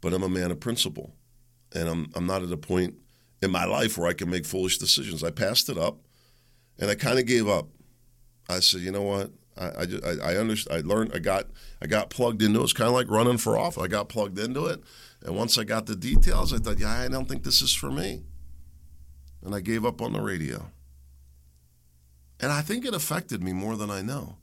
But 0.00 0.12
I'm 0.12 0.22
a 0.22 0.28
man 0.28 0.52
of 0.52 0.60
principle. 0.60 1.14
And 1.74 1.88
I'm, 1.88 2.10
I'm 2.14 2.26
not 2.26 2.42
at 2.42 2.52
a 2.52 2.56
point 2.56 2.94
in 3.42 3.50
my 3.50 3.64
life 3.64 3.98
where 3.98 4.08
I 4.08 4.12
can 4.12 4.30
make 4.30 4.46
foolish 4.46 4.78
decisions. 4.78 5.24
I 5.24 5.30
passed 5.30 5.68
it 5.68 5.76
up 5.76 5.98
and 6.78 6.90
I 6.90 6.94
kind 6.94 7.18
of 7.18 7.26
gave 7.26 7.48
up. 7.48 7.68
I 8.48 8.60
said, 8.60 8.80
you 8.80 8.92
know 8.92 9.02
what? 9.02 9.30
I 9.56 9.64
I, 9.66 9.86
I, 10.04 10.32
I. 10.32 10.56
I 10.70 10.80
learned. 10.80 11.12
I 11.14 11.18
got 11.18 11.46
I 11.82 11.86
got 11.86 12.10
plugged 12.10 12.42
into 12.42 12.60
it. 12.60 12.64
It's 12.64 12.72
kind 12.72 12.88
of 12.88 12.94
like 12.94 13.10
running 13.10 13.38
for 13.38 13.58
office. 13.58 13.82
I 13.82 13.88
got 13.88 14.08
plugged 14.08 14.38
into 14.38 14.66
it, 14.66 14.82
and 15.24 15.36
once 15.36 15.58
I 15.58 15.64
got 15.64 15.86
the 15.86 15.96
details, 15.96 16.52
I 16.52 16.58
thought, 16.58 16.78
yeah, 16.78 16.92
I 16.92 17.08
don't 17.08 17.28
think 17.28 17.42
this 17.42 17.60
is 17.60 17.74
for 17.74 17.90
me, 17.90 18.22
and 19.44 19.54
I 19.54 19.60
gave 19.60 19.84
up 19.84 20.00
on 20.00 20.12
the 20.12 20.20
radio. 20.20 20.70
And 22.40 22.52
I 22.52 22.60
think 22.60 22.84
it 22.84 22.94
affected 22.94 23.42
me 23.42 23.52
more 23.52 23.76
than 23.76 23.90
I 23.90 24.00
know. 24.00 24.36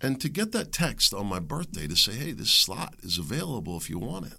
And 0.00 0.20
to 0.20 0.28
get 0.28 0.52
that 0.52 0.70
text 0.70 1.12
on 1.12 1.26
my 1.26 1.40
birthday 1.40 1.86
to 1.86 1.96
say, 1.96 2.12
hey, 2.12 2.32
this 2.32 2.50
slot 2.50 2.94
is 3.02 3.18
available 3.18 3.76
if 3.76 3.88
you 3.90 3.98
want 3.98 4.26
it. 4.26 4.38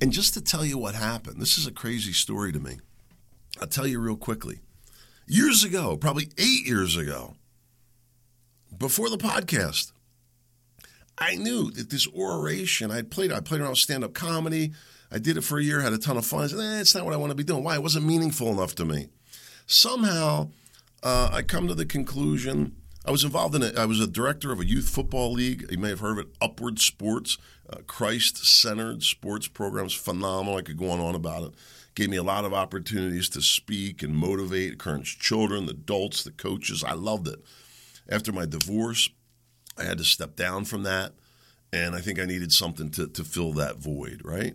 And 0.00 0.12
just 0.12 0.34
to 0.34 0.40
tell 0.40 0.64
you 0.64 0.76
what 0.76 0.94
happened, 0.94 1.40
this 1.40 1.56
is 1.56 1.66
a 1.66 1.72
crazy 1.72 2.12
story 2.12 2.52
to 2.52 2.60
me. 2.60 2.78
I'll 3.60 3.68
tell 3.68 3.86
you 3.86 4.00
real 4.00 4.16
quickly. 4.16 4.60
Years 5.30 5.62
ago, 5.62 5.94
probably 5.98 6.30
eight 6.38 6.66
years 6.66 6.96
ago, 6.96 7.34
before 8.78 9.10
the 9.10 9.18
podcast, 9.18 9.92
I 11.18 11.34
knew 11.36 11.70
that 11.72 11.90
this 11.90 12.08
oration, 12.08 12.90
I'd 12.90 13.10
played, 13.10 13.30
I 13.30 13.40
played 13.40 13.60
around 13.60 13.70
with 13.70 13.78
stand 13.78 14.04
up 14.04 14.14
comedy. 14.14 14.72
I 15.12 15.18
did 15.18 15.36
it 15.36 15.42
for 15.42 15.58
a 15.58 15.62
year, 15.62 15.80
had 15.80 15.92
a 15.92 15.98
ton 15.98 16.16
of 16.16 16.24
fun. 16.24 16.44
I 16.44 16.46
said, 16.46 16.60
eh, 16.60 16.80
it's 16.80 16.94
not 16.94 17.04
what 17.04 17.12
I 17.12 17.18
want 17.18 17.30
to 17.30 17.36
be 17.36 17.44
doing. 17.44 17.62
Why? 17.62 17.74
It 17.74 17.82
wasn't 17.82 18.06
meaningful 18.06 18.48
enough 18.48 18.74
to 18.76 18.86
me. 18.86 19.08
Somehow, 19.66 20.48
uh, 21.02 21.28
I 21.30 21.42
come 21.42 21.68
to 21.68 21.74
the 21.74 21.84
conclusion. 21.84 22.74
I 23.08 23.10
was 23.10 23.24
involved 23.24 23.54
in 23.54 23.62
it. 23.62 23.78
I 23.78 23.86
was 23.86 24.00
a 24.00 24.06
director 24.06 24.52
of 24.52 24.60
a 24.60 24.66
youth 24.66 24.90
football 24.90 25.32
league. 25.32 25.64
You 25.70 25.78
may 25.78 25.88
have 25.88 26.00
heard 26.00 26.18
of 26.18 26.26
it, 26.26 26.36
Upward 26.42 26.78
Sports, 26.78 27.38
uh, 27.70 27.78
Christ-centered 27.86 29.02
sports 29.02 29.48
programs, 29.48 29.94
phenomenal. 29.94 30.58
I 30.58 30.62
could 30.62 30.76
go 30.76 30.90
on 30.90 30.98
and 30.98 31.08
on 31.08 31.14
about 31.14 31.44
it. 31.44 31.54
Gave 31.94 32.10
me 32.10 32.18
a 32.18 32.22
lot 32.22 32.44
of 32.44 32.52
opportunities 32.52 33.30
to 33.30 33.40
speak 33.40 34.02
and 34.02 34.14
motivate 34.14 34.76
current 34.76 35.06
children, 35.06 35.64
the 35.64 35.72
adults, 35.72 36.22
the 36.22 36.32
coaches. 36.32 36.84
I 36.84 36.92
loved 36.92 37.28
it. 37.28 37.42
After 38.10 38.30
my 38.30 38.44
divorce, 38.44 39.08
I 39.78 39.84
had 39.84 39.96
to 39.96 40.04
step 40.04 40.36
down 40.36 40.66
from 40.66 40.82
that, 40.82 41.14
and 41.72 41.94
I 41.94 42.02
think 42.02 42.20
I 42.20 42.26
needed 42.26 42.52
something 42.52 42.90
to 42.90 43.06
to 43.06 43.24
fill 43.24 43.54
that 43.54 43.78
void, 43.78 44.20
right? 44.22 44.54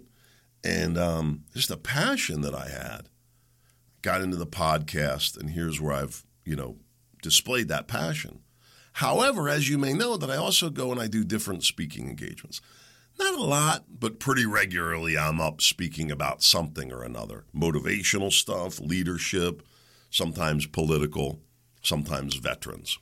And 0.63 0.95
um, 0.95 1.45
just 1.55 1.71
a 1.71 1.77
passion 1.77 2.41
that 2.41 2.53
I 2.53 2.69
had 2.69 3.09
got 4.03 4.21
into 4.21 4.37
the 4.37 4.45
podcast, 4.45 5.39
and 5.39 5.49
here's 5.49 5.81
where 5.81 5.93
I've, 5.93 6.23
you 6.45 6.55
know, 6.55 6.75
displayed 7.23 7.67
that 7.69 7.87
passion. 7.87 8.41
However, 8.93 9.49
as 9.49 9.69
you 9.69 9.77
may 9.77 9.93
know, 9.93 10.17
that 10.17 10.29
I 10.29 10.37
also 10.37 10.69
go 10.69 10.91
and 10.91 10.99
I 10.99 11.07
do 11.07 11.23
different 11.23 11.63
speaking 11.63 12.07
engagements. 12.07 12.61
Not 13.19 13.35
a 13.35 13.43
lot, 13.43 13.85
but 13.89 14.19
pretty 14.19 14.45
regularly 14.45 15.17
I'm 15.17 15.39
up 15.39 15.61
speaking 15.61 16.11
about 16.11 16.41
something 16.41 16.91
or 16.91 17.03
another. 17.03 17.45
Motivational 17.55 18.31
stuff, 18.31 18.79
leadership, 18.79 19.63
sometimes 20.09 20.65
political, 20.65 21.41
sometimes 21.81 22.35
veterans. 22.35 22.97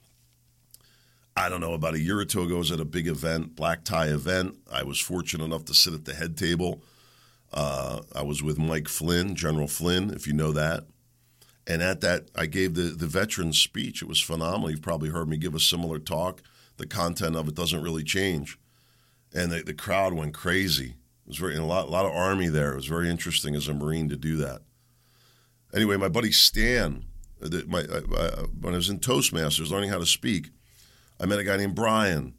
I 1.35 1.47
don't 1.47 1.61
know, 1.61 1.73
about 1.73 1.93
a 1.93 1.99
year 1.99 2.19
or 2.19 2.25
two 2.25 2.41
ago, 2.41 2.55
I 2.55 2.59
was 2.59 2.71
at 2.71 2.81
a 2.81 2.85
big 2.85 3.07
event, 3.07 3.55
black 3.55 3.85
tie 3.85 4.07
event. 4.07 4.57
I 4.71 4.83
was 4.83 4.99
fortunate 4.99 5.45
enough 5.45 5.65
to 5.65 5.73
sit 5.73 5.93
at 5.93 6.05
the 6.05 6.13
head 6.13 6.37
table 6.37 6.83
uh, 7.53 8.01
I 8.15 8.21
was 8.21 8.41
with 8.41 8.57
Mike 8.57 8.87
Flynn, 8.87 9.35
General 9.35 9.67
Flynn, 9.67 10.11
if 10.11 10.25
you 10.25 10.33
know 10.33 10.51
that. 10.53 10.85
And 11.71 11.81
at 11.81 12.01
that, 12.01 12.27
I 12.35 12.47
gave 12.47 12.73
the, 12.73 12.81
the 12.81 13.07
veteran 13.07 13.53
speech. 13.53 14.01
It 14.01 14.09
was 14.09 14.19
phenomenal. 14.19 14.69
You've 14.69 14.81
probably 14.81 15.07
heard 15.07 15.29
me 15.29 15.37
give 15.37 15.55
a 15.55 15.59
similar 15.59 15.99
talk. 15.99 16.41
The 16.75 16.85
content 16.85 17.37
of 17.37 17.47
it 17.47 17.55
doesn't 17.55 17.81
really 17.81 18.03
change. 18.03 18.59
And 19.33 19.53
the, 19.53 19.63
the 19.63 19.73
crowd 19.73 20.11
went 20.11 20.33
crazy. 20.33 20.95
It 21.25 21.29
was 21.29 21.37
very, 21.37 21.55
a 21.55 21.63
lot, 21.63 21.87
a 21.87 21.89
lot 21.89 22.05
of 22.05 22.11
Army 22.11 22.49
there. 22.49 22.73
It 22.73 22.75
was 22.75 22.87
very 22.87 23.09
interesting 23.09 23.55
as 23.55 23.69
a 23.69 23.73
Marine 23.73 24.09
to 24.09 24.17
do 24.17 24.35
that. 24.35 24.63
Anyway, 25.73 25.95
my 25.95 26.09
buddy 26.09 26.33
Stan, 26.33 27.05
uh, 27.41 27.47
my, 27.67 27.79
I, 27.79 27.99
I, 28.17 28.27
when 28.59 28.73
I 28.73 28.77
was 28.77 28.89
in 28.89 28.99
Toastmasters 28.99 29.71
learning 29.71 29.91
how 29.91 29.99
to 29.99 30.05
speak, 30.05 30.49
I 31.21 31.25
met 31.25 31.39
a 31.39 31.45
guy 31.45 31.55
named 31.55 31.75
Brian 31.75 32.33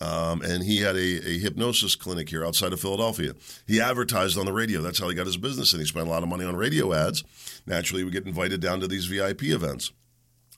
um, 0.00 0.42
and 0.42 0.64
he 0.64 0.78
had 0.78 0.96
a, 0.96 1.28
a, 1.28 1.38
hypnosis 1.38 1.94
clinic 1.94 2.28
here 2.28 2.44
outside 2.44 2.72
of 2.72 2.80
Philadelphia. 2.80 3.34
He 3.66 3.80
advertised 3.80 4.36
on 4.36 4.44
the 4.44 4.52
radio. 4.52 4.82
That's 4.82 4.98
how 4.98 5.08
he 5.08 5.14
got 5.14 5.26
his 5.26 5.36
business, 5.36 5.72
and 5.72 5.80
he 5.80 5.86
spent 5.86 6.08
a 6.08 6.10
lot 6.10 6.24
of 6.24 6.28
money 6.28 6.44
on 6.44 6.56
radio 6.56 6.92
ads. 6.92 7.22
Naturally, 7.64 8.02
we 8.02 8.10
get 8.10 8.26
invited 8.26 8.60
down 8.60 8.80
to 8.80 8.88
these 8.88 9.06
VIP 9.06 9.44
events. 9.44 9.92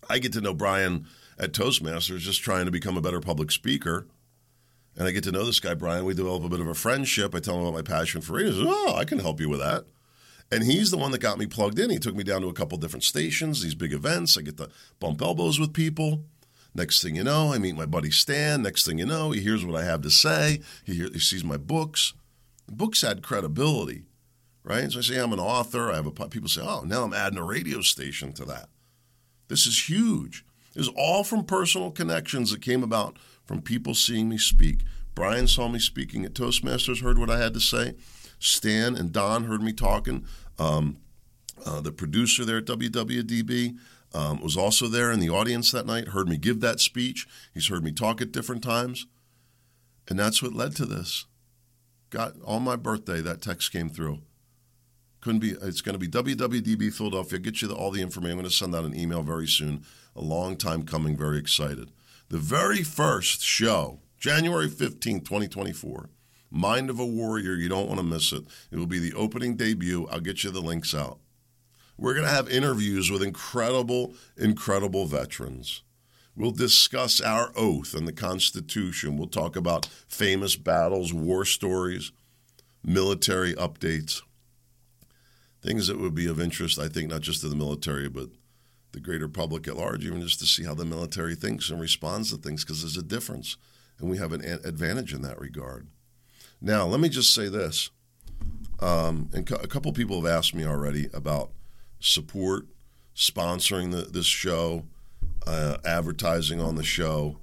I 0.09 0.20
get 0.20 0.33
to 0.35 0.40
know 0.40 0.55
Brian 0.55 1.07
at 1.38 1.53
Toastmasters, 1.53 2.20
just 2.20 2.40
trying 2.40 2.64
to 2.64 2.70
become 2.70 2.96
a 2.96 3.03
better 3.03 3.20
public 3.20 3.51
speaker. 3.51 4.07
And 4.96 5.07
I 5.07 5.11
get 5.11 5.25
to 5.25 5.33
know 5.33 5.44
this 5.44 5.61
guy, 5.61 5.75
Brian. 5.75 6.07
We 6.07 6.14
develop 6.14 6.44
a 6.44 6.49
bit 6.49 6.61
of 6.61 6.68
a 6.68 6.75
friendship. 6.75 7.35
I 7.35 7.40
tell 7.40 7.57
him 7.57 7.62
about 7.62 7.75
my 7.75 7.83
passion 7.83 8.22
for 8.22 8.35
radio. 8.35 8.53
Says, 8.53 8.64
Oh, 8.66 8.94
I 8.96 9.05
can 9.05 9.18
help 9.18 9.40
you 9.40 9.51
with 9.51 9.61
that. 9.61 9.85
And 10.51 10.62
he's 10.62 10.90
the 10.90 10.96
one 10.96 11.11
that 11.11 11.20
got 11.20 11.38
me 11.38 11.46
plugged 11.46 11.79
in. 11.79 11.90
He 11.90 11.99
took 11.99 12.14
me 12.14 12.25
down 12.25 12.40
to 12.42 12.49
a 12.49 12.55
couple 12.55 12.79
different 12.79 13.05
stations, 13.05 13.62
these 13.62 13.75
big 13.75 13.92
events. 13.92 14.38
I 14.38 14.42
get 14.42 14.57
to 14.59 14.70
bump 15.01 15.20
elbows 15.20 15.59
with 15.59 15.75
people. 15.75 16.25
Next 16.77 17.03
thing 17.03 17.17
you 17.17 17.25
know, 17.25 17.55
I 17.55 17.59
meet 17.59 17.75
my 17.75 17.87
buddy 17.87 18.11
Stan. 18.11 18.61
Next 18.61 18.85
thing 18.85 18.99
you 18.99 19.07
know, 19.07 19.31
he 19.31 19.41
hears 19.41 19.65
what 19.65 19.81
I 19.81 19.85
have 19.87 20.03
to 20.03 20.11
say. 20.11 20.61
He, 20.85 20.97
hear, 20.97 21.09
he 21.11 21.19
sees 21.19 21.43
my 21.43 21.57
books. 21.57 22.12
Books 22.69 23.03
add 23.03 23.23
credibility, 23.23 24.05
right? 24.62 24.93
So 24.93 24.99
I 24.99 25.03
say 25.03 25.17
I'm 25.17 25.33
an 25.33 25.41
author. 25.41 25.91
I 25.91 25.97
have 25.97 26.07
a 26.07 26.11
people 26.11 26.51
say, 26.51 26.61
oh, 26.62 26.83
now 26.83 27.05
I'm 27.05 27.15
adding 27.15 27.39
a 27.39 27.45
radio 27.45 27.81
station 27.81 28.35
to 28.35 28.45
that. 28.45 28.69
This 29.49 29.67
is 29.67 29.89
huge. 29.89 30.45
It 30.75 30.81
was 30.81 30.91
all 30.95 31.25
from 31.25 31.45
personal 31.45 31.91
connections 31.91 32.51
that 32.51 32.61
came 32.61 32.83
about 32.83 33.17
from 33.47 33.62
people 33.62 33.95
seeing 33.95 34.29
me 34.29 34.37
speak. 34.37 34.81
Brian 35.15 35.49
saw 35.49 35.69
me 35.69 35.79
speaking 35.79 36.27
at 36.27 36.35
Toastmasters, 36.35 37.01
heard 37.01 37.19
what 37.19 37.31
I 37.31 37.39
had 37.39 37.55
to 37.55 37.61
say. 37.61 37.95
Stan 38.39 38.97
and 38.97 39.12
Don 39.12 39.45
heard 39.45 39.62
me 39.62 39.73
talking. 39.73 40.27
Um, 40.59 40.99
uh, 41.65 41.81
the 41.81 41.93
producer 41.93 42.45
there 42.45 42.59
at 42.59 42.67
WWDB 42.67 43.79
um, 44.16 44.40
was 44.40 44.57
also 44.57 44.88
there 44.88 45.12
in 45.12 45.20
the 45.20 45.29
audience 45.29 45.70
that 45.72 45.85
night, 45.85 46.09
heard 46.09 46.26
me 46.26 46.38
give 46.38 46.61
that 46.61 46.81
speech. 46.81 47.29
He's 47.52 47.68
heard 47.68 47.85
me 47.85 47.92
talk 47.92 48.22
at 48.22 48.33
different 48.33 48.62
times. 48.62 49.07
And 50.09 50.18
that's 50.18 50.42
what 50.42 50.55
led 50.55 50.74
to 50.76 50.87
this. 50.87 51.26
Got 52.09 52.35
on 52.44 52.62
my 52.62 52.76
birthday, 52.76 53.20
that 53.20 53.42
text 53.42 53.72
came 53.72 53.90
through. 53.90 54.20
Couldn't 55.20 55.40
be, 55.40 55.50
it's 55.50 55.83
going 55.83 55.98
to 55.98 55.98
be 55.98 56.09
WWDB 56.09 56.94
Philadelphia. 56.94 57.38
Get 57.38 57.61
you 57.61 57.68
the, 57.68 57.74
all 57.74 57.90
the 57.90 58.00
information. 58.00 58.33
I'm 58.33 58.38
going 58.38 58.48
to 58.48 58.57
send 58.57 58.74
out 58.74 58.85
an 58.85 58.98
email 58.98 59.22
very 59.22 59.46
soon. 59.46 59.85
A 60.14 60.22
long 60.22 60.57
time 60.57 60.85
coming, 60.85 61.14
very 61.14 61.38
excited. 61.38 61.90
The 62.31 62.38
very 62.38 62.83
first 62.83 63.42
show, 63.42 64.00
January 64.18 64.68
15th, 64.68 65.24
2024. 65.24 66.09
Mind 66.50 66.88
of 66.88 66.98
a 66.98 67.05
Warrior. 67.05 67.55
You 67.55 67.68
don't 67.68 67.88
want 67.88 68.00
to 68.00 68.07
miss 68.07 68.33
it. 68.33 68.44
It 68.70 68.79
will 68.79 68.87
be 68.87 68.98
the 68.98 69.12
opening 69.14 69.57
debut. 69.57 70.09
I'll 70.11 70.20
get 70.20 70.42
you 70.42 70.50
the 70.50 70.61
links 70.61 70.94
out. 70.94 71.18
We're 71.99 72.15
going 72.15 72.27
to 72.27 72.33
have 72.33 72.49
interviews 72.49 73.11
with 73.11 73.23
incredible, 73.23 74.15
incredible 74.37 75.07
veterans. 75.07 75.83
We'll 76.37 76.51
discuss 76.51 77.21
our 77.21 77.51
oath 77.57 77.95
and 77.95 78.07
the 78.07 78.13
Constitution. 78.13 79.17
We'll 79.17 79.29
talk 79.29 79.57
about 79.57 79.87
famous 80.07 80.55
battles, 80.57 81.13
war 81.15 81.47
stories, 81.47 82.13
military 82.85 83.55
updates, 83.55 84.21
things 85.63 85.87
that 85.87 85.99
would 85.99 86.15
be 86.15 86.27
of 86.27 86.41
interest, 86.41 86.79
I 86.79 86.89
think, 86.89 87.11
not 87.11 87.23
just 87.23 87.41
to 87.41 87.49
the 87.49 87.57
military, 87.57 88.09
but 88.11 88.29
the 88.93 89.01
greater 89.01 89.29
public 89.29 89.67
at 89.67 89.77
large, 89.77 90.05
even 90.05 90.21
just 90.21 90.39
to 90.41 90.47
see 90.47 90.65
how 90.65 90.75
the 90.75 90.85
military 90.85 91.35
thinks 91.35 91.71
and 91.71 91.81
responds 91.81 92.31
to 92.31 92.37
things, 92.37 92.65
because 92.65 92.83
there's 92.83 92.99
a 92.99 93.03
difference. 93.03 93.57
And 93.99 94.11
we 94.11 94.19
have 94.19 94.33
an 94.33 94.43
advantage 94.43 95.15
in 95.15 95.23
that 95.23 95.41
regard. 95.41 95.89
Now, 96.61 96.85
let 96.87 97.01
me 97.01 97.09
just 97.09 97.35
say 97.35 97.49
this. 97.49 97.91
Um, 98.79 99.31
and 99.33 99.51
a 99.51 99.67
couple 99.67 99.91
people 99.95 100.21
have 100.21 100.31
asked 100.31 100.55
me 100.55 100.67
already 100.67 101.09
about 101.15 101.51
support 102.01 102.67
sponsoring 103.15 103.93
the, 103.93 104.03
this 104.03 104.27
show, 104.27 104.85
uh, 105.47 105.79
advertising 105.85 106.61
on 106.61 106.77
the 106.77 106.85
show? 106.85 107.39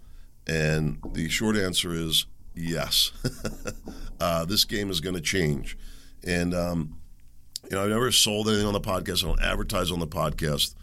And 0.46 1.00
the 1.14 1.30
short 1.30 1.56
answer 1.56 1.94
is 1.94 2.26
yes. 2.56 3.12
uh, 4.20 4.46
this 4.46 4.66
game 4.66 4.90
is 4.90 5.00
going 5.00 5.16
to 5.16 5.22
change. 5.22 5.78
And, 6.26 6.54
um, 6.54 6.98
you 7.70 7.78
know, 7.78 7.84
I've 7.84 7.90
never 7.90 8.12
sold 8.12 8.48
anything 8.48 8.68
on 8.68 8.74
the 8.74 8.82
podcast. 8.82 9.24
I 9.24 9.28
don't 9.28 9.42
advertise 9.42 9.92
on 9.92 10.00
the 10.00 10.08
podcast. 10.08 10.76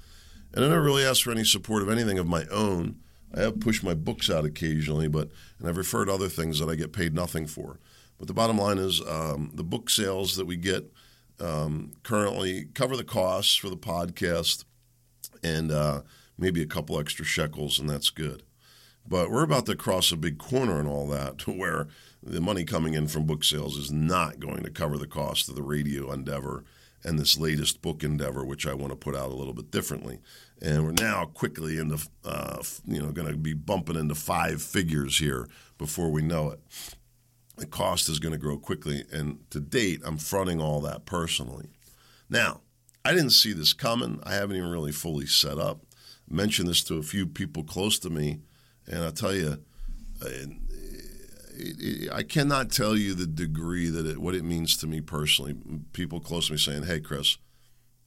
And 0.53 0.65
I 0.65 0.69
never 0.69 0.83
really 0.83 1.05
asked 1.05 1.23
for 1.23 1.31
any 1.31 1.45
support 1.45 1.83
of 1.83 1.91
anything 1.91 2.19
of 2.19 2.27
my 2.27 2.45
own. 2.51 2.97
I 3.35 3.41
have 3.43 3.61
pushed 3.61 3.85
my 3.85 3.95
books 3.95 4.29
out 4.29 4.45
occasionally, 4.45 5.07
but 5.07 5.29
and 5.59 5.69
I've 5.69 5.77
referred 5.77 6.09
other 6.09 6.29
things 6.29 6.59
that 6.59 6.69
I 6.69 6.75
get 6.75 6.93
paid 6.93 7.15
nothing 7.15 7.47
for. 7.47 7.79
But 8.19 8.27
the 8.27 8.35
bottom 8.35 8.59
line 8.59 8.79
is 8.79 9.01
um, 9.03 9.53
the 9.55 9.63
book 9.63 9.89
sales 9.89 10.37
that 10.37 10.47
we 10.47 10.57
get 10.57 10.93
um, 11.41 11.93
currently 12.03 12.67
cover 12.75 12.97
the 12.97 13.05
costs 13.05 13.57
for 13.57 13.69
the 13.69 13.77
podcast 13.77 14.65
and 15.43 15.71
uh, 15.71 16.03
maybe 16.39 16.63
a 16.63 16.67
couple 16.67 16.99
extra 16.99 17.25
shekels, 17.25 17.79
and 17.79 17.89
that's 17.89 18.11
good. 18.11 18.43
But 19.07 19.31
we're 19.31 19.45
about 19.45 19.67
to 19.67 19.77
cross 19.77 20.13
a 20.13 20.17
big 20.17 20.39
corner 20.39 20.79
and 20.79 20.89
all 20.89 21.07
that 21.09 21.39
to 21.39 21.51
where 21.51 21.89
the 22.23 22.41
money 22.41 22.65
coming 22.65 22.95
in 22.95 23.09
from 23.09 23.27
book 23.27 23.43
sales 23.43 23.77
is 23.77 23.91
not 23.91 24.41
going 24.41 24.63
to 24.63 24.71
cover 24.71 24.99
the 24.99 25.07
cost 25.07 25.49
of 25.49 25.55
the 25.55 25.63
radio 25.63 26.13
endeavor 26.13 26.65
and 27.03 27.19
this 27.19 27.39
latest 27.39 27.81
book 27.81 28.05
endeavor, 28.05 28.45
which 28.45 28.67
I 28.67 28.75
want 28.75 28.93
to 28.93 28.97
put 28.97 29.17
out 29.17 29.31
a 29.31 29.35
little 29.35 29.55
bit 29.55 29.71
differently. 29.71 30.19
And 30.61 30.85
we're 30.85 30.93
now 30.93 31.25
quickly 31.25 31.79
into, 31.79 31.99
uh, 32.25 32.63
you 32.87 33.01
know, 33.01 33.11
going 33.11 33.33
to 33.33 33.39
be 33.39 33.55
bumping 33.55 33.97
into 33.97 34.15
five 34.15 34.61
figures 34.61 35.19
here 35.19 35.49
before 35.79 36.11
we 36.11 36.21
know 36.21 36.51
it 36.51 36.61
the 37.61 37.67
cost 37.67 38.09
is 38.09 38.19
going 38.19 38.33
to 38.33 38.39
grow 38.39 38.59
quickly. 38.59 39.05
And 39.13 39.39
to 39.51 39.61
date, 39.61 40.01
I'm 40.05 40.17
fronting 40.19 40.61
all 40.61 40.81
that 40.81 41.05
personally. 41.05 41.69
Now, 42.29 42.63
I 43.05 43.13
didn't 43.13 43.31
see 43.31 43.53
this 43.53 43.73
coming. 43.73 44.21
I 44.25 44.35
haven't 44.35 44.57
even 44.57 44.71
really 44.71 44.93
fully 44.93 45.27
set 45.27 45.59
up. 45.59 45.81
I 46.31 46.35
mentioned 46.35 46.69
this 46.69 46.83
to 46.85 46.99
a 46.99 47.03
few 47.03 47.27
people 47.27 47.63
close 47.63 47.99
to 48.01 48.11
me, 48.11 48.41
and 48.87 49.05
I'll 49.05 49.13
tell 49.13 49.35
you, 49.35 49.59
eh, 50.27 50.47
I 52.13 52.23
cannot 52.23 52.71
tell 52.71 52.97
you 52.97 53.15
the 53.15 53.27
degree 53.27 53.89
that 53.89 54.07
it, 54.07 54.19
what 54.19 54.35
it 54.35 54.45
means 54.45 54.77
to 54.79 54.87
me 54.87 55.01
personally. 55.01 55.55
People 55.93 56.21
close 56.21 56.47
to 56.47 56.53
me 56.53 56.59
saying, 56.59 56.85
"Hey, 56.85 57.01
Chris, 57.01 57.37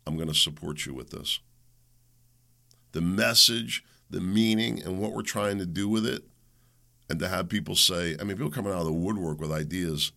I'm 0.07 0.15
going 0.15 0.29
to 0.29 0.33
support 0.33 0.85
you 0.85 0.93
with 0.93 1.11
this." 1.11 1.39
The 2.93 3.01
message 3.01 3.83
the 4.13 4.21
meaning 4.21 4.81
and 4.83 4.99
what 4.99 5.11
we're 5.11 5.23
trying 5.23 5.57
to 5.57 5.65
do 5.65 5.89
with 5.89 6.05
it, 6.05 6.23
and 7.09 7.19
to 7.19 7.27
have 7.27 7.49
people 7.49 7.75
say, 7.75 8.15
I 8.19 8.23
mean, 8.23 8.37
people 8.37 8.51
coming 8.51 8.71
out 8.71 8.79
of 8.79 8.85
the 8.85 8.93
woodwork 8.93 9.39
with 9.39 9.51
ideas, 9.51 10.11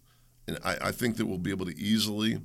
and 0.46 0.58
I, 0.64 0.76
I 0.84 0.92
think 0.92 1.16
that 1.16 1.26
we'll 1.26 1.38
be 1.38 1.50
able 1.50 1.66
to 1.66 1.76
easily 1.78 2.40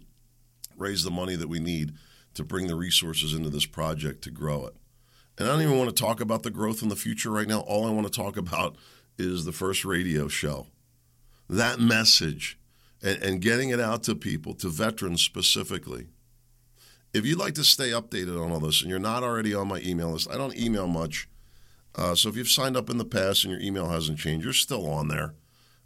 raise 0.78 1.04
the 1.04 1.12
money 1.12 1.36
that 1.36 1.50
we 1.50 1.60
need 1.60 1.94
to 2.34 2.44
bring 2.44 2.68
the 2.68 2.76
resources 2.76 3.34
into 3.34 3.50
this 3.50 3.66
project 3.66 4.24
to 4.24 4.32
grow 4.32 4.66
it. 4.66 4.76
And 5.38 5.48
I 5.48 5.52
don't 5.52 5.62
even 5.62 5.78
want 5.78 5.96
to 5.96 6.04
talk 6.04 6.22
about 6.22 6.44
the 6.44 6.50
growth 6.50 6.82
in 6.82 6.90
the 6.90 6.96
future 6.96 7.32
right 7.32 7.48
now. 7.48 7.60
All 7.62 7.88
I 7.88 7.92
want 7.92 8.08
to 8.08 8.14
talk 8.14 8.38
about 8.38 8.76
is 9.18 9.46
the 9.46 9.52
first 9.52 9.86
radio 9.86 10.28
show. 10.28 10.68
That 11.50 11.80
message 11.80 12.58
and, 13.02 13.22
and 13.22 13.42
getting 13.42 13.70
it 13.70 13.80
out 13.80 14.04
to 14.04 14.16
people, 14.16 14.54
to 14.56 14.70
veterans 14.70 15.22
specifically. 15.22 16.08
If 17.14 17.26
you'd 17.26 17.40
like 17.40 17.56
to 17.56 17.64
stay 17.64 17.90
updated 17.90 18.42
on 18.42 18.52
all 18.52 18.60
this 18.60 18.82
and 18.82 18.90
you're 18.90 19.00
not 19.00 19.24
already 19.24 19.54
on 19.54 19.68
my 19.68 19.80
email 19.80 20.12
list, 20.12 20.30
I 20.32 20.38
don't 20.38 20.58
email 20.58 20.88
much. 20.88 21.28
Uh, 21.96 22.16
so 22.16 22.30
if 22.30 22.36
you've 22.36 22.50
signed 22.50 22.78
up 22.78 22.90
in 22.90 22.98
the 22.98 23.06
past 23.06 23.44
and 23.44 23.52
your 23.52 23.62
email 23.62 23.90
hasn't 23.90 24.20
changed, 24.20 24.44
you're 24.44 24.54
still 24.54 24.90
on 24.90 25.08
there. 25.08 25.34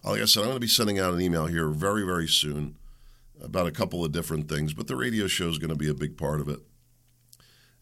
Like 0.03 0.21
I 0.21 0.25
said, 0.25 0.41
I'm 0.41 0.47
going 0.47 0.57
to 0.57 0.61
be 0.61 0.67
sending 0.67 0.99
out 0.99 1.13
an 1.13 1.21
email 1.21 1.45
here 1.47 1.69
very, 1.69 2.05
very 2.05 2.27
soon 2.27 2.77
about 3.41 3.67
a 3.67 3.71
couple 3.71 4.05
of 4.05 4.11
different 4.11 4.47
things, 4.47 4.73
but 4.73 4.87
the 4.87 4.95
radio 4.95 5.27
show 5.27 5.49
is 5.49 5.57
going 5.57 5.71
to 5.71 5.75
be 5.75 5.89
a 5.89 5.95
big 5.95 6.15
part 6.15 6.41
of 6.41 6.47
it. 6.47 6.59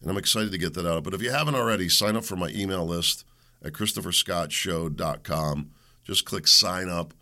And 0.00 0.10
I'm 0.10 0.18
excited 0.18 0.50
to 0.52 0.58
get 0.58 0.74
that 0.74 0.86
out. 0.86 1.04
But 1.04 1.14
if 1.14 1.22
you 1.22 1.30
haven't 1.30 1.54
already, 1.54 1.88
sign 1.88 2.16
up 2.16 2.24
for 2.24 2.36
my 2.36 2.48
email 2.48 2.84
list 2.84 3.24
at 3.62 3.72
ChristopherScottShow.com. 3.72 5.70
Just 6.04 6.24
click 6.24 6.46
sign 6.46 6.88
up. 6.88 7.14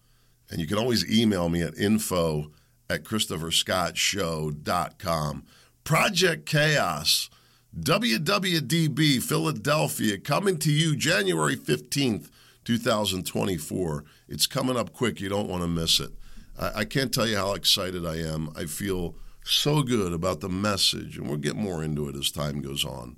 And 0.50 0.60
you 0.60 0.66
can 0.66 0.78
always 0.78 1.10
email 1.10 1.48
me 1.48 1.62
at 1.62 1.78
info 1.78 2.50
at 2.90 3.04
ChristopherScottShow.com. 3.04 5.44
Project 5.84 6.46
Chaos, 6.46 7.30
WWDB 7.78 9.22
Philadelphia, 9.22 10.18
coming 10.18 10.58
to 10.58 10.70
you 10.70 10.94
January 10.94 11.56
15th, 11.56 12.28
2024. 12.64 14.04
It's 14.28 14.46
coming 14.46 14.76
up 14.76 14.92
quick. 14.92 15.20
You 15.20 15.30
don't 15.30 15.48
want 15.48 15.62
to 15.62 15.68
miss 15.68 15.98
it. 15.98 16.10
I, 16.58 16.80
I 16.80 16.84
can't 16.84 17.14
tell 17.14 17.26
you 17.26 17.36
how 17.36 17.54
excited 17.54 18.04
I 18.04 18.16
am. 18.16 18.50
I 18.54 18.66
feel 18.66 19.16
so 19.42 19.82
good 19.82 20.12
about 20.12 20.40
the 20.40 20.50
message, 20.50 21.16
and 21.16 21.26
we'll 21.26 21.38
get 21.38 21.56
more 21.56 21.82
into 21.82 22.08
it 22.10 22.14
as 22.14 22.30
time 22.30 22.60
goes 22.60 22.84
on. 22.84 23.16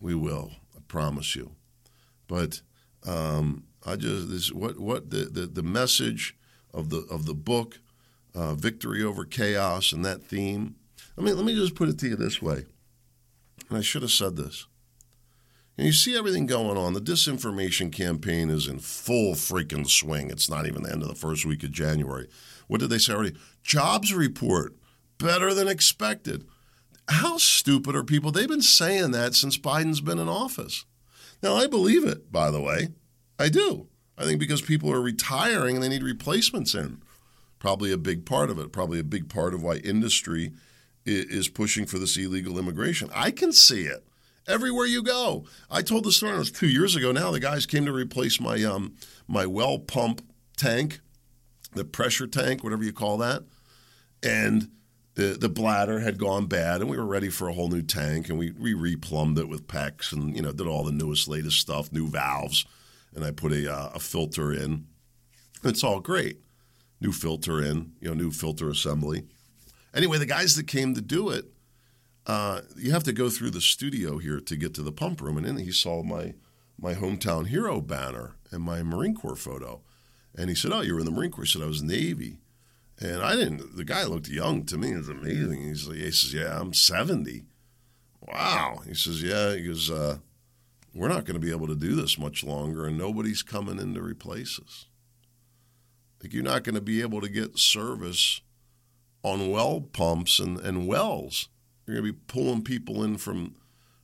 We 0.00 0.14
will, 0.14 0.52
I 0.74 0.80
promise 0.88 1.36
you. 1.36 1.52
But 2.26 2.62
um, 3.06 3.64
I 3.84 3.96
just 3.96 4.30
this 4.30 4.50
what 4.50 4.78
what 4.80 5.10
the, 5.10 5.26
the, 5.26 5.46
the 5.46 5.62
message 5.62 6.36
of 6.72 6.88
the 6.88 7.06
of 7.10 7.26
the 7.26 7.34
book, 7.34 7.80
uh, 8.34 8.54
victory 8.54 9.02
over 9.02 9.26
chaos, 9.26 9.92
and 9.92 10.06
that 10.06 10.22
theme. 10.22 10.76
I 11.18 11.20
mean, 11.20 11.36
let 11.36 11.44
me 11.44 11.54
just 11.54 11.74
put 11.74 11.90
it 11.90 11.98
to 11.98 12.08
you 12.08 12.16
this 12.16 12.40
way, 12.40 12.64
and 13.70 13.78
I 13.78 13.82
should 13.82 14.02
have 14.02 14.10
said 14.10 14.36
this. 14.36 14.66
And 15.78 15.86
you 15.86 15.92
see 15.92 16.16
everything 16.16 16.44
going 16.44 16.76
on. 16.76 16.92
The 16.92 17.00
disinformation 17.00 17.90
campaign 17.90 18.50
is 18.50 18.66
in 18.66 18.80
full 18.80 19.34
freaking 19.34 19.88
swing. 19.88 20.30
It's 20.30 20.50
not 20.50 20.66
even 20.66 20.82
the 20.82 20.92
end 20.92 21.02
of 21.02 21.08
the 21.08 21.14
first 21.14 21.46
week 21.46 21.62
of 21.62 21.70
January. 21.70 22.28
What 22.66 22.80
did 22.80 22.90
they 22.90 22.98
say 22.98 23.14
already? 23.14 23.36
Jobs 23.62 24.12
report 24.12 24.76
better 25.16 25.54
than 25.54 25.68
expected. 25.68 26.44
How 27.08 27.38
stupid 27.38 27.96
are 27.96 28.04
people? 28.04 28.30
They've 28.30 28.46
been 28.48 28.60
saying 28.60 29.12
that 29.12 29.34
since 29.34 29.56
Biden's 29.56 30.00
been 30.00 30.18
in 30.18 30.28
office. 30.28 30.84
Now, 31.42 31.54
I 31.54 31.66
believe 31.66 32.04
it, 32.04 32.30
by 32.30 32.50
the 32.50 32.60
way. 32.60 32.88
I 33.38 33.48
do. 33.48 33.88
I 34.18 34.24
think 34.24 34.38
because 34.38 34.60
people 34.60 34.92
are 34.92 35.00
retiring 35.00 35.76
and 35.76 35.82
they 35.82 35.88
need 35.88 36.02
replacements 36.02 36.74
in. 36.74 37.00
Probably 37.58 37.90
a 37.90 37.96
big 37.96 38.26
part 38.26 38.50
of 38.50 38.58
it. 38.58 38.70
Probably 38.70 38.98
a 38.98 39.04
big 39.04 39.30
part 39.30 39.54
of 39.54 39.62
why 39.62 39.76
industry 39.76 40.52
is 41.10 41.48
pushing 41.48 41.86
for 41.86 41.98
this 41.98 42.16
illegal 42.16 42.58
immigration. 42.58 43.10
I 43.14 43.30
can 43.30 43.52
see 43.52 43.82
it 43.82 44.04
everywhere 44.46 44.86
you 44.86 45.02
go. 45.02 45.44
I 45.70 45.82
told 45.82 46.04
the 46.04 46.12
story. 46.12 46.34
It 46.34 46.38
was 46.38 46.50
two 46.50 46.68
years 46.68 46.96
ago 46.96 47.12
now. 47.12 47.30
The 47.30 47.40
guys 47.40 47.66
came 47.66 47.84
to 47.86 47.92
replace 47.92 48.40
my 48.40 48.62
um, 48.64 48.94
my 49.28 49.46
well 49.46 49.78
pump 49.78 50.22
tank, 50.56 51.00
the 51.72 51.84
pressure 51.84 52.26
tank, 52.26 52.62
whatever 52.62 52.84
you 52.84 52.92
call 52.92 53.18
that, 53.18 53.42
and 54.22 54.70
the 55.14 55.36
the 55.38 55.48
bladder 55.48 56.00
had 56.00 56.18
gone 56.18 56.46
bad, 56.46 56.80
and 56.80 56.90
we 56.90 56.96
were 56.96 57.06
ready 57.06 57.28
for 57.28 57.48
a 57.48 57.52
whole 57.52 57.68
new 57.68 57.82
tank, 57.82 58.28
and 58.28 58.38
we 58.38 58.52
we 58.52 58.74
replumbed 58.74 59.38
it 59.38 59.48
with 59.48 59.66
PEX, 59.66 60.12
and 60.12 60.34
you 60.36 60.42
know 60.42 60.52
did 60.52 60.66
all 60.66 60.84
the 60.84 60.92
newest 60.92 61.28
latest 61.28 61.58
stuff, 61.58 61.92
new 61.92 62.08
valves, 62.08 62.64
and 63.14 63.24
I 63.24 63.30
put 63.30 63.52
a 63.52 63.72
uh, 63.72 63.90
a 63.94 63.98
filter 63.98 64.52
in. 64.52 64.86
It's 65.62 65.84
all 65.84 66.00
great, 66.00 66.38
new 67.00 67.12
filter 67.12 67.62
in, 67.62 67.92
you 68.00 68.08
know, 68.08 68.14
new 68.14 68.30
filter 68.30 68.70
assembly. 68.70 69.24
Anyway, 69.94 70.18
the 70.18 70.26
guys 70.26 70.56
that 70.56 70.66
came 70.66 70.94
to 70.94 71.00
do 71.00 71.30
it, 71.30 71.46
uh, 72.26 72.60
you 72.76 72.92
have 72.92 73.02
to 73.04 73.12
go 73.12 73.28
through 73.28 73.50
the 73.50 73.60
studio 73.60 74.18
here 74.18 74.40
to 74.40 74.56
get 74.56 74.74
to 74.74 74.82
the 74.82 74.92
pump 74.92 75.20
room, 75.20 75.36
and 75.36 75.46
then 75.46 75.56
he 75.56 75.72
saw 75.72 76.02
my 76.02 76.34
my 76.78 76.94
hometown 76.94 77.46
hero 77.48 77.80
banner 77.80 78.36
and 78.50 78.62
my 78.62 78.82
Marine 78.82 79.14
Corps 79.14 79.36
photo, 79.36 79.82
and 80.36 80.48
he 80.48 80.54
said, 80.54 80.72
"Oh, 80.72 80.80
you 80.80 80.94
were 80.94 81.00
in 81.00 81.06
the 81.06 81.12
Marine 81.12 81.30
Corps." 81.30 81.44
He 81.44 81.50
said, 81.50 81.62
"I 81.62 81.66
was 81.66 81.82
Navy." 81.82 82.38
And 83.02 83.22
I 83.22 83.34
didn't. 83.34 83.76
The 83.76 83.84
guy 83.84 84.04
looked 84.04 84.28
young 84.28 84.64
to 84.66 84.76
me. 84.76 84.92
It 84.92 84.98
was 84.98 85.08
amazing. 85.08 85.62
He's 85.62 85.88
like, 85.88 85.96
he 85.96 86.10
says, 86.10 86.34
"Yeah, 86.34 86.60
I'm 86.60 86.74
70." 86.74 87.46
Wow. 88.20 88.82
He 88.86 88.94
says, 88.94 89.22
"Yeah." 89.22 89.54
He 89.54 89.64
goes, 89.64 89.90
uh, 89.90 90.18
"We're 90.94 91.08
not 91.08 91.24
going 91.24 91.40
to 91.40 91.44
be 91.44 91.50
able 91.50 91.66
to 91.66 91.74
do 91.74 91.94
this 91.94 92.18
much 92.18 92.44
longer, 92.44 92.86
and 92.86 92.98
nobody's 92.98 93.42
coming 93.42 93.78
in 93.78 93.94
to 93.94 94.02
replace 94.02 94.60
us. 94.60 94.86
Like 96.22 96.34
you're 96.34 96.42
not 96.42 96.64
going 96.64 96.74
to 96.74 96.80
be 96.80 97.00
able 97.00 97.20
to 97.22 97.28
get 97.28 97.58
service 97.58 98.42
on 99.22 99.50
well 99.50 99.80
pumps 99.80 100.38
and, 100.38 100.58
and 100.58 100.86
wells. 100.86 101.48
You're 101.86 101.96
going 101.96 102.06
to 102.06 102.12
be 102.12 102.18
pulling 102.26 102.62
people 102.62 103.02
in 103.02 103.16
from 103.16 103.56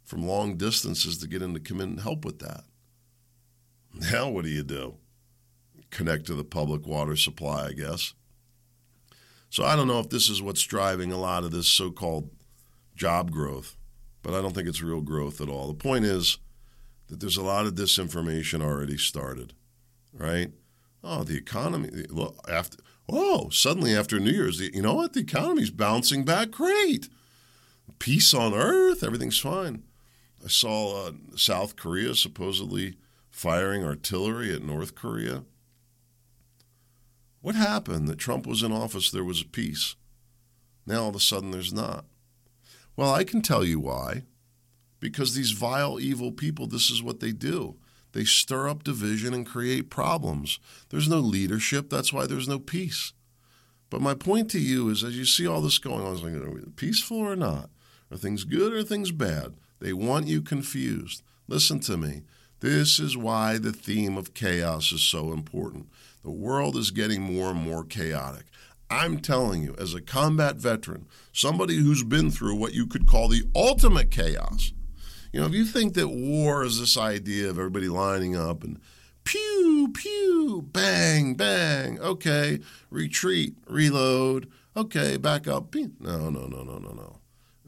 from 0.05 0.27
long 0.27 0.57
distances 0.57 1.19
to 1.19 1.27
get 1.27 1.43
in 1.43 1.53
to 1.55 1.61
come 1.61 1.81
in 1.81 1.91
and 1.91 2.01
help 2.01 2.25
with 2.25 2.39
that. 2.39 2.63
Now, 4.13 4.29
what 4.29 4.45
do 4.45 4.51
you 4.51 4.63
do? 4.63 4.99
Connect 5.91 6.27
to 6.27 6.35
the 6.35 6.45
public 6.45 6.87
water 6.87 7.17
supply, 7.17 7.67
I 7.67 7.73
guess." 7.73 8.15
So 9.49 9.65
I 9.65 9.75
don't 9.77 9.89
know 9.89 10.01
if 10.01 10.11
this 10.11 10.29
is 10.29 10.43
what's 10.43 10.63
driving 10.63 11.13
a 11.13 11.19
lot 11.19 11.45
of 11.45 11.51
this 11.51 11.67
so 11.67 11.91
called 11.91 12.31
job 12.95 13.31
growth, 13.31 13.77
but 14.23 14.35
I 14.35 14.43
don't 14.43 14.55
think 14.55 14.69
it's 14.69 14.83
real 14.83 15.01
growth 15.01 15.41
at 15.41 15.49
all. 15.49 15.69
The 15.69 15.75
point 15.75 16.05
is 16.05 16.39
that 17.09 17.21
there's 17.21 17.37
a 17.37 17.43
lot 17.43 17.67
of 17.67 17.75
disinformation 17.75 18.63
already 18.63 18.99
started, 18.99 19.55
right? 20.13 20.51
Oh, 21.05 21.23
the 21.23 21.37
economy, 21.37 21.89
look, 22.11 22.37
after, 22.49 22.79
oh, 23.09 23.49
suddenly 23.51 23.95
after 23.95 24.19
New 24.19 24.31
Year's, 24.31 24.61
you 24.61 24.83
know 24.83 24.95
what? 24.95 25.13
The 25.13 25.21
economy's 25.21 25.71
bouncing 25.71 26.25
back 26.25 26.51
great. 26.51 27.09
Peace 27.99 28.35
on 28.35 28.55
earth, 28.55 29.03
everything's 29.03 29.39
fine. 29.39 29.83
I 30.45 30.49
saw 30.49 31.07
uh, 31.07 31.13
South 31.35 31.77
Korea 31.77 32.15
supposedly 32.15 32.97
firing 33.31 33.85
artillery 33.85 34.55
at 34.55 34.63
North 34.63 34.95
Korea. 34.95 35.45
What 37.41 37.55
happened 37.55 38.09
that 38.09 38.19
Trump 38.19 38.47
was 38.47 38.63
in 38.63 38.73
office, 38.73 39.11
there 39.11 39.25
was 39.25 39.41
a 39.41 39.47
peace? 39.47 39.95
Now 40.87 41.03
all 41.03 41.09
of 41.09 41.17
a 41.17 41.21
sudden 41.21 41.51
there's 41.51 41.73
not. 41.73 42.05
Well, 42.97 43.13
I 43.13 43.25
can 43.25 43.43
tell 43.43 43.65
you 43.65 43.81
why. 43.81 44.25
Because 45.01 45.35
these 45.35 45.51
vile, 45.51 46.01
evil 46.01 46.33
people, 46.33 46.67
this 46.67 46.91
is 46.91 47.03
what 47.03 47.21
they 47.21 47.33
do. 47.33 47.77
They 48.17 48.25
stir 48.25 48.67
up 48.67 48.83
division 48.83 49.35
and 49.35 49.45
create 49.45 49.91
problems. 49.91 50.59
There's 50.89 51.07
no 51.07 51.19
leadership. 51.19 51.91
That's 51.91 52.15
why 52.15 52.25
there's 52.25 52.49
no 52.49 52.59
peace. 52.59 53.13
But 53.91 54.01
my 54.01 54.15
point 54.15 54.51
to 54.53 54.59
you 54.59 54.89
is 54.89 55.05
as 55.05 55.19
you 55.19 55.27
see 55.27 55.47
all 55.47 55.61
this 55.61 55.77
going 55.77 56.07
on, 56.07 56.25
are 56.25 56.51
we 56.51 56.63
peaceful 56.77 57.19
or 57.19 57.37
not? 57.37 57.69
Are 58.11 58.17
things 58.17 58.45
good 58.45 58.73
or 58.73 58.83
things 58.83 59.13
bad? 59.13 59.53
They 59.81 59.93
want 59.93 60.29
you 60.29 60.41
confused. 60.41 61.23
Listen 61.47 61.79
to 61.81 61.99
me. 61.99 62.23
This 62.61 62.99
is 62.99 63.19
why 63.19 63.59
the 63.59 63.71
theme 63.71 64.17
of 64.17 64.33
chaos 64.33 64.93
is 64.93 65.03
so 65.03 65.35
important. 65.35 65.91
The 66.25 66.31
world 66.31 66.75
is 66.75 66.93
getting 66.93 67.21
more 67.21 67.51
and 67.51 67.61
more 67.61 67.85
chaotic. 67.85 68.47
I'm 68.89 69.19
telling 69.19 69.63
you, 69.63 69.75
as 69.79 69.93
a 69.93 70.01
combat 70.01 70.57
veteran, 70.57 71.07
somebody 71.35 71.77
who's 71.77 72.03
been 72.03 72.31
through 72.31 72.55
what 72.55 72.73
you 72.73 72.87
could 72.87 73.07
call 73.07 73.29
the 73.29 73.45
ultimate 73.55 74.11
chaos, 74.11 74.73
you 75.37 75.43
know, 75.43 75.49
if 75.49 75.53
you 75.53 75.67
think 75.67 75.93
that 75.93 76.09
war 76.09 76.65
is 76.65 76.81
this 76.81 76.97
idea 76.97 77.51
of 77.51 77.59
everybody 77.59 77.91
lining 77.91 78.35
up 78.35 78.65
and 78.65 78.81
pew, 79.23 79.93
pew, 79.93 80.67
bang, 80.73 81.35
bang, 81.35 82.01
okay, 82.01 82.61
retreat, 82.89 83.55
reload, 83.69 84.51
okay, 84.75 85.19
back 85.19 85.47
up. 85.47 85.75
No, 85.75 86.31
no, 86.31 86.47
no, 86.47 86.63
no, 86.63 86.79
no, 86.79 86.91
no. 86.91 87.19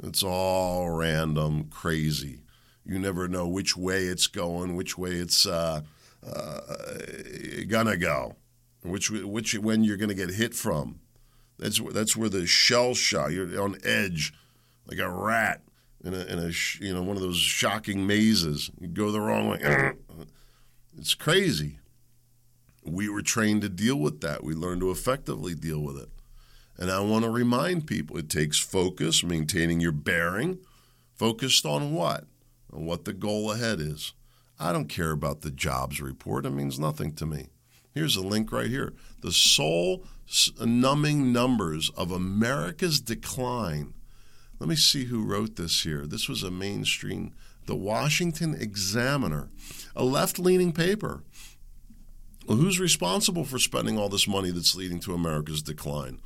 It's 0.02 0.22
all 0.22 0.88
random, 0.88 1.64
crazy. 1.64 2.40
You 2.86 2.98
never 2.98 3.28
know 3.28 3.46
which 3.46 3.76
way 3.76 4.04
it's 4.04 4.28
going, 4.28 4.74
which 4.74 4.96
way 4.96 5.10
it's 5.10 5.44
uh, 5.44 5.82
uh, 6.26 6.60
gonna 7.68 7.98
go 7.98 8.36
which 8.80 9.10
which 9.10 9.58
when 9.58 9.84
you're 9.84 9.98
to 9.98 10.14
get 10.14 10.30
hit 10.30 10.54
from. 10.54 11.00
That's 11.58 11.80
that's 11.92 12.16
where 12.16 12.30
the 12.30 12.46
shell 12.46 12.94
shot. 12.94 13.32
You're 13.32 13.60
on 13.60 13.76
edge, 13.84 14.32
like 14.86 15.00
a 15.00 15.10
rat 15.10 15.60
in 16.04 16.14
a, 16.14 16.20
in 16.24 16.38
a 16.38 16.50
you 16.80 16.94
know 16.94 17.02
one 17.02 17.16
of 17.16 17.22
those 17.22 17.38
shocking 17.38 18.06
mazes. 18.06 18.70
You 18.80 18.88
go 18.88 19.10
the 19.10 19.20
wrong 19.20 19.48
way. 19.48 19.92
It's 21.00 21.14
crazy. 21.14 21.78
We 22.84 23.08
were 23.08 23.22
trained 23.22 23.62
to 23.62 23.68
deal 23.68 23.94
with 23.94 24.20
that. 24.22 24.42
We 24.42 24.52
learned 24.52 24.80
to 24.80 24.90
effectively 24.90 25.54
deal 25.54 25.78
with 25.78 25.96
it. 25.96 26.08
And 26.76 26.90
I 26.90 26.98
want 27.00 27.24
to 27.24 27.30
remind 27.30 27.86
people 27.86 28.16
it 28.16 28.28
takes 28.28 28.58
focus, 28.58 29.22
maintaining 29.22 29.78
your 29.78 29.92
bearing, 29.92 30.58
focused 31.14 31.64
on 31.64 31.94
what? 31.94 32.24
On 32.72 32.84
what 32.84 33.04
the 33.04 33.12
goal 33.12 33.52
ahead 33.52 33.80
is. 33.80 34.12
I 34.58 34.72
don't 34.72 34.88
care 34.88 35.12
about 35.12 35.42
the 35.42 35.52
jobs 35.52 36.00
report. 36.00 36.46
It 36.46 36.50
means 36.50 36.80
nothing 36.80 37.12
to 37.14 37.26
me. 37.26 37.46
Here's 37.94 38.16
a 38.16 38.20
link 38.20 38.50
right 38.50 38.68
here. 38.70 38.94
The 39.22 39.32
soul 39.32 40.04
numbing 40.60 41.32
numbers 41.32 41.90
of 41.90 42.10
America's 42.10 43.00
decline. 43.00 43.94
Let 44.58 44.68
me 44.68 44.76
see 44.76 45.04
who 45.04 45.24
wrote 45.24 45.56
this 45.56 45.82
here. 45.82 46.06
This 46.06 46.28
was 46.28 46.42
a 46.42 46.50
mainstream, 46.50 47.32
the 47.66 47.76
Washington 47.76 48.54
Examiner, 48.54 49.48
a 49.94 50.04
left 50.04 50.38
leaning 50.38 50.72
paper. 50.72 51.22
Well, 52.46 52.56
who's 52.56 52.80
responsible 52.80 53.44
for 53.44 53.58
spending 53.58 53.98
all 53.98 54.08
this 54.08 54.26
money 54.26 54.50
that's 54.50 54.74
leading 54.74 55.00
to 55.00 55.14
America's 55.14 55.62
decline? 55.62 56.20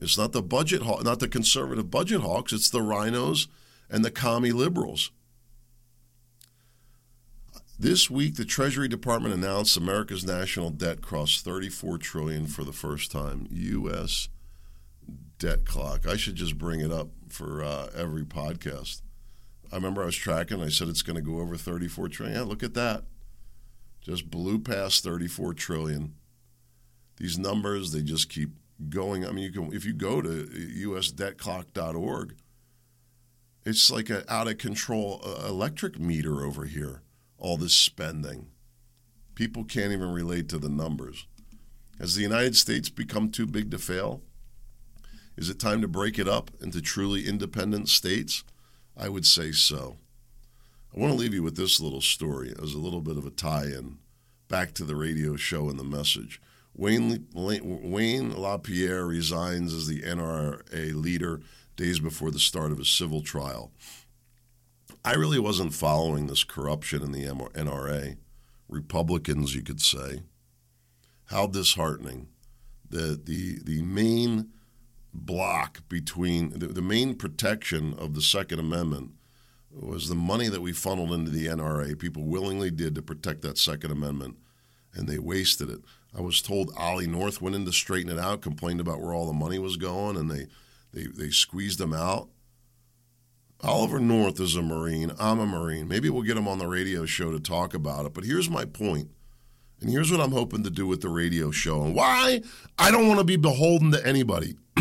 It's 0.00 0.16
not 0.16 0.32
the 0.32 0.42
budget, 0.42 0.82
not 0.84 1.18
the 1.18 1.28
conservative 1.28 1.90
budget 1.90 2.20
hawks. 2.20 2.52
It's 2.52 2.70
the 2.70 2.78
RINOs 2.78 3.48
and 3.90 4.04
the 4.04 4.10
commie 4.10 4.52
liberals. 4.52 5.10
This 7.80 8.10
week, 8.10 8.36
the 8.36 8.44
Treasury 8.44 8.88
Department 8.88 9.34
announced 9.34 9.76
America's 9.76 10.24
national 10.24 10.70
debt 10.70 11.00
crossed 11.00 11.44
34 11.44 11.98
trillion 11.98 12.46
for 12.46 12.64
the 12.64 12.72
first 12.72 13.10
time. 13.12 13.46
U.S. 13.50 14.28
debt 15.38 15.64
clock. 15.64 16.06
I 16.06 16.16
should 16.16 16.34
just 16.34 16.58
bring 16.58 16.80
it 16.80 16.92
up 16.92 17.08
for 17.28 17.62
uh, 17.62 17.88
every 17.96 18.24
podcast. 18.24 19.02
I 19.70 19.76
remember 19.76 20.02
I 20.02 20.06
was 20.06 20.16
tracking. 20.16 20.62
I 20.62 20.68
said 20.68 20.88
it's 20.88 21.02
going 21.02 21.16
to 21.16 21.22
go 21.22 21.40
over 21.40 21.56
34 21.56 22.08
trillion. 22.08 22.36
Yeah, 22.36 22.44
look 22.44 22.62
at 22.62 22.74
that. 22.74 23.04
Just 24.00 24.30
blew 24.30 24.58
past 24.58 25.04
34 25.04 25.54
trillion. 25.54 26.14
These 27.16 27.38
numbers, 27.38 27.92
they 27.92 28.02
just 28.02 28.30
keep 28.30 28.50
going. 28.88 29.26
I 29.26 29.32
mean, 29.32 29.44
you 29.44 29.52
can 29.52 29.72
if 29.72 29.84
you 29.84 29.92
go 29.92 30.22
to 30.22 30.28
usdebtclock.org, 30.28 32.36
it's 33.64 33.90
like 33.90 34.08
an 34.08 34.24
out 34.28 34.48
of 34.48 34.58
control 34.58 35.20
uh, 35.24 35.46
electric 35.46 35.98
meter 35.98 36.44
over 36.44 36.64
here. 36.64 37.02
All 37.36 37.56
this 37.56 37.74
spending, 37.74 38.48
people 39.34 39.64
can't 39.64 39.92
even 39.92 40.10
relate 40.10 40.48
to 40.48 40.58
the 40.58 40.68
numbers. 40.68 41.26
Has 42.00 42.14
the 42.14 42.22
United 42.22 42.56
States 42.56 42.88
become 42.88 43.30
too 43.30 43.46
big 43.46 43.70
to 43.72 43.78
fail? 43.78 44.22
Is 45.38 45.48
it 45.48 45.60
time 45.60 45.80
to 45.82 45.88
break 45.88 46.18
it 46.18 46.26
up 46.26 46.50
into 46.60 46.82
truly 46.82 47.28
independent 47.28 47.88
states? 47.88 48.42
I 48.96 49.08
would 49.08 49.24
say 49.24 49.52
so. 49.52 49.98
I 50.92 50.98
want 50.98 51.12
to 51.12 51.18
leave 51.18 51.32
you 51.32 51.44
with 51.44 51.56
this 51.56 51.78
little 51.78 52.00
story 52.00 52.52
as 52.60 52.74
a 52.74 52.78
little 52.78 53.00
bit 53.00 53.16
of 53.16 53.24
a 53.24 53.30
tie 53.30 53.66
in 53.66 53.98
back 54.48 54.74
to 54.74 54.84
the 54.84 54.96
radio 54.96 55.36
show 55.36 55.70
and 55.70 55.78
the 55.78 55.84
message. 55.84 56.40
Wayne, 56.74 57.28
Wayne 57.32 58.34
LaPierre 58.34 59.06
resigns 59.06 59.72
as 59.72 59.86
the 59.86 60.02
NRA 60.02 60.92
leader 60.92 61.40
days 61.76 62.00
before 62.00 62.32
the 62.32 62.40
start 62.40 62.72
of 62.72 62.78
his 62.78 62.88
civil 62.88 63.22
trial. 63.22 63.70
I 65.04 65.14
really 65.14 65.38
wasn't 65.38 65.72
following 65.72 66.26
this 66.26 66.42
corruption 66.42 67.00
in 67.00 67.12
the 67.12 67.26
NRA. 67.26 68.16
Republicans, 68.68 69.54
you 69.54 69.62
could 69.62 69.80
say. 69.80 70.22
How 71.26 71.46
disheartening. 71.46 72.26
The, 72.90 73.20
the, 73.22 73.60
the 73.62 73.82
main 73.82 74.48
block 75.12 75.88
between 75.88 76.58
the, 76.58 76.66
the 76.68 76.82
main 76.82 77.14
protection 77.14 77.94
of 77.98 78.14
the 78.14 78.22
Second 78.22 78.58
Amendment 78.58 79.12
was 79.70 80.08
the 80.08 80.14
money 80.14 80.48
that 80.48 80.62
we 80.62 80.72
funneled 80.72 81.12
into 81.12 81.30
the 81.30 81.46
NRA. 81.46 81.98
People 81.98 82.24
willingly 82.24 82.70
did 82.70 82.94
to 82.94 83.02
protect 83.02 83.42
that 83.42 83.58
Second 83.58 83.90
Amendment, 83.90 84.36
and 84.94 85.08
they 85.08 85.18
wasted 85.18 85.70
it. 85.70 85.80
I 86.16 86.20
was 86.20 86.40
told 86.40 86.72
Ollie 86.76 87.06
North 87.06 87.40
went 87.40 87.54
in 87.54 87.64
to 87.66 87.72
straighten 87.72 88.10
it 88.10 88.18
out, 88.18 88.40
complained 88.40 88.80
about 88.80 89.00
where 89.00 89.12
all 89.12 89.26
the 89.26 89.32
money 89.32 89.58
was 89.58 89.76
going, 89.76 90.16
and 90.16 90.30
they, 90.30 90.46
they, 90.92 91.06
they 91.06 91.30
squeezed 91.30 91.78
them 91.78 91.92
out. 91.92 92.28
Oliver 93.60 93.98
North 93.98 94.40
is 94.40 94.56
a 94.56 94.62
Marine. 94.62 95.12
I'm 95.18 95.40
a 95.40 95.46
Marine. 95.46 95.88
Maybe 95.88 96.08
we'll 96.08 96.22
get 96.22 96.36
him 96.36 96.48
on 96.48 96.58
the 96.58 96.68
radio 96.68 97.04
show 97.04 97.32
to 97.32 97.40
talk 97.40 97.74
about 97.74 98.06
it. 98.06 98.14
But 98.14 98.24
here's 98.24 98.48
my 98.48 98.64
point, 98.64 99.10
and 99.80 99.90
here's 99.90 100.10
what 100.10 100.20
I'm 100.20 100.32
hoping 100.32 100.64
to 100.64 100.70
do 100.70 100.86
with 100.86 101.00
the 101.00 101.08
radio 101.08 101.50
show, 101.50 101.82
and 101.82 101.94
why 101.94 102.42
I 102.78 102.90
don't 102.90 103.08
want 103.08 103.20
to 103.20 103.24
be 103.24 103.36
beholden 103.36 103.92
to 103.92 104.06
anybody. 104.06 104.56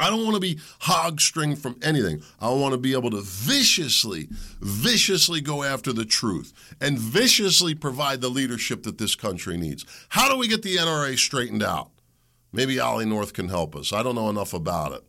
I 0.00 0.10
don't 0.10 0.22
want 0.22 0.34
to 0.34 0.40
be 0.40 0.60
hog 0.80 1.20
stringed 1.20 1.58
from 1.58 1.76
anything. 1.82 2.22
I 2.40 2.50
want 2.50 2.72
to 2.72 2.78
be 2.78 2.92
able 2.92 3.10
to 3.10 3.20
viciously, 3.20 4.28
viciously 4.60 5.40
go 5.40 5.64
after 5.64 5.92
the 5.92 6.04
truth 6.04 6.52
and 6.80 6.98
viciously 6.98 7.74
provide 7.74 8.20
the 8.20 8.28
leadership 8.28 8.84
that 8.84 8.98
this 8.98 9.16
country 9.16 9.56
needs. 9.56 9.84
How 10.10 10.30
do 10.30 10.38
we 10.38 10.46
get 10.46 10.62
the 10.62 10.76
NRA 10.76 11.18
straightened 11.18 11.64
out? 11.64 11.90
Maybe 12.52 12.78
Ollie 12.78 13.06
North 13.06 13.32
can 13.32 13.48
help 13.48 13.74
us. 13.74 13.92
I 13.92 14.02
don't 14.02 14.14
know 14.14 14.30
enough 14.30 14.54
about 14.54 14.92
it. 14.92 15.02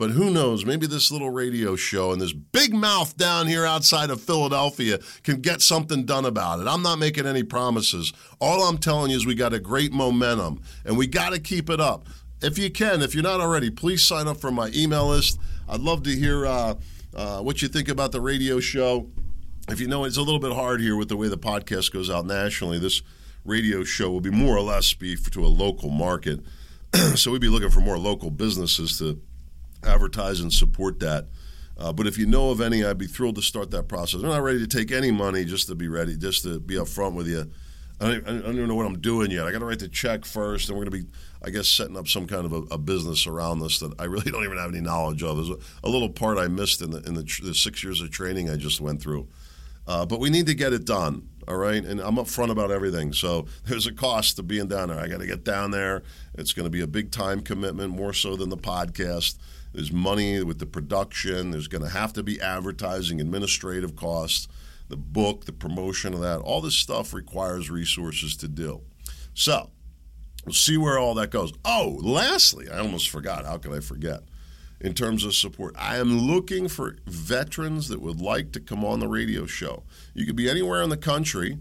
But 0.00 0.10
who 0.10 0.30
knows? 0.30 0.64
Maybe 0.64 0.88
this 0.88 1.12
little 1.12 1.30
radio 1.30 1.76
show 1.76 2.10
and 2.10 2.20
this 2.20 2.32
big 2.32 2.74
mouth 2.74 3.16
down 3.16 3.46
here 3.46 3.64
outside 3.64 4.10
of 4.10 4.20
Philadelphia 4.20 4.98
can 5.22 5.40
get 5.40 5.60
something 5.60 6.04
done 6.04 6.24
about 6.24 6.58
it. 6.58 6.66
I'm 6.66 6.82
not 6.82 6.98
making 6.98 7.26
any 7.26 7.44
promises. 7.44 8.12
All 8.40 8.62
I'm 8.62 8.78
telling 8.78 9.12
you 9.12 9.16
is 9.16 9.26
we 9.26 9.36
got 9.36 9.52
a 9.52 9.60
great 9.60 9.92
momentum 9.92 10.62
and 10.84 10.98
we 10.98 11.06
got 11.06 11.34
to 11.34 11.38
keep 11.38 11.70
it 11.70 11.80
up 11.80 12.08
if 12.42 12.58
you 12.58 12.70
can, 12.70 13.02
if 13.02 13.14
you're 13.14 13.22
not 13.22 13.40
already, 13.40 13.70
please 13.70 14.02
sign 14.02 14.26
up 14.26 14.38
for 14.38 14.50
my 14.50 14.70
email 14.74 15.08
list. 15.08 15.38
I'd 15.68 15.80
love 15.80 16.02
to 16.04 16.10
hear 16.10 16.46
uh, 16.46 16.74
uh, 17.14 17.40
what 17.40 17.62
you 17.62 17.68
think 17.68 17.88
about 17.88 18.12
the 18.12 18.20
radio 18.20 18.60
show. 18.60 19.10
If 19.68 19.80
you 19.80 19.88
know, 19.88 20.04
it's 20.04 20.16
a 20.16 20.22
little 20.22 20.40
bit 20.40 20.52
hard 20.52 20.80
here 20.80 20.96
with 20.96 21.08
the 21.08 21.16
way 21.16 21.28
the 21.28 21.38
podcast 21.38 21.92
goes 21.92 22.08
out 22.10 22.26
nationally. 22.26 22.78
This 22.78 23.02
radio 23.44 23.84
show 23.84 24.10
will 24.10 24.20
be 24.20 24.30
more 24.30 24.56
or 24.56 24.62
less 24.62 24.92
be 24.94 25.16
to 25.16 25.44
a 25.44 25.48
local 25.48 25.90
market. 25.90 26.40
so 27.14 27.30
we'd 27.30 27.40
be 27.40 27.48
looking 27.48 27.70
for 27.70 27.80
more 27.80 27.98
local 27.98 28.30
businesses 28.30 28.98
to 28.98 29.20
advertise 29.84 30.40
and 30.40 30.52
support 30.52 31.00
that. 31.00 31.26
Uh, 31.78 31.92
but 31.92 32.06
if 32.06 32.18
you 32.18 32.26
know 32.26 32.50
of 32.50 32.60
any, 32.60 32.84
I'd 32.84 32.98
be 32.98 33.06
thrilled 33.06 33.36
to 33.36 33.42
start 33.42 33.70
that 33.70 33.88
process. 33.88 34.22
I'm 34.22 34.28
not 34.28 34.42
ready 34.42 34.58
to 34.58 34.66
take 34.66 34.92
any 34.92 35.10
money, 35.10 35.44
just 35.44 35.66
to 35.68 35.74
be 35.74 35.88
ready, 35.88 36.16
just 36.16 36.42
to 36.42 36.60
be 36.60 36.74
upfront 36.74 37.14
with 37.14 37.26
you. 37.26 37.50
I 38.00 38.06
don't, 38.06 38.28
I 38.28 38.30
don't 38.30 38.54
even 38.56 38.68
know 38.68 38.74
what 38.74 38.86
I'm 38.86 39.00
doing 39.00 39.30
yet. 39.30 39.46
I 39.46 39.52
got 39.52 39.60
to 39.60 39.64
write 39.64 39.78
the 39.78 39.88
check 39.88 40.24
first, 40.24 40.68
and 40.68 40.78
we're 40.78 40.84
going 40.84 41.02
to 41.02 41.04
be 41.04 41.10
I 41.42 41.50
guess, 41.50 41.68
setting 41.68 41.96
up 41.96 42.06
some 42.06 42.26
kind 42.26 42.44
of 42.44 42.52
a, 42.52 42.74
a, 42.74 42.78
business 42.78 43.26
around 43.26 43.60
this 43.60 43.78
that 43.78 43.98
I 43.98 44.04
really 44.04 44.30
don't 44.30 44.44
even 44.44 44.58
have 44.58 44.70
any 44.70 44.80
knowledge 44.80 45.22
of. 45.22 45.36
There's 45.36 45.50
a, 45.50 45.86
a 45.86 45.88
little 45.88 46.10
part 46.10 46.38
I 46.38 46.48
missed 46.48 46.82
in 46.82 46.90
the 46.90 46.98
in 46.98 47.14
the, 47.14 47.24
tr- 47.24 47.44
the, 47.44 47.54
six 47.54 47.82
years 47.82 48.00
of 48.00 48.10
training 48.10 48.50
I 48.50 48.56
just 48.56 48.80
went 48.80 49.00
through. 49.00 49.28
Uh, 49.86 50.04
but 50.06 50.20
we 50.20 50.30
need 50.30 50.46
to 50.46 50.54
get 50.54 50.72
it 50.72 50.84
done, 50.84 51.28
all 51.48 51.56
right? 51.56 51.82
And 51.82 52.00
I'm 52.00 52.16
upfront 52.16 52.50
about 52.50 52.70
everything. 52.70 53.12
So 53.12 53.46
there's 53.64 53.86
a 53.86 53.92
cost 53.92 54.36
to 54.36 54.42
being 54.42 54.68
down 54.68 54.88
there. 54.88 55.00
I 55.00 55.08
got 55.08 55.20
to 55.20 55.26
get 55.26 55.44
down 55.44 55.70
there. 55.70 56.02
It's 56.34 56.52
going 56.52 56.64
to 56.64 56.70
be 56.70 56.82
a 56.82 56.86
big 56.86 57.10
time 57.10 57.40
commitment, 57.40 57.90
more 57.90 58.12
so 58.12 58.36
than 58.36 58.50
the 58.50 58.58
podcast. 58.58 59.38
There's 59.72 59.92
money 59.92 60.42
with 60.42 60.58
the 60.58 60.66
production. 60.66 61.50
There's 61.50 61.68
going 61.68 61.84
to 61.84 61.90
have 61.90 62.12
to 62.14 62.22
be 62.22 62.40
advertising, 62.40 63.20
administrative 63.20 63.96
costs, 63.96 64.48
the 64.88 64.96
book, 64.96 65.44
the 65.44 65.52
promotion 65.52 66.14
of 66.14 66.20
that. 66.20 66.40
All 66.40 66.60
this 66.60 66.74
stuff 66.74 67.14
requires 67.14 67.70
resources 67.70 68.36
to 68.38 68.48
do. 68.48 68.82
So 69.34 69.70
We'll 70.44 70.54
see 70.54 70.78
where 70.78 70.98
all 70.98 71.14
that 71.14 71.30
goes. 71.30 71.52
Oh, 71.64 71.98
lastly, 72.00 72.68
I 72.70 72.78
almost 72.78 73.10
forgot. 73.10 73.44
How 73.44 73.58
could 73.58 73.72
I 73.72 73.80
forget? 73.80 74.22
In 74.80 74.94
terms 74.94 75.24
of 75.24 75.34
support, 75.34 75.74
I 75.78 75.98
am 75.98 76.18
looking 76.18 76.66
for 76.66 76.96
veterans 77.06 77.88
that 77.88 78.00
would 78.00 78.20
like 78.20 78.52
to 78.52 78.60
come 78.60 78.82
on 78.82 79.00
the 79.00 79.08
radio 79.08 79.44
show. 79.44 79.84
You 80.14 80.24
could 80.24 80.36
be 80.36 80.48
anywhere 80.48 80.82
in 80.82 80.88
the 80.88 80.96
country. 80.96 81.58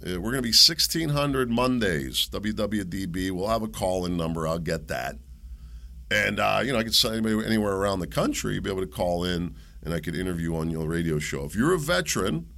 Uh, 0.00 0.20
we're 0.20 0.32
going 0.32 0.36
to 0.36 0.42
be 0.42 0.48
1600 0.48 1.50
Mondays, 1.50 2.28
WWDB. 2.32 3.30
We'll 3.30 3.48
have 3.48 3.62
a 3.62 3.68
call 3.68 4.06
in 4.06 4.16
number. 4.16 4.48
I'll 4.48 4.58
get 4.58 4.88
that. 4.88 5.16
And, 6.10 6.40
uh, 6.40 6.60
you 6.64 6.72
know, 6.72 6.78
I 6.78 6.84
could 6.84 6.94
send 6.94 7.14
anybody 7.14 7.46
anywhere 7.46 7.74
around 7.74 8.00
the 8.00 8.06
country, 8.06 8.58
be 8.60 8.70
able 8.70 8.80
to 8.80 8.86
call 8.86 9.24
in, 9.24 9.54
and 9.84 9.92
I 9.92 10.00
could 10.00 10.16
interview 10.16 10.56
on 10.56 10.70
your 10.70 10.88
radio 10.88 11.18
show. 11.18 11.44
If 11.44 11.54
you're 11.54 11.74
a 11.74 11.78
veteran 11.78 12.48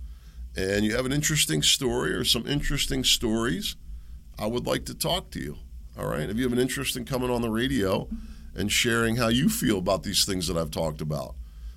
and 0.57 0.85
you 0.85 0.95
have 0.95 1.07
an 1.07 1.13
interesting 1.13 1.63
story 1.63 2.13
or 2.13 2.25
some 2.25 2.47
interesting 2.47 3.03
stories, 3.05 3.77
I 4.39 4.47
would 4.47 4.67
like 4.67 4.85
to 4.87 4.95
talk 4.95 5.31
to 5.33 5.41
you. 5.41 5.59
All 5.99 6.07
right. 6.07 6.31
If 6.31 6.37
you 6.37 6.45
have 6.45 6.53
an 6.53 6.59
interest 6.59 6.97
in 6.97 7.05
coming 7.05 7.31
on 7.31 7.43
the 7.43 7.51
radio 7.51 8.09
and 8.55 8.71
sharing 8.71 9.17
how 9.17 9.29
you 9.29 9.49
feel 9.49 9.79
about 9.79 10.03
these 10.03 10.25
things 10.25 10.47
that 10.47 10.57
I've 10.57 10.71
talked 10.71 11.01
about 11.01 11.35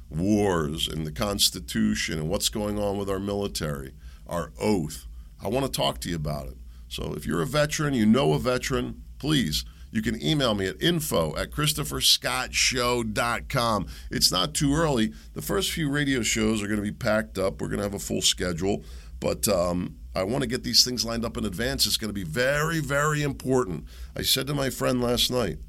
wars 0.09 0.87
and 0.87 1.07
the 1.07 1.11
Constitution 1.11 2.19
and 2.19 2.29
what's 2.29 2.49
going 2.49 2.77
on 2.77 2.97
with 2.97 3.09
our 3.09 3.19
military, 3.19 3.93
our 4.27 4.51
oath, 4.59 5.07
I 5.43 5.47
want 5.47 5.65
to 5.65 5.71
talk 5.71 5.99
to 6.01 6.09
you 6.09 6.15
about 6.15 6.47
it. 6.47 6.57
So 6.87 7.13
if 7.15 7.25
you're 7.25 7.41
a 7.41 7.47
veteran, 7.47 7.93
you 7.95 8.05
know 8.05 8.33
a 8.33 8.39
veteran, 8.39 9.03
please. 9.17 9.65
You 9.93 10.01
can 10.01 10.21
email 10.23 10.55
me 10.55 10.65
at 10.65 10.81
info 10.81 11.35
at 11.35 11.51
christopherscottshow.com. 11.51 13.87
It's 14.09 14.31
not 14.31 14.55
too 14.55 14.73
early. 14.73 15.13
The 15.35 15.43
first 15.43 15.71
few 15.71 15.87
radio 15.87 16.23
shows 16.23 16.63
are 16.63 16.67
going 16.67 16.79
to 16.79 16.83
be 16.83 16.91
packed 16.91 17.37
up. 17.37 17.61
We're 17.61 17.67
going 17.67 17.77
to 17.77 17.83
have 17.83 17.93
a 17.93 17.99
full 17.99 18.23
schedule. 18.23 18.83
But 19.19 19.47
um, 19.47 19.97
I 20.15 20.23
want 20.23 20.41
to 20.41 20.47
get 20.47 20.63
these 20.63 20.83
things 20.83 21.05
lined 21.05 21.23
up 21.23 21.37
in 21.37 21.45
advance. 21.45 21.85
It's 21.85 21.97
going 21.97 22.09
to 22.09 22.13
be 22.13 22.23
very, 22.23 22.79
very 22.79 23.21
important. 23.21 23.85
I 24.17 24.23
said 24.23 24.47
to 24.47 24.55
my 24.55 24.71
friend 24.71 24.99
last 24.99 25.29
night, 25.29 25.59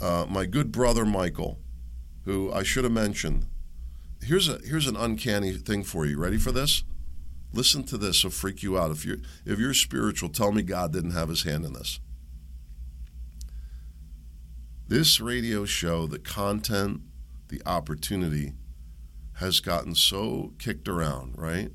uh, 0.00 0.24
my 0.26 0.46
good 0.46 0.72
brother 0.72 1.04
Michael, 1.04 1.58
who 2.24 2.50
I 2.50 2.62
should 2.62 2.84
have 2.84 2.92
mentioned. 2.94 3.48
Here's 4.22 4.48
a 4.48 4.60
here's 4.64 4.86
an 4.86 4.96
uncanny 4.96 5.52
thing 5.52 5.84
for 5.84 6.06
you. 6.06 6.18
Ready 6.18 6.38
for 6.38 6.52
this? 6.52 6.84
Listen 7.52 7.84
to 7.84 7.98
this. 7.98 8.20
It'll 8.20 8.30
freak 8.30 8.62
you 8.62 8.78
out. 8.78 8.92
If 8.92 9.04
you're 9.04 9.18
if 9.44 9.58
you're 9.58 9.74
spiritual, 9.74 10.30
tell 10.30 10.52
me 10.52 10.62
God 10.62 10.90
didn't 10.90 11.10
have 11.10 11.28
His 11.28 11.42
hand 11.42 11.66
in 11.66 11.74
this. 11.74 12.00
This 14.88 15.20
radio 15.20 15.66
show, 15.66 16.06
the 16.06 16.18
content, 16.18 17.02
the 17.48 17.60
opportunity, 17.66 18.54
has 19.34 19.60
gotten 19.60 19.94
so 19.94 20.54
kicked 20.58 20.88
around, 20.88 21.34
right? 21.36 21.70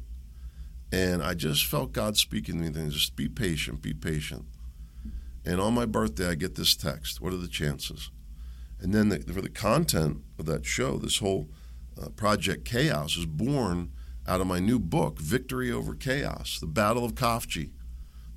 And 0.92 1.22
I 1.22 1.36
just 1.36 1.64
felt 1.64 1.92
God 1.92 2.18
speaking 2.18 2.60
to 2.64 2.72
me, 2.72 2.90
just 2.90 3.16
be 3.16 3.30
patient, 3.30 3.84
be 3.84 3.94
patient. 3.94 4.46
And 5.46 5.62
on 5.62 5.76
my 5.76 5.86
birthday, 5.86 6.30
I 6.30 6.34
get 6.34 6.56
this 6.56 6.76
text. 6.76 7.22
What 7.22 7.34
are 7.34 7.38
the 7.38 7.48
chances? 7.48 8.10
And 8.80 8.96
then 8.96 9.10
the, 9.10 9.20
for 9.20 9.42
the 9.42 9.50
content 9.50 10.22
of 10.40 10.48
that 10.48 10.66
show, 10.66 10.98
this 10.98 11.20
whole 11.20 11.52
uh, 12.02 12.10
Project 12.10 12.66
Chaos 12.66 13.16
is 13.16 13.28
born 13.28 13.92
out 14.28 14.42
of 14.42 14.48
my 14.48 14.58
new 14.58 14.80
book, 14.80 15.20
Victory 15.20 15.72
Over 15.72 15.94
Chaos, 15.94 16.58
The 16.60 16.66
Battle 16.66 17.06
of 17.06 17.14
Khafji, 17.14 17.74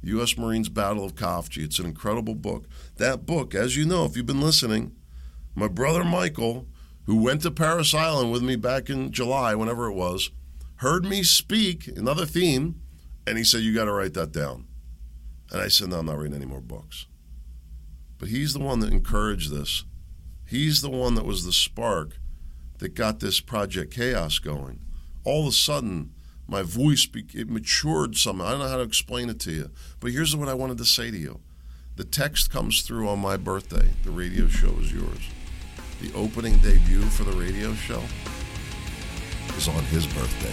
U.S. 0.02 0.36
Marines 0.36 0.68
Battle 0.68 1.04
of 1.04 1.14
Khafji. 1.14 1.64
It's 1.64 1.78
an 1.78 1.86
incredible 1.86 2.34
book. 2.34 2.66
That 2.96 3.26
book, 3.26 3.54
as 3.54 3.76
you 3.76 3.84
know, 3.84 4.04
if 4.04 4.16
you've 4.16 4.26
been 4.26 4.40
listening, 4.40 4.94
my 5.54 5.68
brother 5.68 6.04
Michael, 6.04 6.66
who 7.04 7.22
went 7.22 7.42
to 7.42 7.50
Parris 7.50 7.94
Island 7.94 8.30
with 8.30 8.42
me 8.42 8.56
back 8.56 8.90
in 8.90 9.12
July, 9.12 9.54
whenever 9.54 9.86
it 9.88 9.94
was, 9.94 10.30
heard 10.76 11.04
me 11.04 11.22
speak 11.22 11.88
another 11.88 12.26
theme, 12.26 12.80
and 13.26 13.38
he 13.38 13.44
said, 13.44 13.62
You 13.62 13.74
got 13.74 13.86
to 13.86 13.92
write 13.92 14.14
that 14.14 14.32
down. 14.32 14.66
And 15.50 15.60
I 15.60 15.68
said, 15.68 15.88
No, 15.88 16.00
I'm 16.00 16.06
not 16.06 16.18
reading 16.18 16.36
any 16.36 16.46
more 16.46 16.60
books. 16.60 17.06
But 18.18 18.28
he's 18.28 18.52
the 18.52 18.60
one 18.60 18.80
that 18.80 18.92
encouraged 18.92 19.50
this. 19.50 19.84
He's 20.46 20.80
the 20.82 20.90
one 20.90 21.14
that 21.14 21.24
was 21.24 21.44
the 21.44 21.52
spark 21.52 22.18
that 22.78 22.94
got 22.94 23.20
this 23.20 23.40
Project 23.40 23.92
Chaos 23.92 24.38
going. 24.38 24.80
All 25.24 25.42
of 25.42 25.48
a 25.48 25.52
sudden, 25.52 26.12
my 26.48 26.62
voice 26.62 27.08
it 27.14 27.50
matured 27.50 28.16
somehow. 28.16 28.46
I 28.46 28.50
don't 28.52 28.60
know 28.60 28.68
how 28.68 28.76
to 28.76 28.82
explain 28.82 29.28
it 29.28 29.40
to 29.40 29.52
you, 29.52 29.70
but 30.00 30.12
here's 30.12 30.34
what 30.36 30.48
I 30.48 30.54
wanted 30.54 30.78
to 30.78 30.84
say 30.84 31.10
to 31.10 31.16
you: 31.16 31.40
the 31.96 32.04
text 32.04 32.50
comes 32.50 32.82
through 32.82 33.08
on 33.08 33.18
my 33.18 33.36
birthday. 33.36 33.88
The 34.04 34.10
radio 34.10 34.48
show 34.48 34.74
is 34.80 34.92
yours. 34.92 35.30
The 36.00 36.12
opening 36.14 36.58
debut 36.58 37.02
for 37.02 37.24
the 37.24 37.32
radio 37.32 37.74
show 37.74 38.02
is 39.56 39.68
on 39.68 39.82
his 39.84 40.06
birthday. 40.06 40.52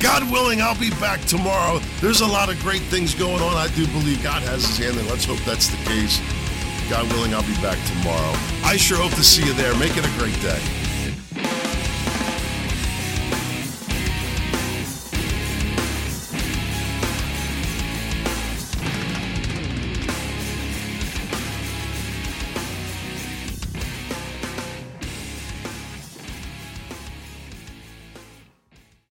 God 0.00 0.28
willing, 0.30 0.60
I'll 0.60 0.78
be 0.78 0.90
back 0.90 1.20
tomorrow. 1.22 1.80
There's 2.00 2.20
a 2.20 2.26
lot 2.26 2.50
of 2.50 2.60
great 2.60 2.82
things 2.82 3.14
going 3.14 3.40
on. 3.40 3.54
I 3.54 3.68
do 3.74 3.86
believe 3.86 4.22
God 4.22 4.42
has 4.42 4.66
his 4.66 4.78
hand, 4.78 4.98
and 4.98 5.08
let's 5.08 5.24
hope 5.24 5.38
that's 5.46 5.68
the 5.68 5.76
case. 5.84 6.20
God 6.90 7.10
willing, 7.12 7.32
I'll 7.32 7.42
be 7.42 7.54
back 7.62 7.78
tomorrow. 7.86 8.34
I 8.64 8.76
sure 8.76 8.98
hope 8.98 9.12
to 9.12 9.24
see 9.24 9.46
you 9.46 9.54
there. 9.54 9.74
Make 9.78 9.96
it 9.96 10.04
a 10.04 10.18
great 10.18 10.38
day. 10.42 10.81